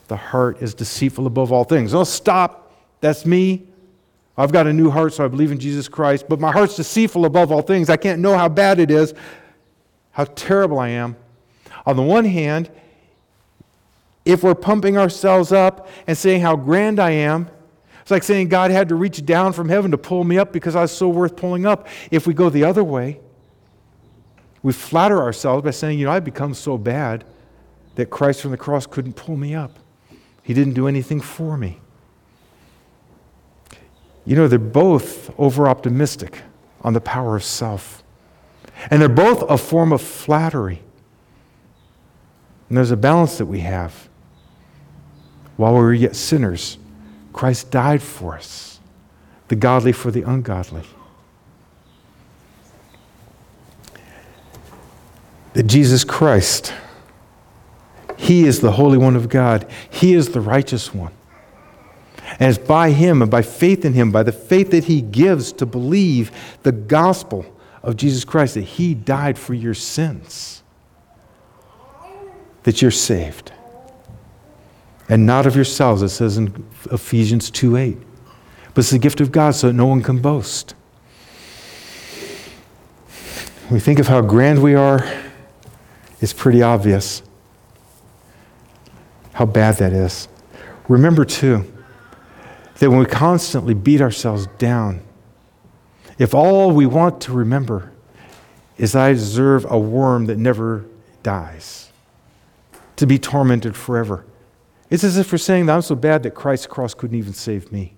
The 0.07 0.15
heart 0.15 0.61
is 0.61 0.73
deceitful 0.73 1.27
above 1.27 1.51
all 1.51 1.65
things. 1.65 1.93
Oh, 1.93 2.03
stop. 2.03 2.73
That's 3.01 3.25
me. 3.25 3.68
I've 4.39 4.53
got 4.53 4.67
a 4.67 4.73
new 4.73 4.89
heart, 4.89 5.13
so 5.13 5.25
I 5.25 5.27
believe 5.27 5.51
in 5.51 5.59
Jesus 5.59 5.89
Christ. 5.89 6.27
But 6.29 6.39
my 6.39 6.49
heart's 6.49 6.77
deceitful 6.77 7.25
above 7.25 7.51
all 7.51 7.61
things. 7.61 7.89
I 7.89 7.97
can't 7.97 8.21
know 8.21 8.37
how 8.37 8.47
bad 8.47 8.79
it 8.79 8.89
is, 8.89 9.13
how 10.11 10.23
terrible 10.23 10.79
I 10.79 10.89
am. 10.89 11.17
On 11.85 11.97
the 11.97 12.03
one 12.03 12.23
hand, 12.23 12.71
if 14.23 14.41
we're 14.41 14.55
pumping 14.55 14.97
ourselves 14.97 15.51
up 15.51 15.89
and 16.07 16.17
saying 16.17 16.39
how 16.39 16.55
grand 16.55 17.01
I 17.01 17.11
am, 17.11 17.49
it's 18.01 18.11
like 18.11 18.23
saying 18.23 18.47
God 18.47 18.71
had 18.71 18.87
to 18.89 18.95
reach 18.95 19.25
down 19.25 19.51
from 19.51 19.67
heaven 19.67 19.91
to 19.91 19.97
pull 19.97 20.23
me 20.23 20.37
up 20.37 20.53
because 20.53 20.73
I 20.73 20.83
was 20.83 20.93
so 20.93 21.09
worth 21.09 21.35
pulling 21.35 21.65
up. 21.65 21.89
If 22.09 22.25
we 22.25 22.33
go 22.33 22.49
the 22.49 22.63
other 22.63 22.83
way, 22.83 23.19
we 24.63 24.71
flatter 24.71 25.21
ourselves 25.21 25.65
by 25.65 25.71
saying, 25.71 25.99
you 25.99 26.05
know, 26.05 26.11
I've 26.11 26.23
become 26.23 26.53
so 26.53 26.77
bad 26.77 27.25
that 27.95 28.09
Christ 28.09 28.41
from 28.41 28.51
the 28.51 28.57
cross 28.57 28.87
couldn't 28.87 29.17
pull 29.17 29.35
me 29.35 29.53
up. 29.53 29.79
He 30.43 30.53
didn't 30.53 30.75
do 30.75 30.87
anything 30.87 31.19
for 31.19 31.57
me. 31.57 31.81
You 34.25 34.35
know, 34.35 34.47
they're 34.47 34.59
both 34.59 35.37
over 35.39 35.67
optimistic 35.67 36.43
on 36.81 36.93
the 36.93 37.01
power 37.01 37.35
of 37.35 37.43
self. 37.43 38.03
And 38.89 39.01
they're 39.01 39.09
both 39.09 39.41
a 39.49 39.57
form 39.57 39.91
of 39.91 40.01
flattery. 40.01 40.81
And 42.69 42.77
there's 42.77 42.91
a 42.91 42.97
balance 42.97 43.37
that 43.37 43.47
we 43.47 43.59
have. 43.61 44.07
While 45.57 45.73
we 45.73 45.79
were 45.79 45.93
yet 45.93 46.15
sinners, 46.15 46.77
Christ 47.33 47.71
died 47.71 48.01
for 48.01 48.35
us, 48.35 48.79
the 49.49 49.55
godly 49.55 49.91
for 49.91 50.11
the 50.11 50.21
ungodly. 50.21 50.83
That 55.53 55.63
Jesus 55.63 56.03
Christ, 56.03 56.73
He 58.15 58.45
is 58.45 58.61
the 58.61 58.73
Holy 58.73 58.97
One 58.97 59.15
of 59.15 59.27
God, 59.27 59.69
He 59.89 60.13
is 60.13 60.29
the 60.29 60.41
righteous 60.41 60.93
one. 60.93 61.11
And 62.39 62.55
it's 62.55 62.57
by 62.57 62.91
Him 62.91 63.21
and 63.21 63.31
by 63.31 63.41
faith 63.41 63.85
in 63.85 63.93
Him, 63.93 64.11
by 64.11 64.23
the 64.23 64.31
faith 64.31 64.71
that 64.71 64.85
He 64.85 65.01
gives 65.01 65.51
to 65.53 65.65
believe 65.65 66.31
the 66.63 66.71
gospel 66.71 67.45
of 67.81 67.95
Jesus 67.95 68.23
Christ, 68.25 68.55
that 68.55 68.61
He 68.61 68.93
died 68.93 69.37
for 69.37 69.53
your 69.53 69.73
sins, 69.73 70.63
that 72.63 72.81
you're 72.81 72.91
saved 72.91 73.51
and 75.09 75.25
not 75.25 75.47
of 75.47 75.55
yourselves, 75.55 76.03
it 76.03 76.09
says 76.09 76.37
in 76.37 76.65
Ephesians 76.91 77.49
2 77.49 77.75
8. 77.75 77.97
But 78.73 78.77
it's 78.77 78.91
the 78.91 78.99
gift 78.99 79.19
of 79.19 79.31
God 79.31 79.55
so 79.55 79.67
that 79.67 79.73
no 79.73 79.87
one 79.87 80.03
can 80.03 80.19
boast. 80.19 80.75
We 83.71 83.79
think 83.79 83.99
of 83.99 84.07
how 84.07 84.21
grand 84.21 84.61
we 84.61 84.75
are, 84.75 85.03
it's 86.21 86.33
pretty 86.33 86.61
obvious 86.61 87.23
how 89.33 89.45
bad 89.45 89.77
that 89.77 89.93
is. 89.93 90.27
Remember, 90.87 91.23
too, 91.23 91.71
that 92.79 92.89
when 92.89 92.99
we 92.99 93.05
constantly 93.05 93.73
beat 93.73 94.01
ourselves 94.01 94.47
down, 94.57 95.01
if 96.17 96.33
all 96.33 96.71
we 96.71 96.85
want 96.85 97.21
to 97.21 97.33
remember 97.33 97.91
is 98.77 98.95
I 98.95 99.13
deserve 99.13 99.65
a 99.69 99.77
worm 99.77 100.25
that 100.25 100.37
never 100.37 100.85
dies, 101.21 101.91
to 102.95 103.05
be 103.05 103.19
tormented 103.19 103.75
forever, 103.75 104.25
it's 104.89 105.03
as 105.03 105.17
if 105.17 105.31
we're 105.31 105.37
saying 105.37 105.67
that 105.67 105.75
I'm 105.75 105.81
so 105.81 105.95
bad 105.95 106.23
that 106.23 106.31
Christ's 106.31 106.67
cross 106.67 106.93
couldn't 106.93 107.17
even 107.17 107.33
save 107.33 107.71
me, 107.71 107.93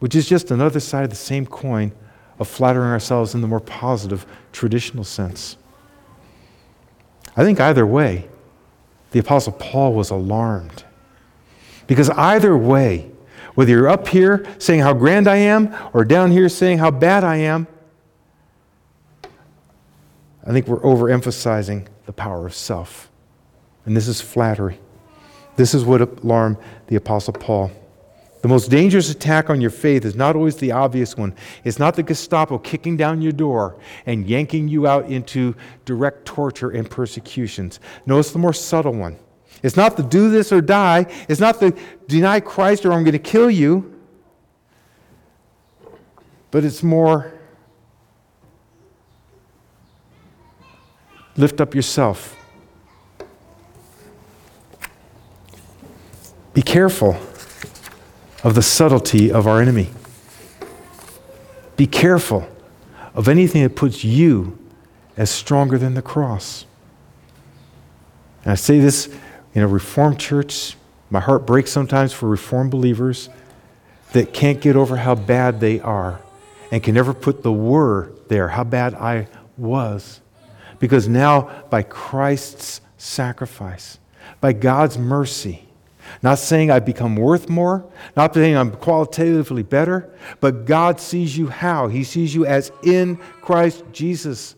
which 0.00 0.14
is 0.14 0.28
just 0.28 0.50
another 0.50 0.80
side 0.80 1.04
of 1.04 1.10
the 1.10 1.16
same 1.16 1.46
coin 1.46 1.92
of 2.38 2.48
flattering 2.48 2.90
ourselves 2.90 3.34
in 3.34 3.40
the 3.40 3.46
more 3.46 3.60
positive, 3.60 4.26
traditional 4.50 5.04
sense. 5.04 5.56
I 7.36 7.44
think 7.44 7.60
either 7.60 7.86
way, 7.86 8.28
the 9.12 9.20
Apostle 9.20 9.52
Paul 9.52 9.94
was 9.94 10.10
alarmed. 10.10 10.84
Because 11.86 12.10
either 12.10 12.56
way, 12.56 13.11
whether 13.54 13.70
you're 13.70 13.88
up 13.88 14.08
here 14.08 14.46
saying 14.58 14.80
how 14.80 14.92
grand 14.92 15.28
I 15.28 15.36
am 15.36 15.74
or 15.92 16.04
down 16.04 16.30
here 16.30 16.48
saying 16.48 16.78
how 16.78 16.90
bad 16.90 17.24
I 17.24 17.36
am, 17.36 17.66
I 20.44 20.52
think 20.52 20.66
we're 20.66 20.80
overemphasizing 20.80 21.86
the 22.06 22.12
power 22.12 22.46
of 22.46 22.54
self. 22.54 23.10
And 23.84 23.96
this 23.96 24.08
is 24.08 24.20
flattery. 24.20 24.78
This 25.56 25.74
is 25.74 25.84
what 25.84 26.00
alarmed 26.00 26.56
the 26.86 26.96
Apostle 26.96 27.34
Paul. 27.34 27.70
The 28.42 28.48
most 28.48 28.70
dangerous 28.70 29.08
attack 29.08 29.50
on 29.50 29.60
your 29.60 29.70
faith 29.70 30.04
is 30.04 30.16
not 30.16 30.34
always 30.34 30.56
the 30.56 30.72
obvious 30.72 31.16
one. 31.16 31.32
It's 31.62 31.78
not 31.78 31.94
the 31.94 32.02
Gestapo 32.02 32.58
kicking 32.58 32.96
down 32.96 33.22
your 33.22 33.32
door 33.32 33.76
and 34.04 34.26
yanking 34.26 34.66
you 34.66 34.88
out 34.88 35.06
into 35.06 35.54
direct 35.84 36.24
torture 36.24 36.70
and 36.70 36.90
persecutions. 36.90 37.78
No, 38.04 38.18
it's 38.18 38.32
the 38.32 38.40
more 38.40 38.52
subtle 38.52 38.94
one. 38.94 39.16
It's 39.62 39.76
not 39.76 39.96
the 39.96 40.02
do 40.02 40.30
this 40.30 40.52
or 40.52 40.60
die. 40.60 41.06
It's 41.28 41.40
not 41.40 41.60
the 41.60 41.78
deny 42.08 42.40
Christ 42.40 42.84
or 42.84 42.92
I'm 42.92 43.04
going 43.04 43.12
to 43.12 43.18
kill 43.18 43.50
you. 43.50 43.88
But 46.50 46.64
it's 46.64 46.82
more 46.82 47.32
lift 51.36 51.60
up 51.60 51.74
yourself 51.74 52.36
Be 56.54 56.62
careful 56.62 57.16
of 58.44 58.54
the 58.54 58.62
subtlety 58.62 59.32
of 59.32 59.46
our 59.46 59.60
enemy. 59.60 59.90
Be 61.76 61.86
careful 61.86 62.46
of 63.14 63.28
anything 63.28 63.62
that 63.62 63.74
puts 63.74 64.04
you 64.04 64.58
as 65.16 65.30
stronger 65.30 65.78
than 65.78 65.94
the 65.94 66.02
cross. 66.02 66.66
And 68.44 68.52
I 68.52 68.54
say 68.54 68.80
this 68.80 69.14
in 69.54 69.62
a 69.62 69.68
Reformed 69.68 70.18
church. 70.18 70.76
My 71.10 71.20
heart 71.20 71.46
breaks 71.46 71.70
sometimes 71.70 72.12
for 72.12 72.28
Reformed 72.28 72.70
believers 72.70 73.28
that 74.12 74.32
can't 74.32 74.60
get 74.60 74.76
over 74.76 74.96
how 74.96 75.14
bad 75.14 75.60
they 75.60 75.80
are 75.80 76.20
and 76.70 76.82
can 76.82 76.94
never 76.94 77.12
put 77.12 77.42
the 77.42 77.52
were 77.52 78.12
there, 78.28 78.48
how 78.48 78.64
bad 78.64 78.94
I 78.94 79.28
was. 79.56 80.20
Because 80.78 81.06
now, 81.06 81.64
by 81.70 81.82
Christ's 81.82 82.80
sacrifice, 82.96 83.98
by 84.40 84.52
God's 84.52 84.98
mercy, 84.98 85.66
not 86.22 86.38
saying 86.38 86.70
I've 86.70 86.84
become 86.84 87.16
worth 87.16 87.48
more, 87.48 87.84
not 88.16 88.34
saying 88.34 88.56
I'm 88.56 88.72
qualitatively 88.72 89.62
better, 89.62 90.10
but 90.40 90.64
God 90.64 91.00
sees 91.00 91.36
you 91.36 91.46
how? 91.48 91.88
He 91.88 92.04
sees 92.04 92.34
you 92.34 92.44
as 92.44 92.72
in 92.82 93.16
Christ 93.40 93.84
Jesus. 93.92 94.56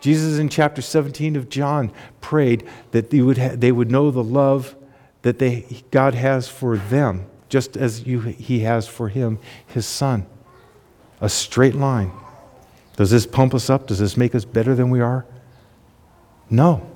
Jesus 0.00 0.38
in 0.38 0.48
chapter 0.48 0.80
17 0.80 1.36
of 1.36 1.48
John 1.48 1.92
prayed 2.20 2.66
that 2.92 3.10
they 3.10 3.20
would, 3.20 3.38
ha- 3.38 3.54
they 3.54 3.72
would 3.72 3.90
know 3.90 4.10
the 4.10 4.22
love 4.22 4.76
that 5.22 5.38
they, 5.38 5.82
God 5.90 6.14
has 6.14 6.48
for 6.48 6.76
them, 6.76 7.26
just 7.48 7.76
as 7.76 8.06
you, 8.06 8.20
He 8.20 8.60
has 8.60 8.86
for 8.86 9.08
Him, 9.08 9.38
His 9.66 9.86
Son. 9.86 10.26
A 11.20 11.28
straight 11.28 11.74
line. 11.74 12.12
Does 12.96 13.10
this 13.10 13.26
pump 13.26 13.54
us 13.54 13.68
up? 13.68 13.86
Does 13.88 13.98
this 13.98 14.16
make 14.16 14.34
us 14.34 14.44
better 14.44 14.74
than 14.74 14.90
we 14.90 15.00
are? 15.00 15.24
No. 16.48 16.88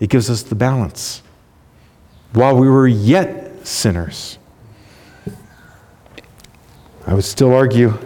It 0.00 0.10
gives 0.10 0.28
us 0.30 0.42
the 0.42 0.54
balance. 0.54 1.22
While 2.32 2.56
we 2.56 2.68
were 2.68 2.88
yet 2.88 3.66
sinners, 3.66 4.38
I 7.06 7.14
would 7.14 7.24
still 7.24 7.54
argue 7.54 7.98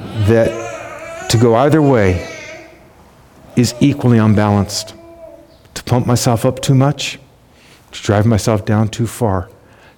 that 0.00 1.28
to 1.30 1.38
go 1.38 1.54
either 1.54 1.82
way 1.82 2.28
is 3.56 3.74
equally 3.80 4.18
unbalanced. 4.18 4.94
To 5.74 5.82
pump 5.84 6.06
myself 6.06 6.44
up 6.44 6.60
too 6.60 6.74
much, 6.74 7.18
to 7.92 8.02
drive 8.02 8.26
myself 8.26 8.64
down 8.64 8.88
too 8.88 9.06
far, 9.06 9.50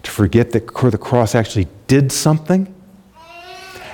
to 0.02 0.10
forget 0.10 0.52
that 0.52 0.66
the 0.66 0.98
cross 0.98 1.34
actually 1.34 1.68
did 1.86 2.10
something, 2.12 2.72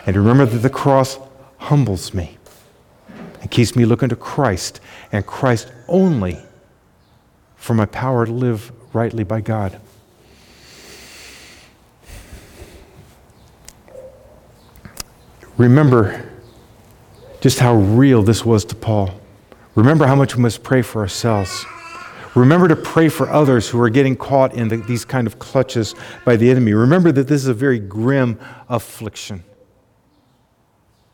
and 0.07 0.15
to 0.15 0.21
remember 0.21 0.47
that 0.47 0.59
the 0.59 0.71
cross 0.71 1.19
humbles 1.59 2.15
me 2.15 2.39
and 3.41 3.51
keeps 3.51 3.75
me 3.75 3.85
looking 3.85 4.09
to 4.09 4.17
Christ 4.17 4.81
and 5.11 5.27
Christ 5.27 5.71
only 5.89 6.39
for 7.57 7.75
my 7.75 7.87
power 7.87 8.27
to 8.27 8.33
live 8.33 8.73
rightly 8.93 9.25
by 9.25 9.41
God. 9.41 9.81
Remember 15.57 16.29
just 17.41 17.59
how 17.59 17.75
real 17.75 18.23
this 18.23 18.45
was 18.45 18.65
to 18.67 18.75
Paul. 18.75 19.11
Remember 19.75 20.07
how 20.07 20.15
much 20.15 20.37
we 20.37 20.43
must 20.43 20.63
pray 20.63 20.83
for 20.83 21.01
ourselves. 21.01 21.65
Remember 22.35 22.69
to 22.69 22.77
pray 22.77 23.09
for 23.09 23.29
others 23.29 23.69
who 23.69 23.81
are 23.81 23.91
getting 23.91 24.17
caught 24.17 24.55
in 24.55 24.69
the, 24.69 24.77
these 24.77 25.05
kind 25.05 25.27
of 25.27 25.39
clutches 25.39 25.95
by 26.25 26.37
the 26.37 26.51
enemy. 26.51 26.73
Remember 26.73 27.13
that 27.13 27.29
this 27.29 27.43
is 27.43 27.49
a 27.49 27.55
very 27.55 27.79
grim 27.79 28.39
affliction, 28.69 29.45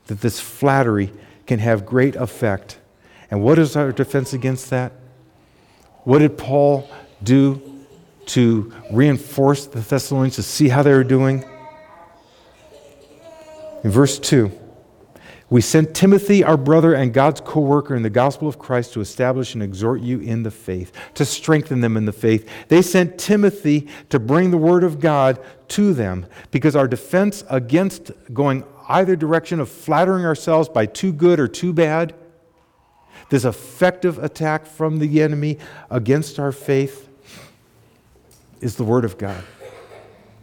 that 0.07 0.20
this 0.20 0.39
flattery 0.39 1.12
can 1.47 1.59
have 1.59 1.84
great 1.84 2.14
effect. 2.14 2.78
And 3.30 3.43
what 3.43 3.59
is 3.59 3.74
our 3.74 3.91
defense 3.91 4.32
against 4.32 4.70
that? 4.70 4.93
What 6.05 6.20
did 6.20 6.39
Paul 6.39 6.89
do 7.22 7.61
to 8.26 8.72
reinforce 8.93 9.66
the 9.66 9.80
Thessalonians 9.80 10.36
to 10.36 10.43
see 10.43 10.68
how 10.68 10.82
they 10.82 10.93
were 10.93 11.05
doing? 11.05 11.45
In 13.85 13.91
verse 13.91 14.18
2, 14.18 14.51
we 15.51 15.61
sent 15.61 15.95
Timothy, 15.95 16.45
our 16.45 16.57
brother 16.57 16.95
and 16.95 17.14
God's 17.14 17.41
co 17.41 17.61
worker 17.61 17.95
in 17.95 18.03
the 18.03 18.11
gospel 18.11 18.49
of 18.49 18.59
Christ, 18.59 18.93
to 18.93 19.01
establish 19.01 19.55
and 19.55 19.62
exhort 19.62 20.01
you 20.01 20.20
in 20.20 20.43
the 20.43 20.51
faith, 20.51 20.93
to 21.14 21.24
strengthen 21.24 21.81
them 21.81 21.97
in 21.97 22.05
the 22.05 22.12
faith. 22.12 22.49
They 22.68 22.83
sent 22.83 23.18
Timothy 23.18 23.89
to 24.11 24.18
bring 24.18 24.51
the 24.51 24.59
word 24.59 24.85
of 24.85 25.01
God 25.01 25.39
to 25.68 25.95
them 25.95 26.26
because 26.51 26.76
our 26.76 26.89
defense 26.89 27.45
against 27.49 28.11
going 28.33 28.64
either 28.89 29.16
direction 29.16 29.61
of 29.61 29.68
flattering 29.68 30.24
ourselves 30.24 30.68
by 30.68 30.87
too 30.87 31.12
good 31.12 31.41
or 31.41 31.49
too 31.49 31.72
bad 31.72 32.14
this 33.29 33.45
effective 33.45 34.22
attack 34.22 34.66
from 34.66 34.99
the 34.99 35.22
enemy 35.22 35.59
against 35.91 36.39
our 36.39 36.53
faith 36.53 37.09
is 38.61 38.76
the 38.76 38.85
Word 38.85 39.05
of 39.05 39.18
God. 39.18 39.43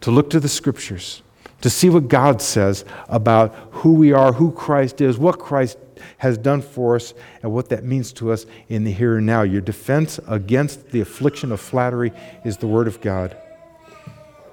To 0.01 0.11
look 0.11 0.29
to 0.31 0.39
the 0.39 0.49
Scriptures, 0.49 1.23
to 1.61 1.69
see 1.69 1.89
what 1.89 2.07
God 2.07 2.41
says 2.41 2.85
about 3.07 3.55
who 3.71 3.93
we 3.93 4.11
are, 4.11 4.33
who 4.33 4.51
Christ 4.51 5.01
is, 5.01 5.17
what 5.17 5.39
Christ 5.39 5.77
has 6.17 6.37
done 6.37 6.61
for 6.61 6.95
us, 6.95 7.13
and 7.41 7.51
what 7.51 7.69
that 7.69 7.83
means 7.83 8.13
to 8.13 8.31
us 8.31 8.45
in 8.69 8.83
the 8.83 8.91
here 8.91 9.17
and 9.17 9.25
now. 9.25 9.41
Your 9.41 9.61
defense 9.61 10.19
against 10.27 10.91
the 10.91 11.01
affliction 11.01 11.51
of 11.51 11.59
flattery 11.59 12.11
is 12.43 12.57
the 12.57 12.67
Word 12.67 12.87
of 12.87 13.01
God. 13.01 13.35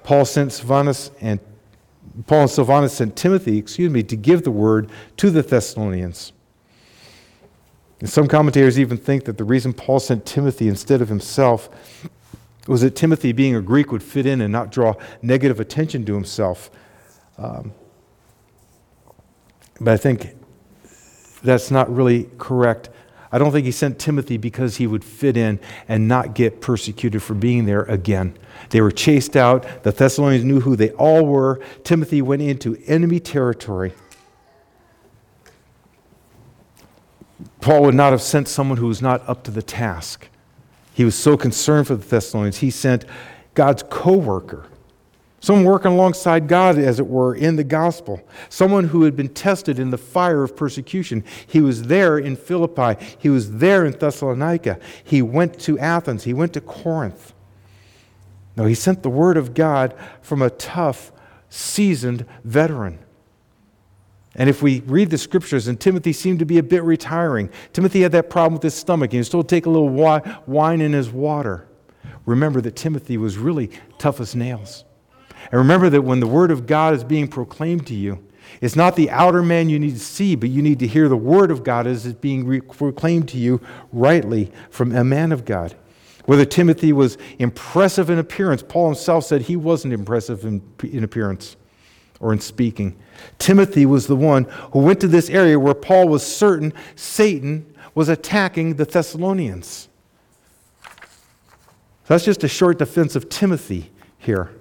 Paul 0.05 0.25
sent 0.25 0.53
Silvanus 0.53 1.11
and 1.21 1.41
Paul 2.27 2.43
and 2.43 2.51
Silvanus 2.51 2.93
sent 2.95 3.17
Timothy, 3.17 3.57
excuse 3.57 3.91
me, 3.91 4.03
to 4.03 4.17
give 4.17 4.43
the 4.43 4.51
word 4.51 4.91
to 5.17 5.31
the 5.31 5.43
Thessalonians. 5.43 6.33
And 8.01 8.11
some 8.11 8.29
commentators 8.29 8.79
even 8.79 8.99
think 8.99 9.25
that 9.25 9.39
the 9.39 9.45
reason 9.45 9.73
Paul 9.73 10.01
sent 10.01 10.27
Timothy 10.27 10.69
instead 10.69 11.01
of 11.01 11.09
himself 11.09 11.71
was 12.67 12.83
that 12.83 12.95
Timothy, 12.95 13.33
being 13.33 13.57
a 13.57 13.63
Greek, 13.63 13.91
would 13.93 14.03
fit 14.03 14.27
in 14.27 14.41
and 14.41 14.53
not 14.53 14.71
draw 14.71 14.95
negative 15.23 15.59
attention 15.59 16.05
to 16.05 16.15
himself. 16.15 16.71
Um, 17.43 17.73
but 19.81 19.93
I 19.93 19.97
think 19.97 20.37
that's 21.43 21.71
not 21.71 21.93
really 21.93 22.31
correct. 22.39 22.89
I 23.33 23.39
don't 23.39 23.51
think 23.51 23.65
he 23.65 23.73
sent 23.73 23.99
Timothy 23.99 24.37
because 24.37 24.77
he 24.77 24.87
would 24.87 25.03
fit 25.03 25.37
in 25.37 25.59
and 25.89 26.07
not 26.07 26.35
get 26.35 26.61
persecuted 26.61 27.23
for 27.23 27.35
being 27.35 27.65
there 27.65 27.83
again. 27.85 28.37
They 28.71 28.81
were 28.81 28.93
chased 28.93 29.37
out. 29.37 29.83
The 29.83 29.91
Thessalonians 29.91 30.45
knew 30.45 30.61
who 30.61 30.77
they 30.77 30.91
all 30.93 31.25
were. 31.25 31.59
Timothy 31.83 32.23
went 32.23 32.43
into 32.43 32.77
enemy 32.87 33.19
territory. 33.19 33.95
Paul 37.61 37.83
would 37.85 37.95
not 37.95 38.13
have 38.13 38.23
sent 38.23 38.49
someone 38.49 38.79
who 38.79 38.87
was 38.87 39.01
not 39.01 39.27
up 39.29 39.45
to 39.45 39.51
the 39.51 39.63
task. 39.63 40.29
He 40.95 41.05
was 41.05 41.15
so 41.15 41.37
concerned 41.37 41.87
for 41.87 41.97
the 41.97 42.07
Thessalonians, 42.07 42.59
he 42.59 42.71
sent 42.71 43.07
God's 43.55 43.83
co 43.89 44.17
worker, 44.17 44.67
someone 45.43 45.65
working 45.67 45.93
alongside 45.93 46.47
God, 46.47 46.79
as 46.79 46.99
it 46.99 47.07
were, 47.07 47.35
in 47.35 47.57
the 47.57 47.65
gospel, 47.65 48.23
someone 48.49 48.85
who 48.85 49.03
had 49.03 49.17
been 49.17 49.29
tested 49.29 49.79
in 49.79 49.91
the 49.91 49.99
fire 49.99 50.43
of 50.43 50.57
persecution. 50.57 51.25
He 51.47 51.61
was 51.61 51.83
there 51.83 52.17
in 52.17 52.37
Philippi, 52.37 53.05
he 53.19 53.29
was 53.29 53.59
there 53.59 53.85
in 53.85 53.93
Thessalonica, 53.93 54.79
he 55.05 55.21
went 55.21 55.59
to 55.61 55.79
Athens, 55.79 56.25
he 56.25 56.33
went 56.33 56.55
to 56.55 56.61
Corinth. 56.61 57.35
No, 58.57 58.65
he 58.67 58.75
sent 58.75 59.03
the 59.03 59.11
word 59.11 59.37
of 59.37 59.53
God 59.53 59.95
from 60.23 60.43
a 60.43 60.51
tough, 60.51 61.11
seasoned 61.51 62.25
veteran. 62.45 63.01
And 64.35 64.49
if 64.49 64.63
we 64.63 64.81
read 64.81 65.11
the 65.11 65.19
scriptures, 65.19 65.67
and 65.67 65.79
Timothy 65.79 66.13
seemed 66.13 66.39
to 66.39 66.47
be 66.47 66.59
a 66.59 66.63
bit 66.63 66.85
retiring, 66.85 67.51
Timothy 67.73 68.03
had 68.03 68.13
that 68.13 68.31
problem 68.31 68.55
with 68.55 68.63
his 68.63 68.75
stomach, 68.75 69.13
and 69.13 69.25
he 69.25 69.31
to 69.31 69.43
take 69.43 69.67
a 69.67 69.71
little 69.71 69.91
wine 70.47 70.81
in 70.81 70.93
his 70.93 71.11
water. 71.11 71.67
Remember 72.27 72.61
that 72.61 72.77
Timothy 72.77 73.17
was 73.17 73.37
really 73.37 73.71
tough 73.99 74.21
as 74.21 74.37
nails. 74.37 74.85
And 75.51 75.55
remember 75.55 75.91
that 75.91 76.03
when 76.03 76.21
the 76.21 76.27
word 76.27 76.51
of 76.51 76.67
God 76.67 76.95
is 76.95 77.05
being 77.05 77.29
proclaimed 77.29 77.87
to 77.89 77.95
you, 77.95 78.25
it's 78.61 78.77
not 78.77 78.97
the 78.97 79.11
outer 79.11 79.43
man 79.43 79.69
you 79.69 79.79
need 79.79 79.95
to 79.95 80.01
see, 80.01 80.37
but 80.37 80.51
you 80.51 80.63
need 80.63 80.79
to 80.81 80.87
hear 80.87 81.09
the 81.09 81.17
word 81.17 81.51
of 81.51 81.65
God 81.65 81.87
as 81.87 82.07
it's 82.07 82.19
being 82.19 82.61
proclaimed 82.63 83.29
to 83.31 83.39
you 83.39 83.61
rightly 83.93 84.53
from 84.71 84.95
a 84.95 85.05
man 85.05 85.33
of 85.33 85.45
God. 85.45 85.75
Whether 86.27 86.45
Timothy 86.45 86.93
was 86.93 87.19
impressive 87.39 88.11
in 88.11 88.19
appearance, 88.19 88.63
Paul 88.63 88.87
himself 88.87 89.25
said 89.25 89.43
he 89.43 89.57
wasn't 89.57 89.95
impressive 89.95 90.45
in, 90.45 90.63
in 90.83 91.03
appearance 91.03 91.57
or 92.21 92.33
in 92.33 92.41
speaking. 92.41 92.97
Timothy 93.39 93.85
was 93.85 94.07
the 94.07 94.17
one 94.17 94.45
who 94.73 94.79
went 94.79 95.01
to 95.01 95.09
this 95.09 95.29
area 95.29 95.59
where 95.59 95.75
Paul 95.75 96.09
was 96.09 96.25
certain 96.25 96.73
Satan 96.95 97.75
was 97.95 98.09
attacking 98.09 98.77
the 98.77 98.85
Thessalonians. 98.85 99.89
So 100.85 102.15
that's 102.15 102.25
just 102.25 102.45
a 102.45 102.49
short 102.49 102.79
defense 102.79 103.17
of 103.17 103.29
Timothy 103.29 103.91
here, 104.19 104.53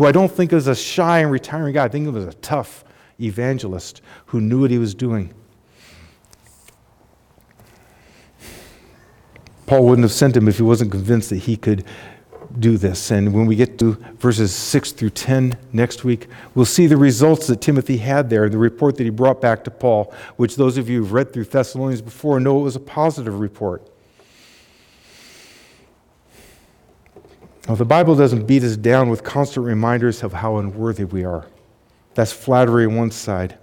who 0.00 0.06
I 0.06 0.12
don't 0.12 0.32
think 0.32 0.54
is 0.54 0.66
a 0.66 0.74
shy 0.74 1.18
and 1.18 1.30
retiring 1.30 1.74
guy. 1.74 1.84
I 1.84 1.88
think 1.88 2.06
he 2.06 2.10
was 2.10 2.24
a 2.24 2.32
tough 2.38 2.84
evangelist 3.20 4.00
who 4.24 4.40
knew 4.40 4.62
what 4.62 4.70
he 4.70 4.78
was 4.78 4.94
doing. 4.94 5.34
Paul 9.66 9.84
wouldn't 9.84 10.04
have 10.04 10.12
sent 10.12 10.34
him 10.34 10.48
if 10.48 10.56
he 10.56 10.62
wasn't 10.62 10.90
convinced 10.90 11.28
that 11.28 11.40
he 11.40 11.54
could 11.54 11.84
do 12.58 12.78
this. 12.78 13.10
And 13.10 13.34
when 13.34 13.44
we 13.44 13.56
get 13.56 13.78
to 13.80 13.92
verses 14.18 14.54
6 14.54 14.92
through 14.92 15.10
10 15.10 15.58
next 15.74 16.02
week, 16.02 16.28
we'll 16.54 16.64
see 16.64 16.86
the 16.86 16.96
results 16.96 17.46
that 17.48 17.60
Timothy 17.60 17.98
had 17.98 18.30
there, 18.30 18.48
the 18.48 18.56
report 18.56 18.96
that 18.96 19.04
he 19.04 19.10
brought 19.10 19.42
back 19.42 19.64
to 19.64 19.70
Paul, 19.70 20.14
which 20.36 20.56
those 20.56 20.78
of 20.78 20.88
you 20.88 21.00
who've 21.00 21.12
read 21.12 21.34
through 21.34 21.44
Thessalonians 21.44 22.00
before 22.00 22.40
know 22.40 22.58
it 22.58 22.62
was 22.62 22.74
a 22.74 22.80
positive 22.80 23.38
report. 23.38 23.86
Well, 27.66 27.76
the 27.76 27.84
Bible 27.84 28.16
doesn't 28.16 28.46
beat 28.46 28.64
us 28.64 28.76
down 28.76 29.10
with 29.10 29.22
constant 29.22 29.66
reminders 29.66 30.22
of 30.22 30.32
how 30.32 30.56
unworthy 30.56 31.04
we 31.04 31.24
are. 31.24 31.46
That's 32.14 32.32
flattery 32.32 32.86
on 32.86 32.96
one 32.96 33.10
side. 33.10 33.58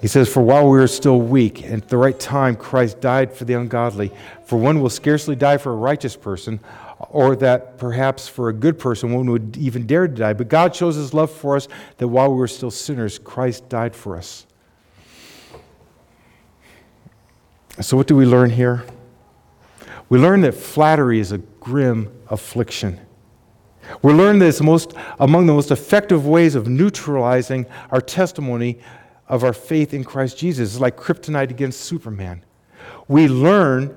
He 0.00 0.08
says, 0.08 0.28
For 0.28 0.42
while 0.42 0.68
we 0.68 0.80
are 0.80 0.88
still 0.88 1.20
weak, 1.20 1.62
and 1.62 1.80
at 1.80 1.88
the 1.88 1.96
right 1.96 2.18
time, 2.18 2.56
Christ 2.56 3.00
died 3.00 3.32
for 3.32 3.44
the 3.44 3.54
ungodly. 3.54 4.10
For 4.46 4.58
one 4.58 4.80
will 4.80 4.90
scarcely 4.90 5.36
die 5.36 5.58
for 5.58 5.72
a 5.72 5.76
righteous 5.76 6.16
person, 6.16 6.58
or 6.98 7.36
that 7.36 7.78
perhaps 7.78 8.28
for 8.28 8.48
a 8.48 8.52
good 8.52 8.80
person 8.80 9.12
one 9.12 9.30
would 9.30 9.56
even 9.56 9.86
dare 9.86 10.08
to 10.08 10.14
die. 10.14 10.32
But 10.32 10.48
God 10.48 10.74
shows 10.74 10.96
his 10.96 11.14
love 11.14 11.30
for 11.30 11.54
us 11.54 11.68
that 11.98 12.08
while 12.08 12.30
we 12.30 12.36
were 12.36 12.48
still 12.48 12.70
sinners, 12.70 13.18
Christ 13.20 13.68
died 13.68 13.94
for 13.94 14.16
us. 14.16 14.44
So, 17.80 17.96
what 17.96 18.08
do 18.08 18.16
we 18.16 18.26
learn 18.26 18.50
here? 18.50 18.84
We 20.12 20.18
learn 20.18 20.42
that 20.42 20.52
flattery 20.52 21.20
is 21.20 21.32
a 21.32 21.38
grim 21.38 22.12
affliction. 22.28 23.00
We 24.02 24.12
learn 24.12 24.40
that 24.40 24.48
it's 24.48 24.60
most, 24.60 24.92
among 25.18 25.46
the 25.46 25.54
most 25.54 25.70
effective 25.70 26.26
ways 26.26 26.54
of 26.54 26.68
neutralizing 26.68 27.64
our 27.90 28.02
testimony 28.02 28.78
of 29.26 29.42
our 29.42 29.54
faith 29.54 29.94
in 29.94 30.04
Christ 30.04 30.36
Jesus. 30.36 30.72
It's 30.72 30.80
like 30.82 30.98
kryptonite 30.98 31.48
against 31.48 31.80
Superman. 31.80 32.44
We 33.08 33.26
learn 33.26 33.96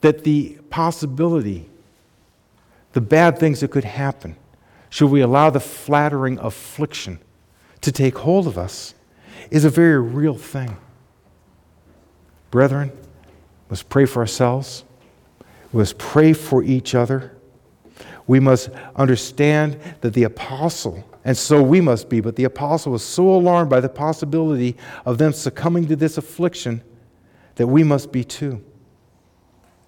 that 0.00 0.22
the 0.22 0.60
possibility, 0.70 1.68
the 2.92 3.00
bad 3.00 3.36
things 3.36 3.58
that 3.62 3.72
could 3.72 3.82
happen, 3.82 4.36
should 4.90 5.10
we 5.10 5.22
allow 5.22 5.50
the 5.50 5.58
flattering 5.58 6.38
affliction 6.38 7.18
to 7.80 7.90
take 7.90 8.16
hold 8.18 8.46
of 8.46 8.56
us, 8.56 8.94
is 9.50 9.64
a 9.64 9.70
very 9.70 10.00
real 10.00 10.36
thing. 10.36 10.76
Brethren, 12.52 12.92
let's 13.68 13.82
pray 13.82 14.06
for 14.06 14.20
ourselves. 14.20 14.84
We 15.72 15.78
must 15.78 15.98
pray 15.98 16.32
for 16.32 16.62
each 16.62 16.94
other. 16.94 17.36
We 18.26 18.40
must 18.40 18.70
understand 18.96 19.78
that 20.00 20.14
the 20.14 20.24
apostle 20.24 21.04
and 21.24 21.36
so 21.36 21.62
we 21.62 21.80
must 21.80 22.08
be. 22.08 22.20
But 22.20 22.36
the 22.36 22.44
apostle 22.44 22.92
was 22.92 23.04
so 23.04 23.28
alarmed 23.28 23.70
by 23.70 23.80
the 23.80 23.88
possibility 23.88 24.76
of 25.04 25.18
them 25.18 25.32
succumbing 25.32 25.86
to 25.88 25.96
this 25.96 26.18
affliction 26.18 26.82
that 27.56 27.66
we 27.66 27.84
must 27.84 28.12
be 28.12 28.24
too. 28.24 28.62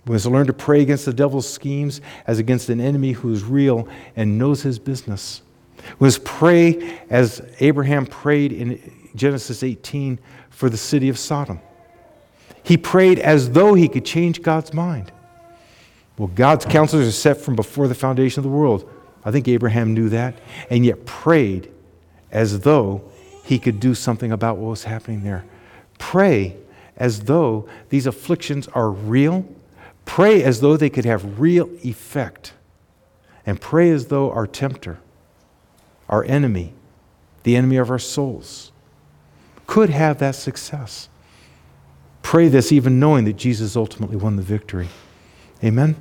We 0.06 0.12
must 0.12 0.26
learn 0.26 0.46
to 0.46 0.52
pray 0.52 0.82
against 0.82 1.06
the 1.06 1.14
devil's 1.14 1.50
schemes 1.50 2.00
as 2.26 2.38
against 2.38 2.68
an 2.68 2.80
enemy 2.80 3.12
who 3.12 3.32
is 3.32 3.42
real 3.42 3.88
and 4.16 4.38
knows 4.38 4.62
his 4.62 4.78
business. 4.78 5.42
We 5.98 6.06
must 6.06 6.24
pray 6.24 7.00
as 7.10 7.42
Abraham 7.60 8.06
prayed 8.06 8.52
in 8.52 9.08
Genesis 9.14 9.62
18 9.62 10.18
for 10.50 10.68
the 10.68 10.76
city 10.76 11.08
of 11.08 11.18
Sodom. 11.18 11.60
He 12.62 12.76
prayed 12.76 13.18
as 13.18 13.50
though 13.50 13.74
he 13.74 13.88
could 13.88 14.04
change 14.04 14.42
God's 14.42 14.72
mind. 14.72 15.10
Well, 16.16 16.28
God's 16.28 16.64
counselors 16.64 17.08
are 17.08 17.12
set 17.12 17.38
from 17.38 17.56
before 17.56 17.88
the 17.88 17.94
foundation 17.94 18.40
of 18.40 18.44
the 18.44 18.56
world. 18.56 18.88
I 19.24 19.30
think 19.30 19.48
Abraham 19.48 19.94
knew 19.94 20.08
that, 20.10 20.38
and 20.70 20.84
yet 20.84 21.06
prayed 21.06 21.72
as 22.30 22.60
though 22.60 23.02
he 23.44 23.58
could 23.58 23.80
do 23.80 23.94
something 23.94 24.30
about 24.30 24.56
what 24.56 24.70
was 24.70 24.84
happening 24.84 25.22
there. 25.22 25.44
Pray 25.98 26.56
as 26.96 27.24
though 27.24 27.68
these 27.88 28.06
afflictions 28.06 28.68
are 28.68 28.90
real. 28.90 29.44
Pray 30.04 30.42
as 30.42 30.60
though 30.60 30.76
they 30.76 30.90
could 30.90 31.04
have 31.04 31.40
real 31.40 31.68
effect. 31.84 32.52
And 33.46 33.60
pray 33.60 33.90
as 33.90 34.06
though 34.06 34.30
our 34.30 34.46
tempter, 34.46 34.98
our 36.08 36.24
enemy, 36.24 36.72
the 37.42 37.56
enemy 37.56 37.76
of 37.76 37.90
our 37.90 37.98
souls, 37.98 38.72
could 39.66 39.90
have 39.90 40.18
that 40.18 40.34
success. 40.34 41.08
Pray 42.22 42.48
this 42.48 42.72
even 42.72 43.00
knowing 43.00 43.24
that 43.24 43.36
Jesus 43.36 43.76
ultimately 43.76 44.16
won 44.16 44.36
the 44.36 44.42
victory. 44.42 44.88
Amen. 45.64 45.96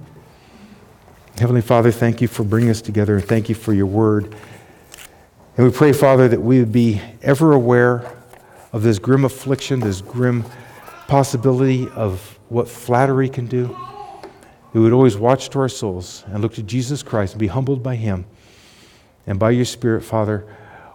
Heavenly 1.38 1.62
Father, 1.62 1.90
thank 1.90 2.22
you 2.22 2.28
for 2.28 2.44
bringing 2.44 2.70
us 2.70 2.82
together 2.82 3.16
and 3.16 3.24
thank 3.24 3.48
you 3.48 3.56
for 3.56 3.74
your 3.74 3.86
word. 3.86 4.36
And 5.56 5.66
we 5.66 5.72
pray, 5.72 5.94
Father, 5.94 6.28
that 6.28 6.42
we 6.42 6.60
would 6.60 6.74
be 6.74 7.02
ever 7.22 7.54
aware 7.54 8.12
of 8.74 8.84
this 8.84 9.00
grim 9.00 9.24
affliction, 9.24 9.80
this 9.80 10.02
grim 10.02 10.44
possibility 11.08 11.88
of 11.90 12.38
what 12.50 12.68
flattery 12.68 13.30
can 13.30 13.46
do. 13.46 13.78
We 14.74 14.82
would 14.82 14.92
always 14.92 15.16
watch 15.16 15.50
to 15.52 15.60
our 15.60 15.70
souls 15.70 16.26
and 16.28 16.42
look 16.42 16.56
to 16.56 16.64
Jesus 16.64 17.02
Christ 17.02 17.34
and 17.34 17.40
be 17.40 17.48
humbled 17.48 17.82
by 17.82 17.96
him. 17.96 18.26
And 19.26 19.40
by 19.40 19.52
your 19.52 19.66
Spirit, 19.66 20.04
Father, 20.04 20.46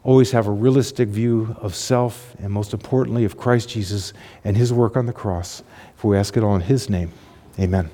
always 0.03 0.33
have 0.33 0.47
a 0.47 0.53
realistic 0.53 1.09
view 1.09 1.57
of 1.61 1.75
self 1.75 2.35
and 2.39 2.53
most 2.53 2.75
importantly 2.75 3.25
of 3.25 3.39
Christ 3.39 3.71
Jesus 3.71 4.12
and 4.45 4.59
his 4.59 4.75
work 4.75 4.95
on 4.95 5.07
the 5.07 5.12
cross. 5.14 5.62
For 5.95 6.11
we 6.11 6.19
ask 6.19 6.37
it 6.37 6.43
all 6.43 6.55
in 6.55 6.61
his 6.62 6.91
name. 6.91 7.12
Amen. 7.59 7.91